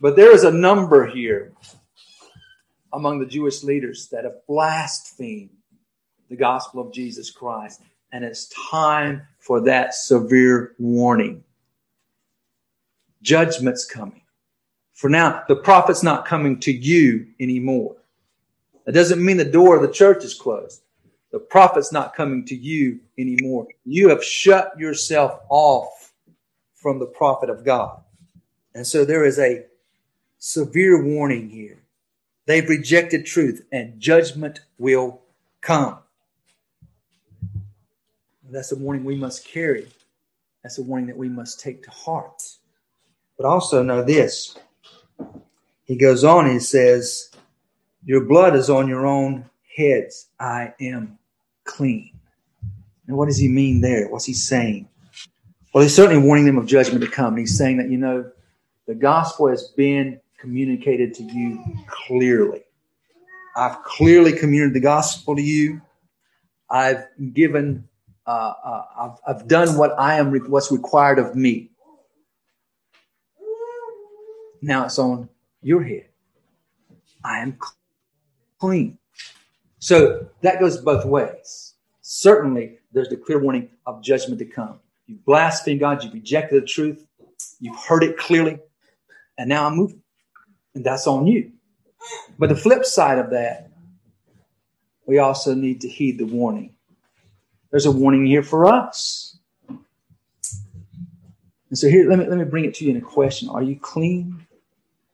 But 0.00 0.16
there 0.16 0.32
is 0.32 0.44
a 0.44 0.50
number 0.50 1.06
here 1.06 1.52
among 2.92 3.18
the 3.18 3.26
Jewish 3.26 3.62
leaders 3.62 4.08
that 4.08 4.24
have 4.24 4.46
blasphemed 4.46 5.50
the 6.28 6.36
gospel 6.36 6.80
of 6.80 6.92
Jesus 6.92 7.30
Christ. 7.30 7.82
And 8.12 8.24
it's 8.24 8.52
time 8.70 9.22
for 9.38 9.60
that 9.62 9.94
severe 9.94 10.74
warning. 10.78 11.44
Judgment's 13.22 13.84
coming. 13.84 14.22
For 14.94 15.10
now, 15.10 15.44
the 15.48 15.56
prophet's 15.56 16.02
not 16.02 16.26
coming 16.26 16.58
to 16.60 16.72
you 16.72 17.26
anymore. 17.38 17.96
That 18.84 18.92
doesn't 18.92 19.24
mean 19.24 19.36
the 19.36 19.44
door 19.44 19.76
of 19.76 19.82
the 19.82 19.92
church 19.92 20.24
is 20.24 20.34
closed. 20.34 20.82
The 21.30 21.38
prophet's 21.38 21.92
not 21.92 22.14
coming 22.14 22.46
to 22.46 22.56
you 22.56 23.00
anymore. 23.18 23.68
You 23.84 24.08
have 24.08 24.24
shut 24.24 24.72
yourself 24.78 25.40
off 25.50 26.12
from 26.74 26.98
the 26.98 27.06
prophet 27.06 27.50
of 27.50 27.64
God. 27.64 28.00
And 28.74 28.86
so 28.86 29.04
there 29.04 29.24
is 29.24 29.38
a 29.38 29.66
severe 30.38 31.04
warning 31.04 31.50
here. 31.50 31.78
They've 32.48 32.66
rejected 32.66 33.26
truth 33.26 33.66
and 33.72 34.00
judgment 34.00 34.60
will 34.78 35.20
come. 35.60 35.98
That's 38.50 38.72
a 38.72 38.76
warning 38.76 39.04
we 39.04 39.16
must 39.16 39.46
carry. 39.46 39.86
That's 40.62 40.78
a 40.78 40.82
warning 40.82 41.08
that 41.08 41.16
we 41.18 41.28
must 41.28 41.60
take 41.60 41.82
to 41.82 41.90
heart. 41.90 42.42
But 43.36 43.44
also 43.44 43.82
know 43.82 44.02
this 44.02 44.56
he 45.84 45.94
goes 45.94 46.24
on, 46.24 46.50
he 46.50 46.58
says, 46.58 47.30
Your 48.06 48.24
blood 48.24 48.56
is 48.56 48.70
on 48.70 48.88
your 48.88 49.06
own 49.06 49.44
heads. 49.76 50.28
I 50.40 50.72
am 50.80 51.18
clean. 51.64 52.18
And 53.06 53.18
what 53.18 53.26
does 53.26 53.36
he 53.36 53.48
mean 53.48 53.82
there? 53.82 54.08
What's 54.08 54.24
he 54.24 54.32
saying? 54.32 54.88
Well, 55.74 55.82
he's 55.82 55.94
certainly 55.94 56.22
warning 56.22 56.46
them 56.46 56.56
of 56.56 56.64
judgment 56.64 57.04
to 57.04 57.10
come. 57.10 57.36
he's 57.36 57.58
saying 57.58 57.76
that, 57.76 57.90
you 57.90 57.98
know, 57.98 58.30
the 58.86 58.94
gospel 58.94 59.48
has 59.48 59.68
been 59.76 60.18
communicated 60.38 61.14
to 61.14 61.22
you 61.24 61.62
clearly. 61.86 62.62
I've 63.56 63.82
clearly 63.82 64.32
communicated 64.32 64.74
the 64.74 64.80
gospel 64.80 65.34
to 65.36 65.42
you. 65.42 65.80
I've 66.70 67.04
given, 67.32 67.88
uh, 68.26 68.52
uh, 68.64 68.84
I've, 68.96 69.36
I've 69.36 69.48
done 69.48 69.76
what 69.76 69.98
I 69.98 70.18
am, 70.18 70.32
what's 70.48 70.70
required 70.70 71.18
of 71.18 71.34
me. 71.34 71.70
Now 74.62 74.84
it's 74.84 74.98
on 74.98 75.28
your 75.62 75.82
head. 75.82 76.06
I 77.24 77.40
am 77.40 77.58
clean. 78.60 78.98
So 79.78 80.28
that 80.42 80.60
goes 80.60 80.76
both 80.78 81.04
ways. 81.04 81.74
Certainly, 82.00 82.78
there's 82.92 83.08
the 83.08 83.16
clear 83.16 83.38
warning 83.38 83.68
of 83.86 84.02
judgment 84.02 84.38
to 84.38 84.44
come. 84.44 84.80
You 85.06 85.18
blasphemed 85.24 85.80
God, 85.80 86.02
you 86.02 86.10
rejected 86.10 86.62
the 86.62 86.66
truth, 86.66 87.06
you've 87.60 87.76
heard 87.76 88.02
it 88.02 88.18
clearly, 88.18 88.58
and 89.36 89.48
now 89.48 89.66
I'm 89.66 89.76
moving. 89.76 90.02
And 90.74 90.84
that's 90.84 91.06
on 91.06 91.26
you. 91.26 91.52
But 92.38 92.50
the 92.50 92.56
flip 92.56 92.84
side 92.84 93.18
of 93.18 93.30
that, 93.30 93.70
we 95.06 95.18
also 95.18 95.54
need 95.54 95.80
to 95.80 95.88
heed 95.88 96.18
the 96.18 96.26
warning. 96.26 96.74
There's 97.70 97.86
a 97.86 97.92
warning 97.92 98.26
here 98.26 98.42
for 98.42 98.66
us. 98.66 99.38
And 99.68 101.78
so 101.78 101.88
here, 101.88 102.08
let 102.08 102.18
me, 102.18 102.26
let 102.26 102.38
me 102.38 102.44
bring 102.44 102.64
it 102.64 102.74
to 102.74 102.84
you 102.84 102.90
in 102.90 102.96
a 102.96 103.00
question. 103.00 103.48
Are 103.48 103.62
you 103.62 103.78
clean? 103.78 104.46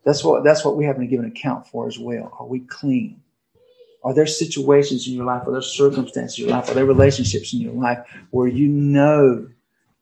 That's 0.04 0.22
what 0.22 0.44
that's 0.44 0.64
what 0.64 0.76
we 0.76 0.84
have 0.84 0.98
to 0.98 1.06
give 1.06 1.20
an 1.20 1.26
account 1.26 1.66
for 1.66 1.88
as 1.88 1.98
well. 1.98 2.36
Are 2.38 2.46
we 2.46 2.60
clean? 2.60 3.22
Are 4.04 4.12
there 4.12 4.26
situations 4.26 5.08
in 5.08 5.14
your 5.14 5.24
life, 5.24 5.48
are 5.48 5.52
there 5.52 5.62
circumstances 5.62 6.38
in 6.38 6.44
your 6.44 6.54
life, 6.54 6.68
are 6.68 6.74
there 6.74 6.84
relationships 6.84 7.54
in 7.54 7.60
your 7.60 7.72
life 7.72 8.06
where 8.30 8.46
you 8.46 8.68
know 8.68 9.48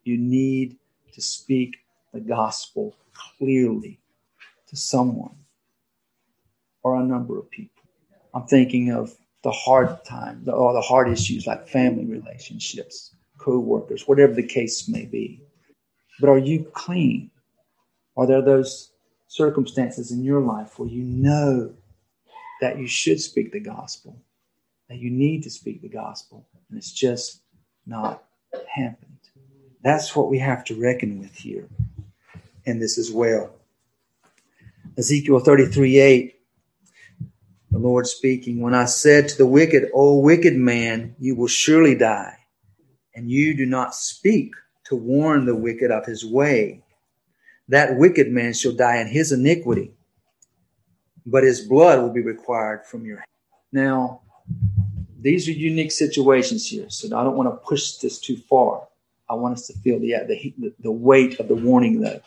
you 0.03 0.19
need 0.19 0.77
to 1.13 1.23
speak 1.23 1.77
the 2.13 2.19
gospel 2.19 2.97
clearly 3.39 4.01
to 4.67 4.77
someone 4.77 5.37
or 6.83 6.97
a 6.97 7.05
number 7.05 7.39
of 7.39 7.51
people? 7.51 7.83
I'm 8.35 8.47
thinking 8.47 8.91
of 8.91 9.15
the 9.43 9.51
hard 9.51 10.05
time, 10.05 10.45
or 10.47 10.73
the 10.73 10.81
hard 10.81 11.11
issues 11.11 11.47
like 11.47 11.69
family 11.69 12.05
relationships, 12.05 13.15
co-workers, 13.39 14.07
whatever 14.07 14.33
the 14.33 14.47
case 14.47 14.89
may 14.89 15.05
be. 15.05 15.43
But 16.21 16.31
are 16.31 16.39
you 16.39 16.65
clean? 16.73 17.31
Are 18.17 18.27
there 18.27 18.43
those 18.43 18.91
circumstances 19.27 20.13
in 20.13 20.23
your 20.23 20.41
life 20.41 20.79
where 20.79 20.89
you 20.89 21.03
know 21.03 21.73
that 22.61 22.79
you 22.79 22.87
should 22.87 23.21
speak 23.21 23.51
the 23.51 23.61
gospel, 23.61 24.17
that 24.89 24.99
you 24.99 25.11
need 25.11 25.43
to 25.43 25.51
speak 25.51 25.83
the 25.83 25.89
gospel, 25.89 26.47
and 26.69 26.79
it's 26.79 26.93
just 26.93 27.41
not 27.87 28.25
happened. 28.69 29.19
That's 29.83 30.15
what 30.15 30.31
we 30.31 30.39
have 30.39 30.65
to 30.67 30.81
reckon 30.81 31.19
with 31.19 31.35
here 31.35 31.67
in 32.65 32.79
this 32.79 32.99
as 32.99 33.11
well. 33.11 33.51
Ezekiel 34.97 35.41
33 35.41 35.99
8, 35.99 36.41
the 37.73 37.79
Lord 37.79 38.07
speaking, 38.07 38.61
When 38.61 38.75
I 38.75 38.85
said 38.85 39.29
to 39.29 39.39
the 39.39 39.47
wicked, 39.47 39.91
O 39.95 40.19
wicked 40.19 40.55
man, 40.55 41.17
you 41.19 41.35
will 41.35 41.49
surely 41.49 41.95
die, 41.95 42.37
and 43.15 43.31
you 43.31 43.57
do 43.57 43.65
not 43.65 43.95
speak 43.95 44.53
to 44.85 44.95
warn 44.95 45.47
the 45.47 45.57
wicked 45.57 45.91
of 45.91 46.05
his 46.05 46.25
way, 46.25 46.83
that 47.69 47.97
wicked 47.97 48.31
man 48.31 48.53
shall 48.53 48.73
die 48.73 49.01
in 49.01 49.07
his 49.07 49.33
iniquity, 49.33 49.93
but 51.25 51.45
his 51.45 51.63
blood 51.63 52.03
will 52.03 52.13
be 52.13 52.21
required 52.21 52.85
from 52.85 53.07
your 53.07 53.17
hand. 53.17 53.27
Now, 53.73 54.21
these 55.19 55.49
are 55.49 55.53
unique 55.53 55.93
situations 55.93 56.69
here, 56.69 56.91
so 56.91 57.07
I 57.17 57.25
don't 57.25 57.37
want 57.37 57.49
to 57.49 57.67
push 57.67 57.97
this 57.97 58.19
too 58.19 58.37
far. 58.37 58.87
I 59.31 59.35
want 59.35 59.55
us 59.55 59.67
to 59.69 59.73
feel 59.79 59.99
the, 59.99 60.15
the, 60.29 60.75
the 60.81 60.93
weight 60.93 61.41
of 61.41 61.49
the 61.49 61.55
warning, 61.55 62.03
though. 62.03 62.21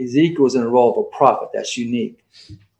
Ezekiel 0.00 0.46
is 0.46 0.56
in 0.56 0.62
the 0.62 0.68
role 0.68 0.90
of 0.90 1.06
a 1.06 1.16
prophet. 1.16 1.50
That's 1.54 1.76
unique. 1.76 2.24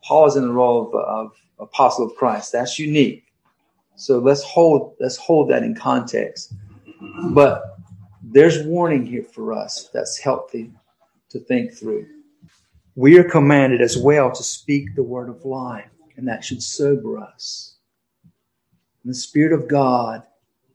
Paul 0.03 0.27
is 0.27 0.35
in 0.35 0.43
the 0.43 0.53
role 0.53 0.89
of, 0.89 0.95
of 0.95 1.33
apostle 1.61 2.07
of 2.07 2.15
Christ. 2.17 2.53
That's 2.53 2.79
unique. 2.79 3.25
So 3.97 4.19
let's 4.19 4.43
hold 4.43 4.95
let's 5.01 5.17
hold 5.17 5.51
that 5.51 5.63
in 5.63 5.75
context. 5.75 6.55
But 7.31 7.77
there's 8.23 8.65
warning 8.65 9.07
here 9.07 9.25
for 9.25 9.53
us 9.53 9.89
that's 9.93 10.19
healthy 10.19 10.71
to 11.31 11.41
think 11.41 11.73
through. 11.73 12.07
We 12.95 13.19
are 13.19 13.25
commanded 13.25 13.81
as 13.81 13.97
well 13.97 14.31
to 14.33 14.43
speak 14.43 14.95
the 14.95 15.03
word 15.03 15.29
of 15.29 15.45
life, 15.45 15.91
and 16.17 16.27
that 16.29 16.45
should 16.45 16.63
sober 16.63 17.19
us. 17.19 17.77
And 19.03 19.11
the 19.11 19.19
Spirit 19.19 19.53
of 19.53 19.69
God 19.69 20.25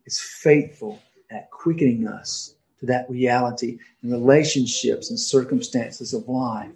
is 0.06 0.20
faithful 0.20 1.00
at 1.32 1.52
quickening 1.52 2.08
us 2.08 2.56
to 2.80 2.86
that 2.88 3.10
reality 3.10 3.78
in 4.04 4.12
relationships 4.12 5.10
and 5.10 5.20
circumstances 5.20 6.14
of 6.14 6.28
life. 6.28 6.72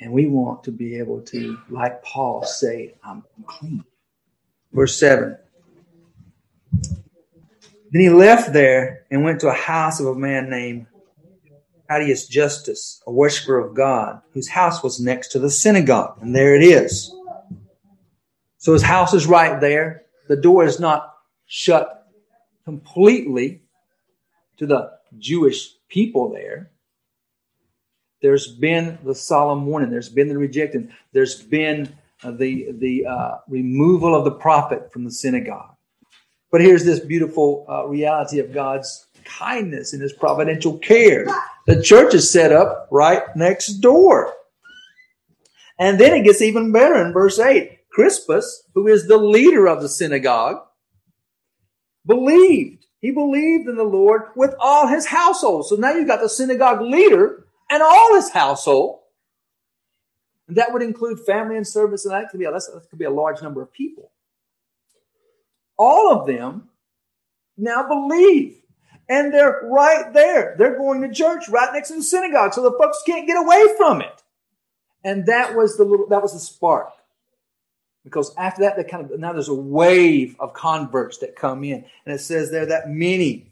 And 0.00 0.12
we 0.12 0.26
want 0.26 0.62
to 0.64 0.70
be 0.70 0.96
able 0.98 1.20
to, 1.22 1.58
like 1.70 2.02
Paul, 2.04 2.44
say, 2.44 2.94
I'm 3.02 3.24
clean. 3.46 3.84
Verse 4.72 4.96
7. 4.98 5.36
Then 7.90 8.02
he 8.02 8.10
left 8.10 8.52
there 8.52 9.06
and 9.10 9.24
went 9.24 9.40
to 9.40 9.48
a 9.48 9.52
house 9.52 9.98
of 9.98 10.06
a 10.06 10.14
man 10.14 10.50
named 10.50 10.86
Titius 11.90 12.28
Justus, 12.28 13.02
a 13.06 13.12
worshiper 13.12 13.58
of 13.58 13.74
God, 13.74 14.20
whose 14.34 14.48
house 14.48 14.82
was 14.82 15.00
next 15.00 15.28
to 15.28 15.38
the 15.38 15.50
synagogue. 15.50 16.18
And 16.20 16.34
there 16.34 16.54
it 16.54 16.62
is. 16.62 17.12
So 18.58 18.74
his 18.74 18.82
house 18.82 19.14
is 19.14 19.26
right 19.26 19.60
there. 19.60 20.02
The 20.28 20.36
door 20.36 20.64
is 20.64 20.78
not 20.78 21.14
shut 21.46 22.06
completely 22.64 23.62
to 24.58 24.66
the 24.66 24.92
Jewish 25.16 25.70
people 25.88 26.30
there. 26.30 26.70
There's 28.20 28.48
been 28.48 28.98
the 29.04 29.14
solemn 29.14 29.66
warning. 29.66 29.90
There's 29.90 30.08
been 30.08 30.28
the 30.28 30.38
rejecting. 30.38 30.92
There's 31.12 31.40
been 31.40 31.96
uh, 32.22 32.32
the 32.32 32.72
the 32.72 33.06
uh, 33.06 33.38
removal 33.48 34.14
of 34.14 34.24
the 34.24 34.32
prophet 34.32 34.92
from 34.92 35.04
the 35.04 35.10
synagogue. 35.10 35.74
But 36.50 36.62
here's 36.62 36.84
this 36.84 37.00
beautiful 37.00 37.66
uh, 37.68 37.86
reality 37.86 38.38
of 38.38 38.52
God's 38.52 39.06
kindness 39.24 39.92
and 39.92 40.02
His 40.02 40.12
providential 40.12 40.78
care. 40.78 41.26
The 41.66 41.82
church 41.82 42.14
is 42.14 42.32
set 42.32 42.52
up 42.52 42.88
right 42.90 43.22
next 43.36 43.74
door. 43.74 44.32
And 45.78 46.00
then 46.00 46.14
it 46.14 46.24
gets 46.24 46.42
even 46.42 46.72
better 46.72 47.04
in 47.04 47.12
verse 47.12 47.38
8. 47.38 47.78
Crispus, 47.90 48.64
who 48.74 48.88
is 48.88 49.06
the 49.06 49.18
leader 49.18 49.66
of 49.68 49.82
the 49.82 49.88
synagogue, 49.88 50.62
believed. 52.06 52.86
He 53.00 53.12
believed 53.12 53.68
in 53.68 53.76
the 53.76 53.84
Lord 53.84 54.22
with 54.34 54.54
all 54.58 54.88
his 54.88 55.06
household. 55.06 55.68
So 55.68 55.76
now 55.76 55.92
you've 55.92 56.08
got 56.08 56.20
the 56.20 56.28
synagogue 56.28 56.80
leader 56.80 57.46
and 57.70 57.82
all 57.82 58.14
his 58.14 58.30
household. 58.30 59.00
And 60.46 60.56
that 60.56 60.72
would 60.72 60.82
include 60.82 61.20
family 61.20 61.56
and 61.56 61.66
servants, 61.66 62.04
and 62.04 62.14
that 62.14 62.30
could 62.30 62.40
be 62.40 62.46
a, 62.46 62.50
that 62.50 62.86
could 62.88 62.98
be 62.98 63.04
a 63.04 63.10
large 63.10 63.42
number 63.42 63.60
of 63.60 63.72
people. 63.72 64.10
All 65.76 66.12
of 66.12 66.26
them 66.26 66.68
now 67.56 67.86
believe. 67.86 68.56
And 69.10 69.32
they're 69.32 69.60
right 69.64 70.12
there. 70.12 70.54
They're 70.58 70.76
going 70.76 71.00
to 71.02 71.12
church 71.12 71.48
right 71.48 71.72
next 71.72 71.88
to 71.88 71.96
the 71.96 72.02
synagogue, 72.02 72.52
so 72.54 72.62
the 72.62 72.76
folks 72.78 73.02
can't 73.06 73.26
get 73.26 73.36
away 73.36 73.64
from 73.76 74.00
it. 74.02 74.22
And 75.04 75.26
that 75.26 75.54
was 75.54 75.76
the 75.76 75.84
little, 75.84 76.06
that 76.08 76.22
was 76.22 76.32
the 76.32 76.38
spark. 76.38 76.90
Because 78.04 78.34
after 78.36 78.62
that, 78.62 78.76
they 78.76 78.84
kind 78.84 79.10
of, 79.10 79.18
now 79.18 79.32
there's 79.32 79.48
a 79.48 79.54
wave 79.54 80.36
of 80.40 80.54
converts 80.54 81.18
that 81.18 81.36
come 81.36 81.62
in. 81.64 81.84
And 82.04 82.14
it 82.14 82.20
says 82.20 82.50
there 82.50 82.66
that 82.66 82.88
many, 82.88 83.50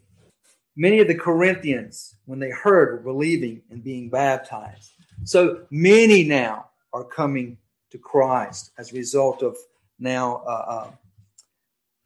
many 0.77 1.01
of 1.01 1.09
the 1.09 1.14
Corinthians, 1.14 2.14
when 2.27 2.39
they 2.39 2.51
heard, 2.51 2.93
were 2.93 3.12
believing 3.12 3.62
and 3.70 3.83
being 3.83 4.09
baptized. 4.09 4.93
So 5.24 5.62
many 5.70 6.22
now 6.22 6.66
are 6.93 7.05
coming 7.05 7.57
to 7.91 7.99
Christ 7.99 8.72
as 8.79 8.93
a 8.93 8.97
result 8.97 9.43
of 9.43 9.57
now 9.99 10.43
uh, 10.47 10.51
uh, 10.68 10.91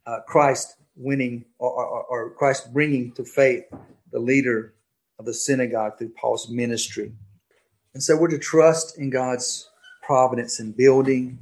uh, 0.09 0.19
Christ 0.21 0.77
winning 0.95 1.45
or, 1.59 1.69
or, 1.69 2.03
or 2.03 2.29
Christ 2.31 2.73
bringing 2.73 3.11
to 3.13 3.23
faith 3.23 3.65
the 4.11 4.19
leader 4.19 4.73
of 5.19 5.25
the 5.25 5.33
synagogue 5.33 5.97
through 5.97 6.09
Paul's 6.09 6.49
ministry. 6.49 7.11
And 7.93 8.01
so 8.01 8.15
we're 8.15 8.29
to 8.29 8.39
trust 8.39 8.97
in 8.97 9.09
God's 9.09 9.69
providence 10.01 10.59
in 10.59 10.71
building 10.71 11.37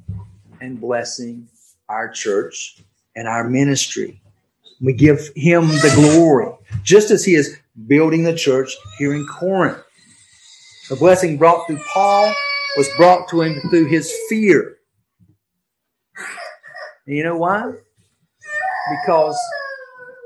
and 0.62 0.80
blessing 0.82 1.48
our 1.88 2.10
church 2.10 2.84
and 3.16 3.28
our 3.28 3.44
ministry. 3.44 4.22
We 4.82 4.94
give 4.94 5.30
him 5.36 5.68
the 5.68 5.92
glory, 5.96 6.54
just 6.84 7.12
as 7.12 7.26
he 7.26 7.36
is 7.36 7.58
building 7.88 8.24
the 8.24 8.36
church 8.36 8.76
here 8.98 9.14
in 9.14 9.26
Corinth. 9.28 9.78
The 10.90 10.96
blessing 10.96 11.38
brought 11.38 11.68
through 11.68 11.82
Paul 11.94 12.34
was 12.78 12.90
brought 12.98 13.28
to 13.30 13.42
him 13.42 13.60
through 13.70 13.86
his 13.86 14.14
fear. 14.30 14.78
And 17.06 17.16
you 17.16 17.24
know 17.24 17.38
why? 17.38 17.74
Because 19.02 19.38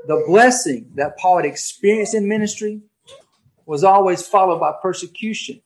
the 0.06 0.22
blessing 0.26 0.90
that 0.94 1.16
Paul 1.18 1.38
had 1.38 1.46
experienced 1.46 2.14
in 2.14 2.28
ministry 2.28 2.80
was 3.66 3.82
always 3.82 4.26
followed 4.26 4.60
by 4.60 4.72
persecution. 4.82 5.60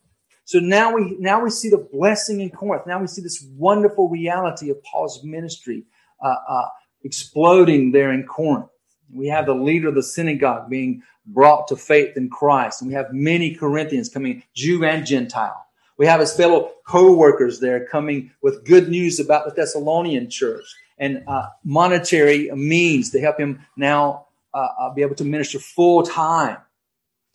So 0.45 0.59
now 0.59 0.95
we 0.95 1.15
now 1.19 1.43
we 1.43 1.51
see 1.51 1.69
the 1.69 1.87
blessing 1.93 2.41
in 2.41 2.49
Corinth. 2.49 2.87
Now 2.87 2.99
we 2.99 3.07
see 3.07 3.21
this 3.21 3.45
wonderful 3.55 4.09
reality 4.09 4.71
of 4.71 4.81
Paul's 4.83 5.23
ministry 5.23 5.83
uh, 6.23 6.35
uh, 6.47 6.67
exploding 7.03 7.91
there 7.91 8.11
in 8.11 8.25
Corinth. 8.25 8.69
We 9.13 9.27
have 9.27 9.45
the 9.45 9.53
leader 9.53 9.89
of 9.89 9.95
the 9.95 10.03
synagogue 10.03 10.69
being 10.69 11.03
brought 11.25 11.67
to 11.67 11.75
faith 11.75 12.17
in 12.17 12.29
Christ, 12.29 12.81
and 12.81 12.89
we 12.89 12.95
have 12.95 13.13
many 13.13 13.53
Corinthians 13.53 14.09
coming, 14.09 14.43
Jew 14.55 14.83
and 14.83 15.05
Gentile. 15.05 15.65
We 15.97 16.05
have 16.05 16.19
his 16.19 16.33
fellow 16.33 16.71
co-workers 16.87 17.59
there 17.59 17.85
coming 17.85 18.31
with 18.41 18.65
good 18.65 18.89
news 18.89 19.19
about 19.19 19.45
the 19.45 19.51
Thessalonian 19.51 20.29
church 20.29 20.65
and 20.97 21.23
uh, 21.27 21.47
monetary 21.63 22.49
means 22.51 23.09
to 23.11 23.19
help 23.19 23.39
him 23.39 23.65
now 23.75 24.27
uh, 24.53 24.67
uh, 24.79 24.93
be 24.93 25.01
able 25.01 25.15
to 25.15 25.25
minister 25.25 25.59
full 25.59 26.03
time 26.03 26.57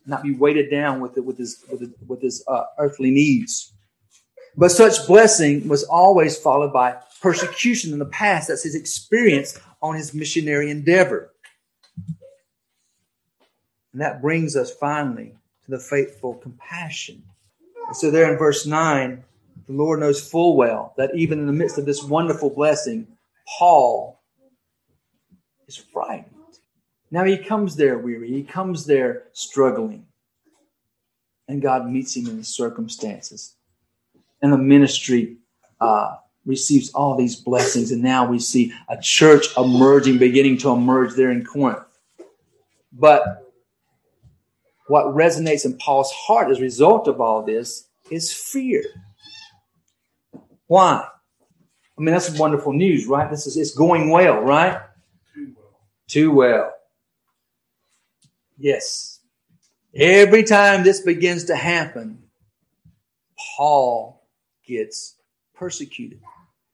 not 0.07 0.23
be 0.23 0.35
weighted 0.35 0.71
down 0.71 1.01
with 1.01 1.17
it, 1.17 1.25
with 1.25 1.39
his 1.39 1.65
with 1.71 1.81
his, 1.81 1.91
with 2.07 2.23
his 2.23 2.45
uh, 2.49 2.65
earthly 2.79 3.11
needs. 3.11 3.73
But 4.57 4.71
such 4.71 5.07
blessing 5.07 5.67
was 5.69 5.85
always 5.85 6.37
followed 6.37 6.73
by 6.73 6.97
persecution 7.21 7.93
in 7.93 7.99
the 7.99 8.05
past. 8.07 8.49
That's 8.49 8.63
his 8.63 8.75
experience 8.75 9.59
on 9.83 9.97
his 9.97 10.15
missionary 10.15 10.71
endeavor. 10.71 11.31
And 13.95 14.03
that 14.03 14.21
brings 14.21 14.57
us 14.57 14.75
finally 14.75 15.37
to 15.65 15.71
the 15.71 15.79
faithful 15.79 16.35
compassion. 16.35 17.23
And 17.87 17.97
so 17.97 18.11
there 18.11 18.31
in 18.31 18.37
verse 18.37 18.67
9, 18.67 19.23
the 19.69 19.73
Lord 19.73 20.01
knows 20.01 20.29
full 20.29 20.57
well 20.57 20.93
that 20.97 21.15
even 21.15 21.39
in 21.39 21.47
the 21.47 21.53
midst 21.53 21.79
of 21.79 21.87
this 21.87 22.03
wonderful 22.03 22.51
blessing, 22.51 23.07
Paul 23.59 24.21
is 25.69 25.77
frightened. 25.77 26.35
Now 27.13 27.23
he 27.23 27.39
comes 27.39 27.77
there 27.77 27.97
weary, 27.97 28.33
he 28.33 28.43
comes 28.43 28.85
there 28.85 29.29
struggling. 29.33 30.07
And 31.47 31.63
God 31.63 31.89
meets 31.89 32.17
him 32.17 32.27
in 32.27 32.39
the 32.39 32.45
circumstances. 32.45 33.55
And 34.43 34.53
the 34.53 34.59
ministry 34.59 35.37
uh, 35.81 36.17
receives 36.45 36.91
all 36.91 37.17
these 37.17 37.37
blessings. 37.37 37.93
And 37.93 38.03
now 38.03 38.27
we 38.27 38.41
see 38.41 38.73
a 38.89 39.01
church 39.01 39.57
emerging, 39.57 40.19
beginning 40.19 40.59
to 40.59 40.71
emerge 40.71 41.15
there 41.15 41.31
in 41.31 41.45
Corinth. 41.45 41.85
But 42.93 43.44
what 44.87 45.07
resonates 45.07 45.65
in 45.65 45.77
Paul's 45.79 46.13
heart 46.13 46.51
as 46.51 46.59
a 46.59 46.63
result 46.63 47.09
of 47.09 47.21
all 47.21 47.43
this 47.43 47.89
is 48.11 48.33
fear. 48.33 48.85
Why? 50.67 51.07
I 51.97 52.01
mean, 52.01 52.13
that's 52.13 52.39
wonderful 52.39 52.73
news, 52.73 53.07
right? 53.07 53.31
This 53.31 53.47
is 53.47 53.57
it's 53.57 53.75
going 53.75 54.11
well, 54.11 54.41
right? 54.41 54.81
Too 55.35 55.55
well. 55.57 55.71
Too 56.09 56.33
well. 56.33 56.73
Yes. 58.59 59.21
Every 59.95 60.43
time 60.43 60.83
this 60.83 61.01
begins 61.01 61.45
to 61.45 61.57
happen, 61.57 62.19
Paul 63.57 64.27
gets 64.67 65.15
persecuted. 65.55 66.21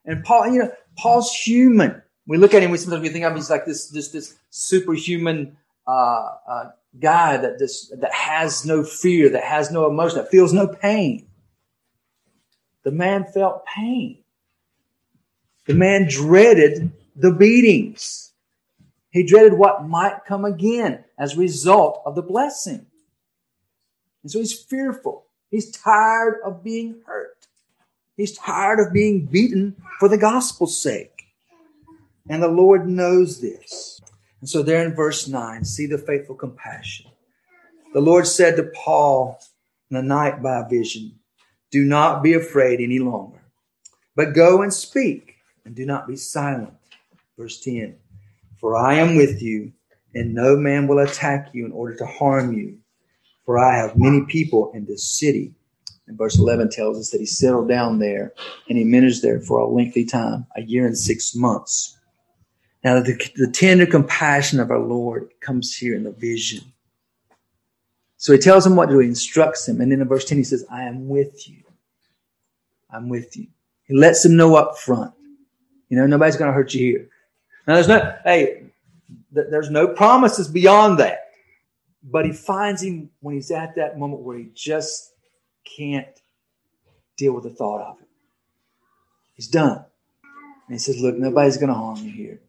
And 0.07 0.25
Paul, 0.25 0.49
you 0.49 0.61
know, 0.61 0.73
Paul's 0.97 1.33
human. 1.33 2.03
We 2.27 2.39
look 2.39 2.55
at 2.55 2.63
him, 2.63 2.71
we 2.71 2.79
sometimes 2.79 3.03
we 3.03 3.11
think 3.11 3.25
of 3.25 3.33
him 3.33 3.39
as 3.39 3.51
like 3.51 3.67
this, 3.67 3.89
this, 3.89 4.09
this 4.09 4.39
superhuman 4.49 5.57
uh, 5.87 6.31
uh, 6.49 6.71
guy 6.99 7.37
that 7.37 7.59
this 7.59 7.93
that 8.01 8.13
has 8.13 8.65
no 8.65 8.83
fear, 8.83 9.29
that 9.31 9.45
has 9.45 9.71
no 9.71 9.87
emotion, 9.87 10.19
that 10.19 10.31
feels 10.31 10.53
no 10.53 10.67
pain. 10.67 11.27
The 12.83 12.91
man 12.91 13.25
felt 13.25 13.65
pain. 13.67 14.19
The 15.67 15.75
man 15.75 16.09
dreaded 16.09 16.93
the 17.15 17.33
beatings. 17.33 18.33
He 19.11 19.23
dreaded 19.25 19.55
what 19.55 19.87
might 19.87 20.25
come 20.27 20.45
again 20.45 21.05
as 21.19 21.35
a 21.35 21.41
result 21.41 22.03
of 22.07 22.15
the 22.15 22.23
blessing. 22.23 22.87
And 24.23 24.31
so 24.31 24.39
he's 24.39 24.59
fearful. 24.59 25.27
He's 25.51 25.71
tired 25.71 26.41
of 26.45 26.63
being 26.63 27.01
hurt. 27.07 27.47
He's 28.17 28.37
tired 28.37 28.81
of 28.81 28.93
being 28.93 29.27
beaten 29.27 29.77
for 29.99 30.09
the 30.09 30.19
gospel's 30.19 30.81
sake. 30.81 31.25
And 32.29 32.43
the 32.43 32.49
Lord 32.49 32.89
knows 32.89 33.41
this. 33.41 34.00
And 34.41 34.49
so 34.49 34.63
there 34.63 34.85
in 34.85 34.95
verse 34.95 35.29
9, 35.29 35.65
see 35.65 35.87
the 35.87 35.99
faithful 35.99 36.35
compassion. 36.35 37.11
The 37.93 38.01
Lord 38.01 38.27
said 38.27 38.57
to 38.57 38.71
Paul 38.75 39.39
in 39.91 39.97
the 39.97 40.03
night 40.03 40.43
by 40.43 40.61
a 40.61 40.69
vision, 40.69 41.19
Do 41.71 41.85
not 41.85 42.23
be 42.23 42.35
afraid 42.35 42.81
any 42.81 42.99
longer, 42.99 43.43
but 44.17 44.35
go 44.35 44.63
and 44.63 44.73
speak 44.73 45.35
and 45.65 45.75
do 45.75 45.85
not 45.85 46.09
be 46.09 46.17
silent. 46.17 46.75
Verse 47.37 47.61
10 47.61 47.97
for 48.61 48.77
I 48.77 48.97
am 48.97 49.17
with 49.17 49.41
you, 49.41 49.73
and 50.15 50.35
no 50.35 50.55
man 50.55 50.87
will 50.87 50.99
attack 50.99 51.49
you 51.55 51.65
in 51.65 51.73
order 51.73 51.97
to 51.97 52.07
harm 52.07 52.53
you. 52.53 52.79
For 53.47 53.59
I 53.59 53.79
have 53.79 53.97
many 53.97 54.27
people 54.27 54.71
in 54.75 54.85
this 54.85 55.19
city. 55.19 55.55
And 56.07 56.19
verse 56.19 56.39
11 56.39 56.69
tells 56.71 56.99
us 56.99 57.11
that 57.11 57.21
he 57.21 57.27
settled 57.27 57.69
down 57.69 58.01
there 58.01 58.35
and 58.69 58.77
he 58.77 58.85
ministered 58.85 59.23
there 59.23 59.41
for 59.41 59.61
a 59.61 59.69
lengthy 59.69 60.05
time, 60.05 60.47
a 60.57 60.63
year 60.63 60.87
and 60.87 60.99
six 60.99 61.35
months. 61.35 61.97
Now, 62.83 63.01
the, 63.01 63.19
the 63.37 63.51
tender 63.51 63.87
compassion 63.87 64.59
of 64.59 64.71
our 64.71 64.79
Lord 64.79 65.31
comes 65.41 65.77
here 65.77 65.95
in 65.95 66.05
the 66.05 66.13
vision. 66.13 66.73
So 68.17 68.33
he 68.33 68.39
tells 68.39 68.67
him 68.67 68.77
what 68.77 68.87
to 68.87 68.93
do. 68.93 68.99
He 69.01 69.09
instructs 69.09 69.69
him. 69.69 69.81
And 69.81 69.93
then 69.93 70.01
in 70.01 70.09
verse 70.09 70.25
10, 70.25 70.39
he 70.39 70.45
says, 70.45 70.65
I 70.71 70.85
am 70.85 71.09
with 71.09 71.49
you. 71.49 71.63
I'm 72.91 73.09
with 73.09 73.37
you. 73.37 73.47
He 73.85 73.95
lets 73.95 74.25
him 74.25 74.37
know 74.37 74.57
up 74.57 74.79
front. 74.79 75.13
You 75.89 75.97
know, 75.97 76.07
nobody's 76.07 76.37
going 76.37 76.49
to 76.49 76.55
hurt 76.55 76.73
you 76.75 76.81
here. 76.81 77.09
Now, 77.67 77.75
there's 77.75 77.89
no, 77.89 78.17
hey, 78.25 78.71
there's 79.33 79.71
no 79.71 79.89
promises 79.89 80.49
beyond 80.49 80.99
that. 80.99 81.31
But 82.03 82.25
he 82.25 82.33
finds 82.33 82.83
him 82.83 83.11
when 83.21 83.35
he's 83.35 83.51
at 83.51 83.77
that 83.77 83.99
moment 83.99 84.23
where 84.23 84.39
he 84.39 84.49
just 84.55 85.13
can't 85.65 86.07
deal 87.17 87.33
with 87.35 87.45
the 87.45 87.51
thought 87.51 87.83
of 87.83 88.01
it. 88.01 88.09
He's 89.35 89.49
done. 89.49 89.85
And 90.23 90.75
he 90.75 90.79
says, 90.79 90.99
Look, 91.01 91.17
nobody's 91.17 91.57
going 91.57 91.69
to 91.69 91.75
harm 91.75 91.99
you 91.99 92.11
here. 92.11 92.41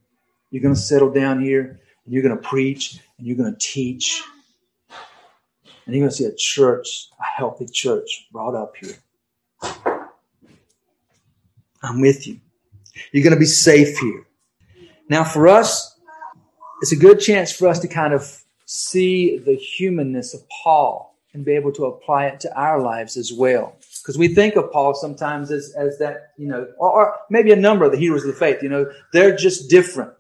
You're 0.52 0.62
going 0.62 0.76
to 0.76 0.80
settle 0.80 1.10
down 1.10 1.42
here 1.42 1.80
and 2.06 2.14
you're 2.14 2.24
going 2.24 2.38
to 2.38 2.42
preach 2.42 3.00
and 3.18 3.26
you're 3.26 3.38
going 3.38 3.52
to 3.52 3.60
teach. 3.60 4.22
And 5.86 5.96
you're 5.96 6.02
going 6.02 6.12
to 6.12 6.16
see 6.16 6.26
a 6.26 6.36
church, 6.36 7.08
a 7.20 7.24
healthy 7.24 7.66
church 7.66 8.28
brought 8.32 8.54
up 8.54 8.76
here. 8.76 8.96
I'm 11.82 12.00
with 12.02 12.28
you. 12.28 12.40
You're 13.12 13.24
going 13.24 13.34
to 13.34 13.40
be 13.40 13.46
safe 13.46 13.98
here. 13.98 14.28
Now, 15.10 15.24
for 15.24 15.48
us, 15.48 15.98
it's 16.82 16.92
a 16.92 16.98
good 16.98 17.20
chance 17.20 17.52
for 17.52 17.68
us 17.68 17.80
to 17.80 17.88
kind 17.88 18.14
of 18.14 18.44
see 18.66 19.38
the 19.38 19.56
humanness 19.56 20.34
of 20.34 20.42
Paul 20.64 21.18
and 21.34 21.46
be 21.46 21.54
able 21.54 21.72
to 21.74 21.86
apply 21.86 22.26
it 22.28 22.40
to 22.42 22.60
our 22.60 22.82
lives 22.82 23.18
as 23.18 23.32
well. 23.32 23.76
Because 24.02 24.18
we 24.18 24.28
think 24.28 24.56
of 24.56 24.72
Paul 24.72 24.94
sometimes 24.94 25.52
as, 25.52 25.74
as 25.78 25.98
that, 26.00 26.34
you 26.38 26.48
know, 26.48 26.68
or, 26.78 26.92
or, 26.92 27.16
maybe 27.30 27.52
a 27.52 27.56
number 27.56 27.86
of 27.86 27.92
the 27.92 27.98
heroes 27.98 28.24
of 28.24 28.28
the 28.28 28.40
faith, 28.40 28.62
you 28.62 28.70
know, 28.70 28.90
they're 29.14 29.36
just 29.36 29.70
different. 29.70 30.14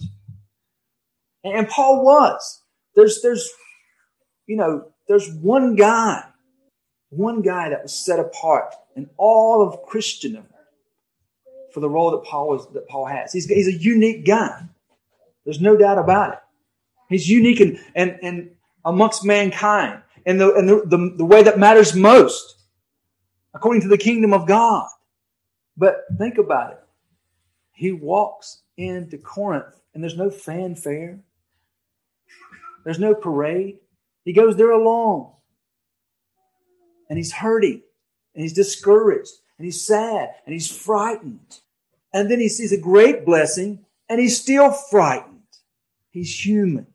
And, 1.43 1.67
Paul 1.67 2.03
was. 2.03 2.61
There's, 2.95 3.21
there's, 3.21 3.49
you 4.47 4.57
know, 4.57 4.91
there's 5.07 5.31
one 5.35 5.75
guy, 5.75 6.23
one 7.09 7.41
guy 7.41 7.69
that 7.69 7.83
was 7.83 8.05
set 8.05 8.19
apart 8.19 8.73
in 8.95 9.09
all 9.17 9.67
of 9.67 9.83
Christendom 9.83 10.45
for 11.73 11.79
the 11.79 11.89
role 11.89 12.11
that 12.11 12.23
Paul 12.23 12.49
was, 12.49 12.71
that 12.73 12.87
Paul 12.87 13.05
has. 13.05 13.33
He's, 13.33 13.45
he's 13.45 13.67
a 13.67 13.73
unique 13.73 14.25
guy. 14.25 14.63
There's 15.45 15.61
no 15.61 15.75
doubt 15.75 15.97
about 15.97 16.33
it. 16.33 16.39
He's 17.09 17.29
unique 17.29 17.59
and, 17.59 17.79
and, 17.95 18.19
and 18.21 18.51
amongst 18.85 19.25
mankind 19.25 20.01
and 20.25 20.39
the, 20.39 20.53
and 20.53 20.69
the, 20.69 20.83
the, 20.85 21.13
the 21.17 21.25
way 21.25 21.43
that 21.43 21.59
matters 21.59 21.95
most 21.95 22.55
according 23.53 23.81
to 23.81 23.87
the 23.87 23.97
kingdom 23.97 24.33
of 24.33 24.47
God. 24.47 24.87
But 25.77 26.05
think 26.17 26.37
about 26.37 26.73
it. 26.73 26.79
He 27.73 27.91
walks 27.91 28.61
into 28.77 29.17
Corinth 29.17 29.81
and 29.93 30.03
there's 30.03 30.17
no 30.17 30.29
fanfare. 30.29 31.19
There's 32.83 32.99
no 32.99 33.13
parade. 33.13 33.79
He 34.25 34.33
goes 34.33 34.55
there 34.55 34.71
alone. 34.71 35.31
And 37.09 37.17
he's 37.17 37.33
hurting 37.33 37.81
and 38.33 38.41
he's 38.43 38.53
discouraged 38.53 39.33
and 39.57 39.65
he's 39.65 39.81
sad 39.85 40.29
and 40.45 40.53
he's 40.53 40.71
frightened. 40.71 41.59
And 42.13 42.29
then 42.31 42.39
he 42.39 42.49
sees 42.49 42.71
a 42.71 42.77
great 42.77 43.25
blessing 43.25 43.85
and 44.09 44.19
he's 44.19 44.39
still 44.39 44.71
frightened. 44.71 45.39
He's 46.09 46.45
human. 46.45 46.87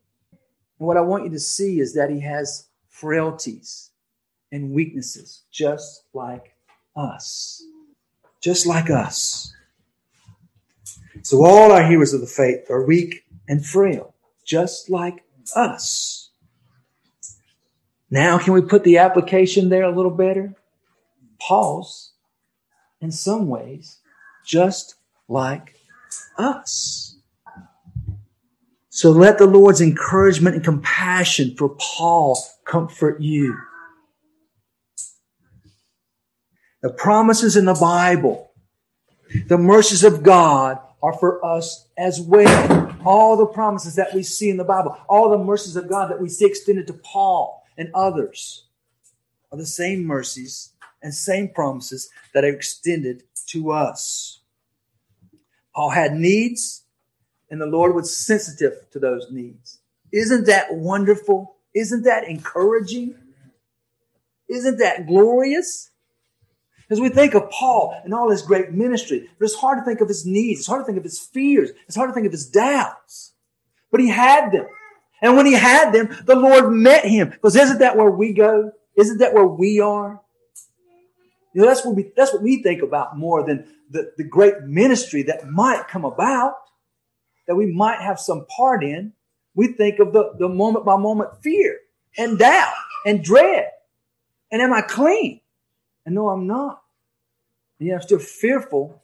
And 0.78 0.87
what 0.87 0.97
I 0.97 1.03
want 1.03 1.24
you 1.24 1.30
to 1.30 1.41
see 1.41 1.80
is 1.80 1.95
that 1.95 2.11
he 2.11 2.20
has 2.20 2.68
frailties 2.89 3.91
and 4.53 4.72
weaknesses 4.72 5.43
just 5.51 6.05
like 6.14 6.55
us. 6.97 7.62
just 8.41 8.66
like 8.66 8.91
us. 8.91 9.53
So 11.22 11.45
all 11.45 11.72
our 11.72 11.84
heroes 11.84 12.14
of 12.14 12.20
the 12.20 12.26
faith 12.26 12.70
are 12.70 12.87
weak 12.87 13.24
and 13.49 13.64
frail, 13.64 14.14
just 14.45 14.89
like 14.89 15.24
us. 15.55 16.30
Now, 18.11 18.38
can 18.38 18.53
we 18.53 18.62
put 18.62 18.84
the 18.84 18.99
application 18.99 19.68
there 19.68 19.82
a 19.82 19.94
little 19.94 20.11
better? 20.11 20.55
Paul's, 21.40 22.12
in 23.01 23.12
some 23.12 23.49
ways, 23.49 23.99
just 24.44 24.94
like 25.28 25.76
us. 26.38 27.16
So 28.88 29.11
let 29.11 29.36
the 29.38 29.47
Lord's 29.47 29.82
encouragement 29.82 30.57
and 30.57 30.64
compassion 30.64 31.55
for 31.57 31.76
Paul 31.78 32.42
comfort 32.64 33.20
you. 33.20 33.59
The 36.80 36.90
promises 36.90 37.57
in 37.57 37.64
the 37.66 37.74
Bible, 37.74 38.53
the 39.49 39.59
mercies 39.59 40.05
of 40.05 40.22
God 40.22 40.78
are 41.03 41.12
for 41.12 41.44
us 41.44 41.86
as 41.97 42.20
well. 42.20 42.97
All 43.05 43.36
the 43.36 43.47
promises 43.47 43.94
that 43.97 44.14
we 44.14 44.22
see 44.22 44.51
in 44.51 44.57
the 44.57 44.64
Bible, 44.64 44.97
all 45.09 45.30
the 45.30 45.38
mercies 45.38 45.76
of 45.76 45.88
God 45.88 46.11
that 46.11 46.20
we 46.20 46.28
see 46.28 46.47
extended 46.47 46.86
to 46.88 46.94
Paul 46.94 47.64
and 47.76 47.90
others 47.94 48.64
are 49.53 49.59
the 49.59 49.66
same 49.66 50.05
mercies 50.05 50.72
and 51.03 51.14
same 51.14 51.49
promises 51.49 52.11
that 52.34 52.44
are 52.44 52.49
extended 52.49 53.22
to 53.49 53.70
us. 53.70 54.40
Paul 55.74 55.90
had 55.90 56.14
needs, 56.14 56.84
and 57.51 57.61
the 57.61 57.66
Lord 57.66 57.94
was 57.94 58.16
sensitive 58.16 58.90
to 58.92 58.99
those 58.99 59.28
needs. 59.30 59.78
Isn't 60.12 60.47
that 60.47 60.74
wonderful? 60.74 61.57
Isn't 61.74 62.05
that 62.05 62.26
encouraging? 62.26 63.14
Isn't 64.49 64.78
that 64.78 65.07
glorious? 65.07 65.90
As 66.89 67.01
we 67.01 67.09
think 67.09 67.34
of 67.34 67.51
Paul 67.51 68.01
and 68.05 68.14
all 68.14 68.30
his 68.30 68.43
great 68.43 68.70
ministry, 68.70 69.28
but 69.39 69.45
it's 69.47 69.57
hard 69.57 69.78
to 69.78 69.84
think 69.84 70.01
of 70.01 70.09
his 70.09 70.24
needs. 70.24 70.61
It's 70.61 70.68
hard 70.68 70.82
to 70.82 70.87
think 70.87 70.99
of 70.99 71.05
his 71.05 71.18
fears. 71.18 71.70
It's 71.87 71.97
hard 71.97 72.11
to 72.11 72.14
think 72.14 72.26
of 72.26 72.32
his 72.32 72.49
doubts. 72.49 73.32
But 73.91 74.01
he 74.01 74.09
had 74.09 74.53
them. 74.53 74.66
And 75.20 75.37
when 75.37 75.47
he 75.47 75.55
had 75.55 75.93
them, 75.93 76.16
the 76.24 76.37
Lord 76.37 76.72
met 76.72 77.05
him. 77.05 77.30
Because 77.30 77.57
isn't 77.57 77.78
that 77.78 77.97
where 77.97 78.11
we 78.11 78.32
go? 78.32 78.70
Isn't 78.97 79.18
that 79.18 79.34
where 79.34 79.47
we 79.47 79.80
are? 79.80 80.20
You 81.55 81.62
know, 81.62 81.68
that's 81.68 81.84
what 81.84 81.97
we, 81.97 82.12
that's 82.16 82.32
what 82.32 82.43
we 82.43 82.62
think 82.62 82.82
about 82.82 83.16
more 83.16 83.45
than 83.45 83.66
the, 83.91 84.12
the 84.16 84.24
great 84.24 84.62
ministry 84.62 85.22
that 85.24 85.49
might 85.49 85.89
come 85.89 86.05
about, 86.05 86.55
that 87.47 87.57
we 87.57 87.66
might 87.66 88.01
have 88.01 88.20
some 88.20 88.47
part 88.47 88.84
in. 88.84 89.12
We 89.55 89.68
think 89.68 89.99
of 89.99 90.12
the, 90.12 90.34
the 90.39 90.49
moment 90.49 90.84
by 90.84 90.97
moment 90.97 91.43
fear 91.43 91.78
and 92.18 92.39
doubt 92.39 92.74
and 93.07 93.24
dread. 93.24 93.70
And 94.53 94.61
am 94.61 94.72
I 94.72 94.82
clean? 94.82 95.41
And 96.07 96.15
no, 96.15 96.31
I'm 96.31 96.47
not. 96.47 96.83
And 97.79 97.89
yet 97.89 97.97
I'm 97.97 98.03
still 98.03 98.21
fearful 98.21 99.03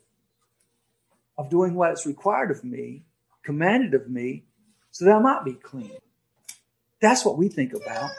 of 1.37 1.51
doing 1.51 1.75
what 1.75 1.93
is 1.93 2.07
required 2.07 2.51
of 2.51 2.65
me, 2.65 3.03
commanded 3.43 3.93
of 3.95 4.09
me, 4.09 4.45
so 4.93 5.05
that 5.05 5.17
I 5.17 5.19
might 5.19 5.45
be 5.45 5.55
clean. 5.55 5.93
That's 7.01 7.25
what 7.25 7.37
we 7.37 7.49
think 7.49 7.75
about. 7.75 8.11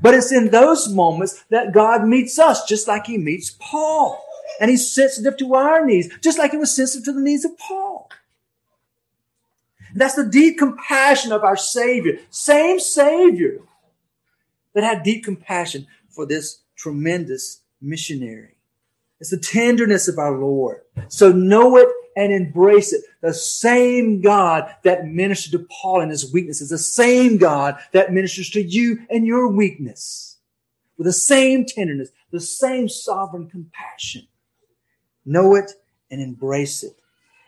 But 0.00 0.14
it's 0.14 0.32
in 0.32 0.50
those 0.50 0.88
moments 0.88 1.44
that 1.50 1.72
God 1.72 2.06
meets 2.06 2.38
us, 2.38 2.64
just 2.64 2.88
like 2.88 3.06
He 3.06 3.18
meets 3.18 3.56
Paul. 3.60 4.24
And 4.60 4.70
He's 4.70 4.92
sensitive 4.92 5.36
to 5.38 5.54
our 5.54 5.84
needs, 5.84 6.08
just 6.20 6.38
like 6.38 6.52
He 6.52 6.56
was 6.56 6.74
sensitive 6.74 7.04
to 7.06 7.12
the 7.12 7.20
needs 7.20 7.44
of 7.44 7.56
Paul. 7.58 8.08
That's 9.94 10.14
the 10.14 10.24
deep 10.26 10.58
compassion 10.58 11.32
of 11.32 11.44
our 11.44 11.56
Savior. 11.56 12.18
Same 12.30 12.80
Savior 12.80 13.60
that 14.72 14.84
had 14.84 15.02
deep 15.02 15.24
compassion 15.24 15.86
for 16.08 16.24
this 16.24 16.62
tremendous 16.76 17.60
missionary. 17.82 18.56
It's 19.20 19.30
the 19.30 19.38
tenderness 19.38 20.08
of 20.08 20.18
our 20.18 20.36
Lord. 20.36 20.80
So 21.08 21.30
know 21.30 21.76
it 21.76 21.88
and 22.16 22.32
embrace 22.32 22.92
it. 22.92 23.02
The 23.20 23.32
same 23.32 24.20
God 24.20 24.74
that 24.82 25.06
ministered 25.06 25.52
to 25.52 25.66
Paul 25.70 26.00
in 26.00 26.10
his 26.10 26.32
weakness 26.32 26.60
is 26.60 26.70
the 26.70 26.78
same 26.78 27.38
God 27.38 27.76
that 27.92 28.12
ministers 28.12 28.50
to 28.50 28.62
you 28.62 29.06
and 29.10 29.26
your 29.26 29.48
weakness 29.48 30.32
with 30.98 31.06
the 31.06 31.12
same 31.12 31.64
tenderness, 31.64 32.10
the 32.30 32.40
same 32.40 32.88
sovereign 32.88 33.48
compassion. 33.48 34.26
Know 35.24 35.54
it 35.54 35.72
and 36.10 36.20
embrace 36.20 36.82
it. 36.82 36.96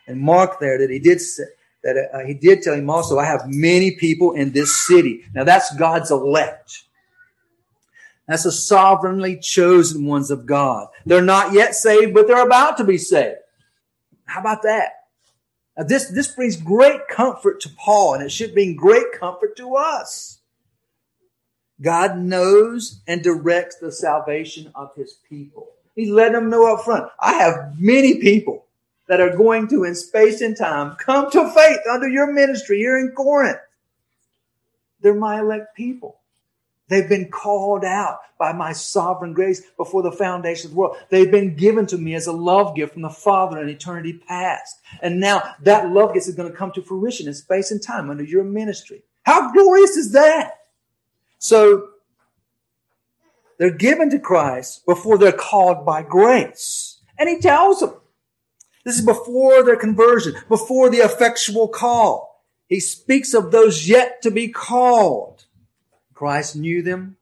And 0.07 0.19
mark 0.19 0.59
there 0.59 0.77
that 0.77 0.89
he 0.89 0.99
did 0.99 1.21
say, 1.21 1.43
that 1.83 2.09
uh, 2.13 2.25
he 2.25 2.33
did 2.33 2.63
tell 2.63 2.73
him 2.73 2.89
also, 2.89 3.19
I 3.19 3.25
have 3.25 3.43
many 3.47 3.91
people 3.91 4.33
in 4.33 4.51
this 4.51 4.85
city. 4.87 5.23
Now 5.33 5.43
that's 5.43 5.75
God's 5.75 6.09
elect. 6.09 6.84
That's 8.27 8.43
the 8.43 8.51
sovereignly 8.51 9.39
chosen 9.39 10.05
ones 10.05 10.31
of 10.31 10.45
God. 10.45 10.87
They're 11.05 11.21
not 11.21 11.53
yet 11.53 11.75
saved, 11.75 12.13
but 12.13 12.27
they're 12.27 12.45
about 12.45 12.77
to 12.77 12.83
be 12.83 12.97
saved. 12.97 13.37
How 14.25 14.41
about 14.41 14.63
that? 14.63 14.93
Now 15.77 15.83
this, 15.83 16.07
this 16.07 16.27
brings 16.27 16.55
great 16.55 17.07
comfort 17.07 17.61
to 17.61 17.69
Paul, 17.69 18.15
and 18.15 18.23
it 18.23 18.31
should 18.31 18.53
bring 18.53 18.75
great 18.75 19.11
comfort 19.13 19.55
to 19.57 19.75
us. 19.75 20.39
God 21.81 22.17
knows 22.17 23.01
and 23.07 23.21
directs 23.21 23.75
the 23.77 23.91
salvation 23.91 24.71
of 24.75 24.95
his 24.95 25.17
people. 25.29 25.67
He's 25.93 26.09
letting 26.09 26.33
them 26.33 26.49
know 26.49 26.73
up 26.73 26.85
front. 26.85 27.09
I 27.19 27.33
have 27.33 27.79
many 27.79 28.19
people 28.19 28.65
that 29.07 29.21
are 29.21 29.35
going 29.35 29.67
to, 29.67 29.83
in 29.83 29.93
space 29.93 30.41
and 30.41 30.57
time, 30.57 30.95
come 30.95 31.29
to 31.31 31.51
faith 31.51 31.79
under 31.91 32.07
your 32.07 32.31
ministry 32.31 32.77
here 32.77 32.97
in 32.97 33.11
Corinth. 33.15 33.59
They're 35.01 35.13
my 35.13 35.39
elect 35.39 35.75
people. 35.75 36.19
They've 36.87 37.09
been 37.09 37.29
called 37.29 37.83
out 37.83 38.19
by 38.37 38.53
my 38.53 38.71
sovereign 38.73 39.33
grace 39.33 39.61
before 39.77 40.03
the 40.03 40.11
foundation 40.11 40.67
of 40.67 40.71
the 40.71 40.77
world. 40.77 40.97
They've 41.09 41.31
been 41.31 41.55
given 41.55 41.87
to 41.87 41.97
me 41.97 42.13
as 42.13 42.27
a 42.27 42.31
love 42.31 42.75
gift 42.75 42.93
from 42.93 43.01
the 43.01 43.09
Father 43.09 43.59
in 43.59 43.69
eternity 43.69 44.21
past. 44.27 44.79
And 45.01 45.19
now 45.19 45.55
that 45.63 45.89
love 45.89 46.13
gift 46.13 46.27
is 46.27 46.35
going 46.35 46.51
to 46.51 46.57
come 46.57 46.71
to 46.73 46.83
fruition 46.83 47.27
in 47.27 47.33
space 47.33 47.71
and 47.71 47.81
time 47.81 48.09
under 48.09 48.23
your 48.23 48.43
ministry. 48.43 49.01
How 49.23 49.51
glorious 49.51 49.97
is 49.97 50.11
that? 50.11 50.51
So 51.39 51.89
they're 53.57 53.71
given 53.71 54.11
to 54.11 54.19
Christ 54.19 54.85
before 54.85 55.17
they're 55.17 55.31
called 55.31 55.85
by 55.85 56.03
grace. 56.03 56.99
And 57.17 57.29
he 57.29 57.39
tells 57.39 57.79
them, 57.79 57.95
this 58.83 58.99
is 58.99 59.05
before 59.05 59.63
their 59.63 59.77
conversion, 59.77 60.35
before 60.47 60.91
the 60.91 60.97
effectual 60.97 61.67
call. 61.67 62.43
He 62.67 62.79
speaks 62.79 63.33
of 63.33 63.51
those 63.51 63.87
yet 63.87 64.21
to 64.21 64.29
be 64.29 64.49
called. 64.49 65.44
Christ 66.15 66.55
knew 66.55 66.81
them 66.81 67.17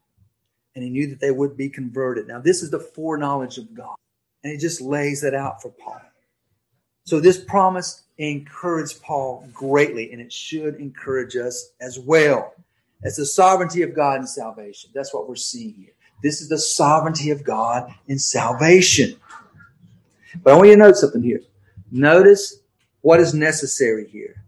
and 0.75 0.83
he 0.83 0.89
knew 0.89 1.07
that 1.07 1.19
they 1.19 1.31
would 1.31 1.57
be 1.57 1.67
converted. 1.67 2.27
Now, 2.27 2.39
this 2.39 2.63
is 2.63 2.69
the 2.71 2.79
foreknowledge 2.79 3.57
of 3.57 3.73
God. 3.75 3.95
And 4.43 4.53
he 4.53 4.57
just 4.57 4.81
lays 4.81 5.21
that 5.21 5.33
out 5.33 5.61
for 5.61 5.69
Paul. 5.69 6.01
So 7.05 7.19
this 7.19 7.43
promise 7.43 8.03
encouraged 8.17 9.01
Paul 9.01 9.47
greatly, 9.53 10.11
and 10.11 10.21
it 10.21 10.31
should 10.31 10.75
encourage 10.75 11.35
us 11.35 11.71
as 11.81 11.99
well. 11.99 12.53
It's 13.01 13.17
the 13.17 13.25
sovereignty 13.25 13.81
of 13.81 13.93
God 13.93 14.21
in 14.21 14.27
salvation. 14.27 14.91
That's 14.93 15.13
what 15.13 15.27
we're 15.27 15.35
seeing 15.35 15.73
here. 15.73 15.93
This 16.21 16.41
is 16.41 16.47
the 16.47 16.57
sovereignty 16.57 17.31
of 17.31 17.43
God 17.43 17.93
in 18.07 18.17
salvation. 18.17 19.17
But 20.41 20.53
I 20.53 20.55
want 20.55 20.69
you 20.69 20.75
to 20.75 20.79
note 20.79 20.95
something 20.95 21.21
here. 21.21 21.41
Notice 21.91 22.59
what 23.01 23.19
is 23.19 23.33
necessary 23.33 24.07
here. 24.07 24.43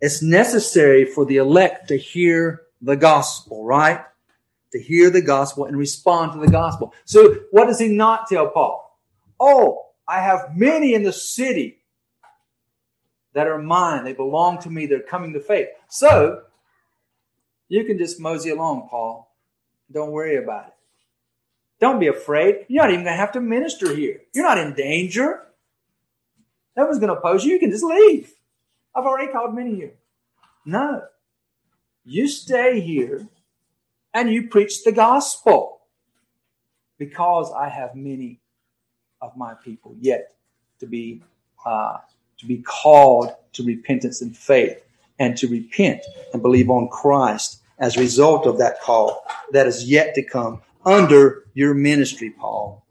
It's 0.00 0.22
necessary 0.22 1.04
for 1.04 1.24
the 1.24 1.38
elect 1.38 1.88
to 1.88 1.96
hear 1.96 2.62
the 2.80 2.96
gospel, 2.96 3.64
right? 3.64 4.04
To 4.72 4.80
hear 4.80 5.10
the 5.10 5.22
gospel 5.22 5.64
and 5.64 5.76
respond 5.76 6.32
to 6.32 6.38
the 6.38 6.50
gospel. 6.50 6.94
So 7.04 7.36
what 7.50 7.66
does 7.66 7.78
he 7.78 7.88
not 7.88 8.28
tell 8.28 8.48
Paul? 8.48 8.98
Oh, 9.38 9.86
I 10.08 10.20
have 10.20 10.56
many 10.56 10.94
in 10.94 11.02
the 11.02 11.12
city 11.12 11.78
that 13.32 13.46
are 13.46 13.58
mine. 13.58 14.04
They 14.04 14.12
belong 14.12 14.58
to 14.60 14.70
me. 14.70 14.86
They're 14.86 15.00
coming 15.00 15.32
to 15.34 15.40
faith. 15.40 15.68
So 15.88 16.42
you 17.68 17.84
can 17.84 17.98
just 17.98 18.20
mosey 18.20 18.50
along, 18.50 18.88
Paul. 18.88 19.34
Don't 19.92 20.12
worry 20.12 20.36
about 20.36 20.68
it. 20.68 20.72
Don't 21.80 22.00
be 22.00 22.06
afraid. 22.06 22.64
You're 22.68 22.82
not 22.82 22.90
even 22.90 23.04
going 23.04 23.14
to 23.14 23.20
have 23.20 23.32
to 23.32 23.40
minister 23.40 23.94
here. 23.94 24.22
You're 24.32 24.44
not 24.46 24.58
in 24.58 24.74
danger. 24.74 25.42
No 26.76 26.84
one's 26.84 26.98
going 26.98 27.12
to 27.12 27.18
oppose 27.18 27.44
you. 27.44 27.54
You 27.54 27.58
can 27.58 27.70
just 27.70 27.84
leave. 27.84 28.32
I've 28.94 29.04
already 29.04 29.30
called 29.30 29.54
many 29.54 29.74
here. 29.74 29.92
No. 30.64 31.02
You 32.08 32.28
stay 32.28 32.78
here 32.78 33.26
and 34.14 34.30
you 34.30 34.46
preach 34.46 34.84
the 34.84 34.92
gospel 34.92 35.80
because 36.98 37.50
I 37.52 37.68
have 37.68 37.96
many 37.96 38.40
of 39.20 39.36
my 39.36 39.54
people 39.54 39.96
yet 39.98 40.36
to 40.78 40.86
be 40.86 41.20
uh, 41.64 41.98
to 42.38 42.46
be 42.46 42.58
called 42.58 43.34
to 43.54 43.64
repentance 43.64 44.22
and 44.22 44.36
faith 44.36 44.84
and 45.18 45.36
to 45.36 45.48
repent 45.48 46.00
and 46.32 46.40
believe 46.40 46.70
on 46.70 46.88
Christ 46.90 47.62
as 47.80 47.96
a 47.96 48.00
result 48.00 48.46
of 48.46 48.56
that 48.58 48.80
call 48.80 49.26
that 49.50 49.66
is 49.66 49.90
yet 49.90 50.14
to 50.14 50.22
come 50.22 50.62
under 50.84 51.46
your 51.54 51.74
ministry, 51.74 52.30
Paul. 52.30 52.86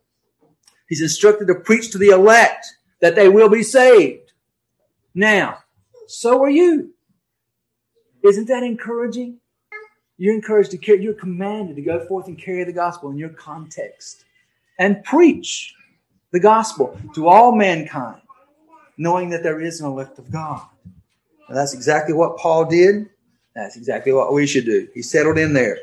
He's 0.89 1.01
instructed 1.01 1.47
to 1.47 1.55
preach 1.55 1.89
to 1.91 1.97
the 1.97 2.09
elect 2.09 2.67
that 2.99 3.15
they 3.15 3.29
will 3.29 3.47
be 3.47 3.63
saved. 3.63 4.33
Now, 5.13 5.59
so 6.07 6.43
are 6.43 6.49
you. 6.49 6.94
Isn't 8.25 8.47
that 8.47 8.63
encouraging? 8.63 9.39
You're 10.17 10.33
encouraged 10.33 10.71
to 10.71 10.77
carry, 10.77 11.03
you're 11.03 11.13
commanded 11.13 11.75
to 11.75 11.81
go 11.81 12.05
forth 12.07 12.27
and 12.27 12.37
carry 12.37 12.63
the 12.63 12.73
gospel 12.73 13.09
in 13.11 13.17
your 13.17 13.29
context 13.29 14.25
and 14.79 15.03
preach 15.03 15.75
the 16.31 16.39
gospel 16.39 16.97
to 17.13 17.27
all 17.27 17.53
mankind, 17.53 18.21
knowing 18.97 19.29
that 19.29 19.43
there 19.43 19.61
is 19.61 19.81
an 19.81 19.87
elect 19.87 20.17
of 20.19 20.31
God. 20.31 20.61
That's 21.49 21.73
exactly 21.73 22.13
what 22.13 22.37
Paul 22.37 22.65
did. 22.65 23.09
That's 23.55 23.77
exactly 23.77 24.11
what 24.11 24.33
we 24.33 24.47
should 24.47 24.65
do. 24.65 24.87
He 24.93 25.01
settled 25.01 25.37
in 25.37 25.53
there. 25.53 25.77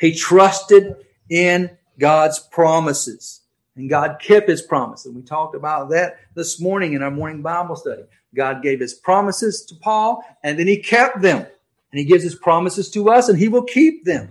He 0.00 0.14
trusted 0.14 0.96
in 1.30 1.70
God's 1.98 2.38
promises. 2.38 3.42
And 3.76 3.88
God 3.88 4.18
kept 4.20 4.48
his 4.48 4.60
promise. 4.60 5.06
And 5.06 5.14
we 5.14 5.22
talked 5.22 5.54
about 5.54 5.90
that 5.90 6.18
this 6.34 6.60
morning 6.60 6.94
in 6.94 7.02
our 7.02 7.10
morning 7.10 7.42
Bible 7.42 7.76
study. 7.76 8.02
God 8.34 8.62
gave 8.62 8.80
his 8.80 8.94
promises 8.94 9.64
to 9.66 9.74
Paul 9.76 10.22
and 10.42 10.58
then 10.58 10.66
he 10.66 10.78
kept 10.78 11.22
them. 11.22 11.46
And 11.90 11.98
he 11.98 12.04
gives 12.04 12.22
his 12.22 12.34
promises 12.34 12.90
to 12.90 13.08
us 13.08 13.28
and 13.28 13.38
he 13.38 13.48
will 13.48 13.64
keep 13.64 14.04
them. 14.04 14.30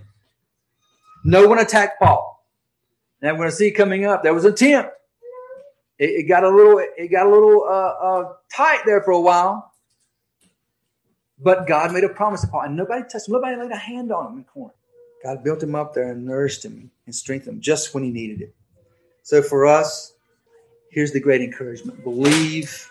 No 1.24 1.48
one 1.48 1.58
attacked 1.58 2.00
Paul. 2.00 2.46
And 3.20 3.32
we're 3.32 3.44
going 3.44 3.50
to 3.50 3.56
see 3.56 3.70
coming 3.72 4.04
up, 4.04 4.22
there 4.22 4.32
was 4.34 4.44
an 4.44 4.52
attempt. 4.52 4.92
It, 5.98 6.10
it 6.10 6.22
got 6.28 6.44
a 6.44 6.48
little, 6.48 6.78
it 6.78 7.08
got 7.10 7.26
a 7.26 7.30
little 7.30 7.64
uh, 7.64 7.68
uh, 7.68 8.32
tight 8.54 8.82
there 8.86 9.02
for 9.02 9.10
a 9.10 9.20
while. 9.20 9.72
But 11.40 11.66
God 11.66 11.92
made 11.92 12.04
a 12.04 12.08
promise 12.08 12.40
to 12.40 12.48
Paul, 12.48 12.62
and 12.62 12.76
nobody 12.76 13.02
touched 13.02 13.28
him. 13.28 13.34
Nobody 13.34 13.56
laid 13.56 13.70
a 13.70 13.76
hand 13.76 14.12
on 14.12 14.32
him 14.32 14.38
in 14.38 14.44
Corinth. 14.44 14.74
God 15.22 15.44
built 15.44 15.62
him 15.62 15.74
up 15.74 15.94
there 15.94 16.12
and 16.12 16.24
nourished 16.24 16.64
him 16.64 16.90
and 17.06 17.14
strengthened 17.14 17.56
him 17.56 17.60
just 17.60 17.94
when 17.94 18.02
he 18.04 18.10
needed 18.10 18.40
it. 18.40 18.54
So 19.22 19.42
for 19.42 19.66
us, 19.66 20.14
here's 20.90 21.12
the 21.12 21.20
great 21.20 21.40
encouragement 21.40 22.02
believe 22.02 22.90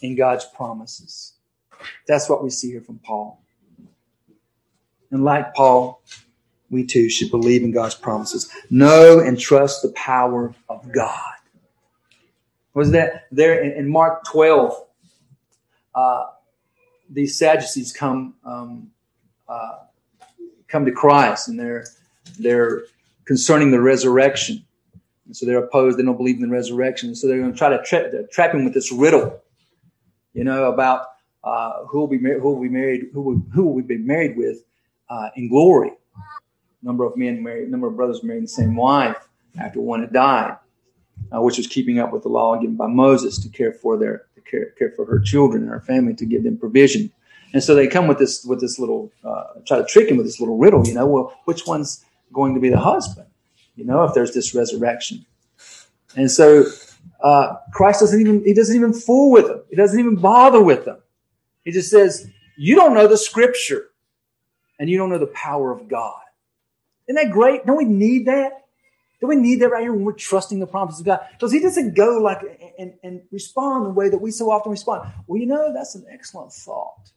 in 0.00 0.16
God's 0.16 0.44
promises. 0.44 1.34
That's 2.06 2.28
what 2.28 2.42
we 2.42 2.50
see 2.50 2.70
here 2.70 2.80
from 2.80 2.98
Paul. 2.98 3.42
And 5.10 5.24
like 5.24 5.54
Paul, 5.54 6.02
we 6.70 6.84
too 6.84 7.08
should 7.08 7.30
believe 7.30 7.62
in 7.62 7.70
God's 7.70 7.94
promises. 7.94 8.50
Know 8.70 9.20
and 9.20 9.38
trust 9.38 9.82
the 9.82 9.90
power 9.90 10.54
of 10.68 10.92
God. 10.92 11.32
Was 12.74 12.90
that 12.92 13.26
there 13.32 13.60
in, 13.60 13.88
Mark 13.88 14.24
12? 14.26 14.84
Uh, 15.94 16.26
these 17.10 17.38
Sadducees 17.38 17.92
come 17.92 18.34
um, 18.44 18.90
uh, 19.48 19.78
come 20.68 20.84
to 20.84 20.92
Christ, 20.92 21.48
and 21.48 21.58
they're 21.58 21.86
they're 22.38 22.82
concerning 23.24 23.70
the 23.70 23.80
resurrection. 23.80 24.64
And 25.26 25.36
so 25.36 25.44
they're 25.44 25.58
opposed. 25.58 25.98
They 25.98 26.02
don't 26.02 26.16
believe 26.16 26.36
in 26.36 26.42
the 26.42 26.48
resurrection. 26.48 27.08
And 27.08 27.18
so 27.18 27.26
they're 27.26 27.38
going 27.38 27.52
to 27.52 27.58
try 27.58 27.68
to 27.68 27.82
tra- 27.82 28.26
trap 28.28 28.54
him 28.54 28.64
with 28.64 28.74
this 28.74 28.90
riddle, 28.92 29.42
you 30.38 30.44
know, 30.44 30.70
about 30.70 31.08
uh, 31.42 31.84
who 31.86 31.98
will 31.98 32.06
be 32.06 32.18
mar- 32.18 32.38
who 32.38 32.52
will 32.52 32.62
be 32.62 32.68
married, 32.68 33.08
who 33.12 33.20
will, 33.20 33.42
who 33.52 33.64
will 33.64 33.74
we 33.74 33.82
be 33.82 33.98
married 33.98 34.36
with 34.36 34.62
uh, 35.10 35.30
in 35.34 35.48
glory. 35.48 35.92
Number 36.80 37.04
of 37.04 37.16
men 37.16 37.42
married, 37.42 37.68
number 37.70 37.88
of 37.88 37.96
brothers 37.96 38.22
married 38.22 38.44
the 38.44 38.48
same 38.48 38.76
wife 38.76 39.16
after 39.60 39.80
one 39.80 40.00
had 40.00 40.12
died, 40.12 40.56
uh, 41.34 41.42
which 41.42 41.58
was 41.58 41.66
keeping 41.66 41.98
up 41.98 42.12
with 42.12 42.22
the 42.22 42.28
law 42.28 42.56
given 42.56 42.76
by 42.76 42.86
Moses 42.86 43.36
to 43.40 43.48
care 43.48 43.72
for 43.72 43.96
their 43.98 44.26
to 44.36 44.40
care, 44.42 44.66
care 44.78 44.92
for 44.92 45.04
her 45.06 45.18
children 45.18 45.62
and 45.62 45.72
her 45.72 45.80
family 45.80 46.14
to 46.14 46.24
give 46.24 46.44
them 46.44 46.56
provision. 46.56 47.10
And 47.52 47.64
so 47.64 47.74
they 47.74 47.88
come 47.88 48.06
with 48.06 48.18
this 48.18 48.44
with 48.44 48.60
this 48.60 48.78
little 48.78 49.10
uh, 49.24 49.44
try 49.66 49.78
to 49.78 49.84
trick 49.84 50.08
him 50.08 50.18
with 50.18 50.26
this 50.26 50.38
little 50.38 50.56
riddle. 50.56 50.86
You 50.86 50.94
know, 50.94 51.06
well, 51.06 51.36
which 51.46 51.66
one's 51.66 52.04
going 52.32 52.54
to 52.54 52.60
be 52.60 52.68
the 52.68 52.78
husband? 52.78 53.26
You 53.74 53.86
know, 53.86 54.04
if 54.04 54.14
there's 54.14 54.34
this 54.34 54.54
resurrection. 54.54 55.26
And 56.14 56.30
so 56.30 56.64
uh, 57.22 57.56
Christ 57.72 58.00
doesn't 58.00 58.20
even 58.20 58.44
he 58.44 58.54
doesn't 58.54 58.74
even 58.74 58.92
fool 58.92 59.32
with 59.32 59.46
them. 59.46 59.62
He 59.70 59.76
doesn't 59.76 59.98
even 59.98 60.16
bother 60.16 60.62
with 60.62 60.84
them. 60.84 60.98
He 61.64 61.72
just 61.72 61.90
says, 61.90 62.30
"You 62.56 62.76
don't 62.76 62.94
know 62.94 63.06
the 63.06 63.16
Scripture, 63.16 63.90
and 64.78 64.88
you 64.88 64.98
don't 64.98 65.10
know 65.10 65.18
the 65.18 65.26
power 65.28 65.72
of 65.72 65.88
God." 65.88 66.20
Isn't 67.08 67.22
that 67.22 67.32
great? 67.32 67.66
Don't 67.66 67.76
we 67.76 67.84
need 67.84 68.26
that? 68.26 68.64
Do 69.20 69.26
we 69.26 69.36
need 69.36 69.60
that 69.62 69.70
right 69.70 69.82
here 69.82 69.92
when 69.92 70.04
we're 70.04 70.12
trusting 70.12 70.60
the 70.60 70.66
promises 70.66 71.00
of 71.00 71.06
God? 71.06 71.20
Because 71.32 71.50
He 71.50 71.60
doesn't 71.60 71.94
go 71.94 72.18
like 72.18 72.38
and, 72.78 72.94
and 73.02 73.22
respond 73.32 73.86
the 73.86 73.90
way 73.90 74.08
that 74.08 74.18
we 74.18 74.30
so 74.30 74.50
often 74.50 74.70
respond. 74.70 75.10
Well, 75.26 75.40
you 75.40 75.46
know, 75.46 75.72
that's 75.72 75.94
an 75.94 76.06
excellent 76.10 76.52
thought 76.52 77.10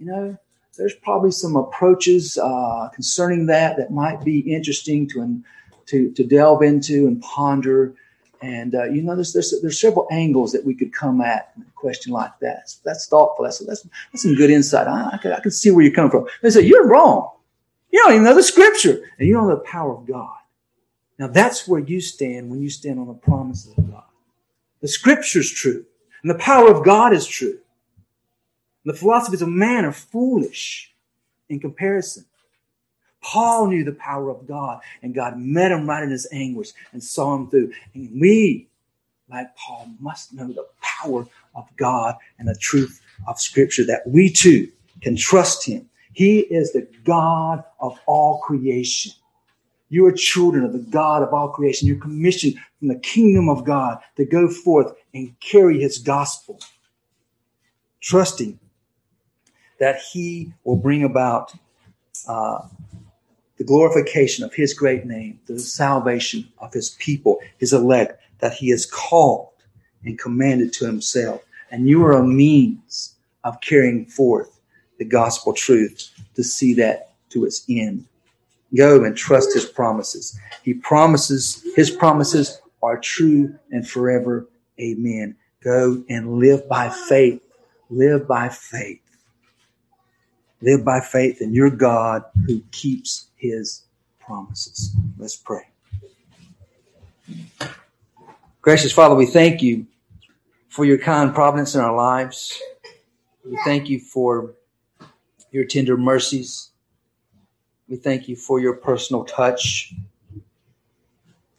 you 0.00 0.06
know, 0.06 0.36
there's 0.78 0.94
probably 0.94 1.30
some 1.30 1.56
approaches 1.56 2.38
uh, 2.38 2.88
concerning 2.94 3.46
that 3.46 3.76
that 3.76 3.92
might 3.92 4.24
be 4.24 4.40
interesting 4.40 5.06
to 5.10 5.42
to 5.86 6.10
to 6.12 6.24
delve 6.24 6.62
into 6.62 7.06
and 7.06 7.20
ponder. 7.20 7.94
And 8.42 8.74
uh, 8.74 8.84
you 8.84 9.02
know, 9.02 9.14
there's, 9.14 9.32
there's 9.32 9.80
several 9.80 10.08
angles 10.10 10.52
that 10.52 10.64
we 10.64 10.74
could 10.74 10.94
come 10.94 11.20
at 11.20 11.52
a 11.60 11.70
question 11.74 12.12
like 12.12 12.38
that. 12.40 12.74
That's, 12.84 13.06
thoughtful. 13.06 13.44
That's, 13.44 13.58
that's 13.58 13.86
that's 14.12 14.22
some 14.22 14.34
good 14.34 14.50
insight. 14.50 14.86
I, 14.86 15.10
I, 15.12 15.18
can, 15.18 15.32
I 15.32 15.40
can 15.40 15.50
see 15.50 15.70
where 15.70 15.84
you're 15.84 15.94
coming 15.94 16.10
from. 16.10 16.26
They 16.42 16.50
say 16.50 16.62
you're 16.62 16.86
wrong. 16.86 17.32
You 17.90 18.02
don't 18.02 18.12
even 18.12 18.24
know 18.24 18.34
the 18.34 18.42
scripture, 18.42 19.02
and 19.18 19.28
you 19.28 19.34
don't 19.34 19.48
know 19.48 19.56
the 19.56 19.62
power 19.62 19.94
of 19.94 20.06
God. 20.06 20.36
Now 21.18 21.26
that's 21.26 21.68
where 21.68 21.80
you 21.80 22.00
stand 22.00 22.50
when 22.50 22.62
you 22.62 22.70
stand 22.70 22.98
on 22.98 23.08
the 23.08 23.14
promises 23.14 23.76
of 23.76 23.90
God. 23.90 24.04
The 24.80 24.88
scripture's 24.88 25.50
true, 25.50 25.84
and 26.22 26.30
the 26.30 26.38
power 26.38 26.70
of 26.70 26.84
God 26.84 27.12
is 27.12 27.26
true. 27.26 27.58
The 28.86 28.94
philosophies 28.94 29.42
of 29.42 29.48
man 29.48 29.84
are 29.84 29.92
foolish 29.92 30.94
in 31.50 31.60
comparison. 31.60 32.24
Paul 33.22 33.68
knew 33.68 33.84
the 33.84 33.92
power 33.92 34.30
of 34.30 34.46
God, 34.46 34.80
and 35.02 35.14
God 35.14 35.38
met 35.38 35.72
him 35.72 35.88
right 35.88 36.02
in 36.02 36.10
his 36.10 36.28
anguish 36.32 36.72
and 36.92 37.02
saw 37.02 37.34
him 37.34 37.50
through. 37.50 37.72
And 37.94 38.20
we, 38.20 38.68
like 39.28 39.54
Paul, 39.56 39.88
must 40.00 40.32
know 40.32 40.48
the 40.48 40.66
power 40.80 41.26
of 41.54 41.68
God 41.76 42.16
and 42.38 42.48
the 42.48 42.56
truth 42.60 43.00
of 43.26 43.40
Scripture 43.40 43.84
that 43.86 44.06
we 44.06 44.30
too 44.30 44.70
can 45.02 45.16
trust 45.16 45.66
him. 45.66 45.88
He 46.12 46.40
is 46.40 46.72
the 46.72 46.88
God 47.04 47.64
of 47.78 47.98
all 48.06 48.40
creation. 48.40 49.12
You 49.88 50.06
are 50.06 50.12
children 50.12 50.64
of 50.64 50.72
the 50.72 50.78
God 50.78 51.22
of 51.22 51.32
all 51.34 51.48
creation. 51.48 51.88
You're 51.88 51.98
commissioned 51.98 52.54
from 52.78 52.88
the 52.88 52.98
kingdom 52.98 53.48
of 53.48 53.64
God 53.64 53.98
to 54.16 54.24
go 54.24 54.48
forth 54.48 54.94
and 55.14 55.38
carry 55.40 55.80
his 55.80 55.98
gospel, 55.98 56.60
trusting 58.00 58.58
that 59.78 60.00
he 60.12 60.52
will 60.64 60.76
bring 60.76 61.02
about 61.02 61.52
uh, 62.28 62.68
the 63.60 63.66
glorification 63.66 64.42
of 64.42 64.54
his 64.54 64.72
great 64.72 65.04
name, 65.04 65.38
the 65.44 65.58
salvation 65.58 66.48
of 66.60 66.72
his 66.72 66.96
people, 66.98 67.38
his 67.58 67.74
elect, 67.74 68.18
that 68.38 68.54
he 68.54 68.70
has 68.70 68.86
called 68.86 69.50
and 70.02 70.18
commanded 70.18 70.72
to 70.72 70.86
himself. 70.86 71.44
And 71.70 71.86
you 71.86 72.02
are 72.06 72.12
a 72.12 72.26
means 72.26 73.16
of 73.44 73.60
carrying 73.60 74.06
forth 74.06 74.58
the 74.98 75.04
gospel 75.04 75.52
truth 75.52 76.10
to 76.36 76.42
see 76.42 76.72
that 76.76 77.12
to 77.28 77.44
its 77.44 77.62
end. 77.68 78.06
Go 78.74 79.04
and 79.04 79.14
trust 79.14 79.52
his 79.52 79.66
promises. 79.66 80.38
He 80.62 80.72
promises, 80.72 81.62
his 81.76 81.90
promises 81.90 82.62
are 82.82 82.98
true 82.98 83.54
and 83.72 83.86
forever. 83.86 84.48
Amen. 84.80 85.36
Go 85.62 86.02
and 86.08 86.38
live 86.38 86.66
by 86.66 86.88
faith. 86.88 87.42
Live 87.90 88.26
by 88.26 88.48
faith. 88.48 89.02
Live 90.62 90.82
by 90.82 91.00
faith 91.00 91.42
in 91.42 91.52
your 91.52 91.68
God 91.68 92.24
who 92.46 92.62
keeps 92.70 93.26
his 93.40 93.84
promises. 94.18 94.94
Let's 95.18 95.36
pray. 95.36 95.68
Gracious 98.62 98.92
Father, 98.92 99.14
we 99.14 99.26
thank 99.26 99.62
you 99.62 99.86
for 100.68 100.84
your 100.84 100.98
kind 100.98 101.34
providence 101.34 101.74
in 101.74 101.80
our 101.80 101.96
lives. 101.96 102.60
We 103.44 103.58
thank 103.64 103.88
you 103.88 103.98
for 103.98 104.54
your 105.50 105.64
tender 105.64 105.96
mercies. 105.96 106.70
We 107.88 107.96
thank 107.96 108.28
you 108.28 108.36
for 108.36 108.60
your 108.60 108.74
personal 108.74 109.24
touch. 109.24 109.92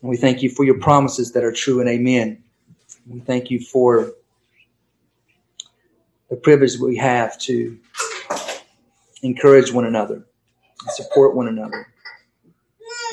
And 0.01 0.09
we 0.09 0.15
thank 0.15 0.41
you 0.41 0.49
for 0.49 0.63
your 0.63 0.79
promises 0.79 1.31
that 1.33 1.43
are 1.43 1.51
true 1.51 1.79
and 1.79 1.89
amen. 1.89 2.43
We 3.07 3.19
thank 3.19 3.49
you 3.51 3.59
for 3.59 4.13
the 6.29 6.35
privilege 6.35 6.77
we 6.79 6.95
have 6.97 7.37
to 7.39 7.77
encourage 9.21 9.73
one 9.73 9.85
another, 9.85 10.23
and 10.81 10.91
support 10.91 11.35
one 11.35 11.47
another, 11.47 11.87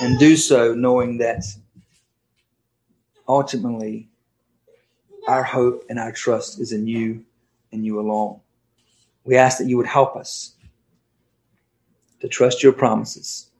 and 0.00 0.18
do 0.18 0.36
so 0.36 0.74
knowing 0.74 1.18
that 1.18 1.44
ultimately 3.28 4.08
our 5.26 5.42
hope 5.42 5.84
and 5.90 5.98
our 5.98 6.12
trust 6.12 6.58
is 6.60 6.72
in 6.72 6.86
you 6.86 7.24
and 7.72 7.84
you 7.84 8.00
alone. 8.00 8.40
We 9.24 9.36
ask 9.36 9.58
that 9.58 9.66
you 9.66 9.76
would 9.76 9.86
help 9.86 10.16
us 10.16 10.54
to 12.20 12.28
trust 12.28 12.62
your 12.62 12.72
promises, 12.72 13.50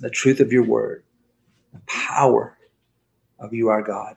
the 0.00 0.10
truth 0.10 0.40
of 0.40 0.52
your 0.52 0.64
word, 0.64 1.02
the 1.72 1.80
power 1.86 2.58
of 3.38 3.54
you, 3.54 3.68
our 3.68 3.82
God, 3.82 4.16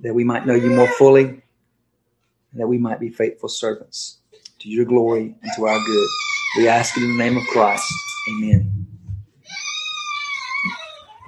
that 0.00 0.14
we 0.14 0.24
might 0.24 0.46
know 0.46 0.54
you 0.54 0.70
more 0.70 0.88
fully, 0.88 1.24
and 1.24 2.60
that 2.60 2.66
we 2.66 2.78
might 2.78 3.00
be 3.00 3.08
faithful 3.08 3.48
servants 3.48 4.18
to 4.58 4.68
your 4.68 4.84
glory 4.84 5.36
and 5.42 5.52
to 5.56 5.66
our 5.66 5.78
good. 5.84 6.08
We 6.56 6.68
ask 6.68 6.96
it 6.96 7.02
in 7.02 7.16
the 7.16 7.18
name 7.18 7.36
of 7.36 7.44
Christ. 7.48 7.92
Amen. 8.30 8.75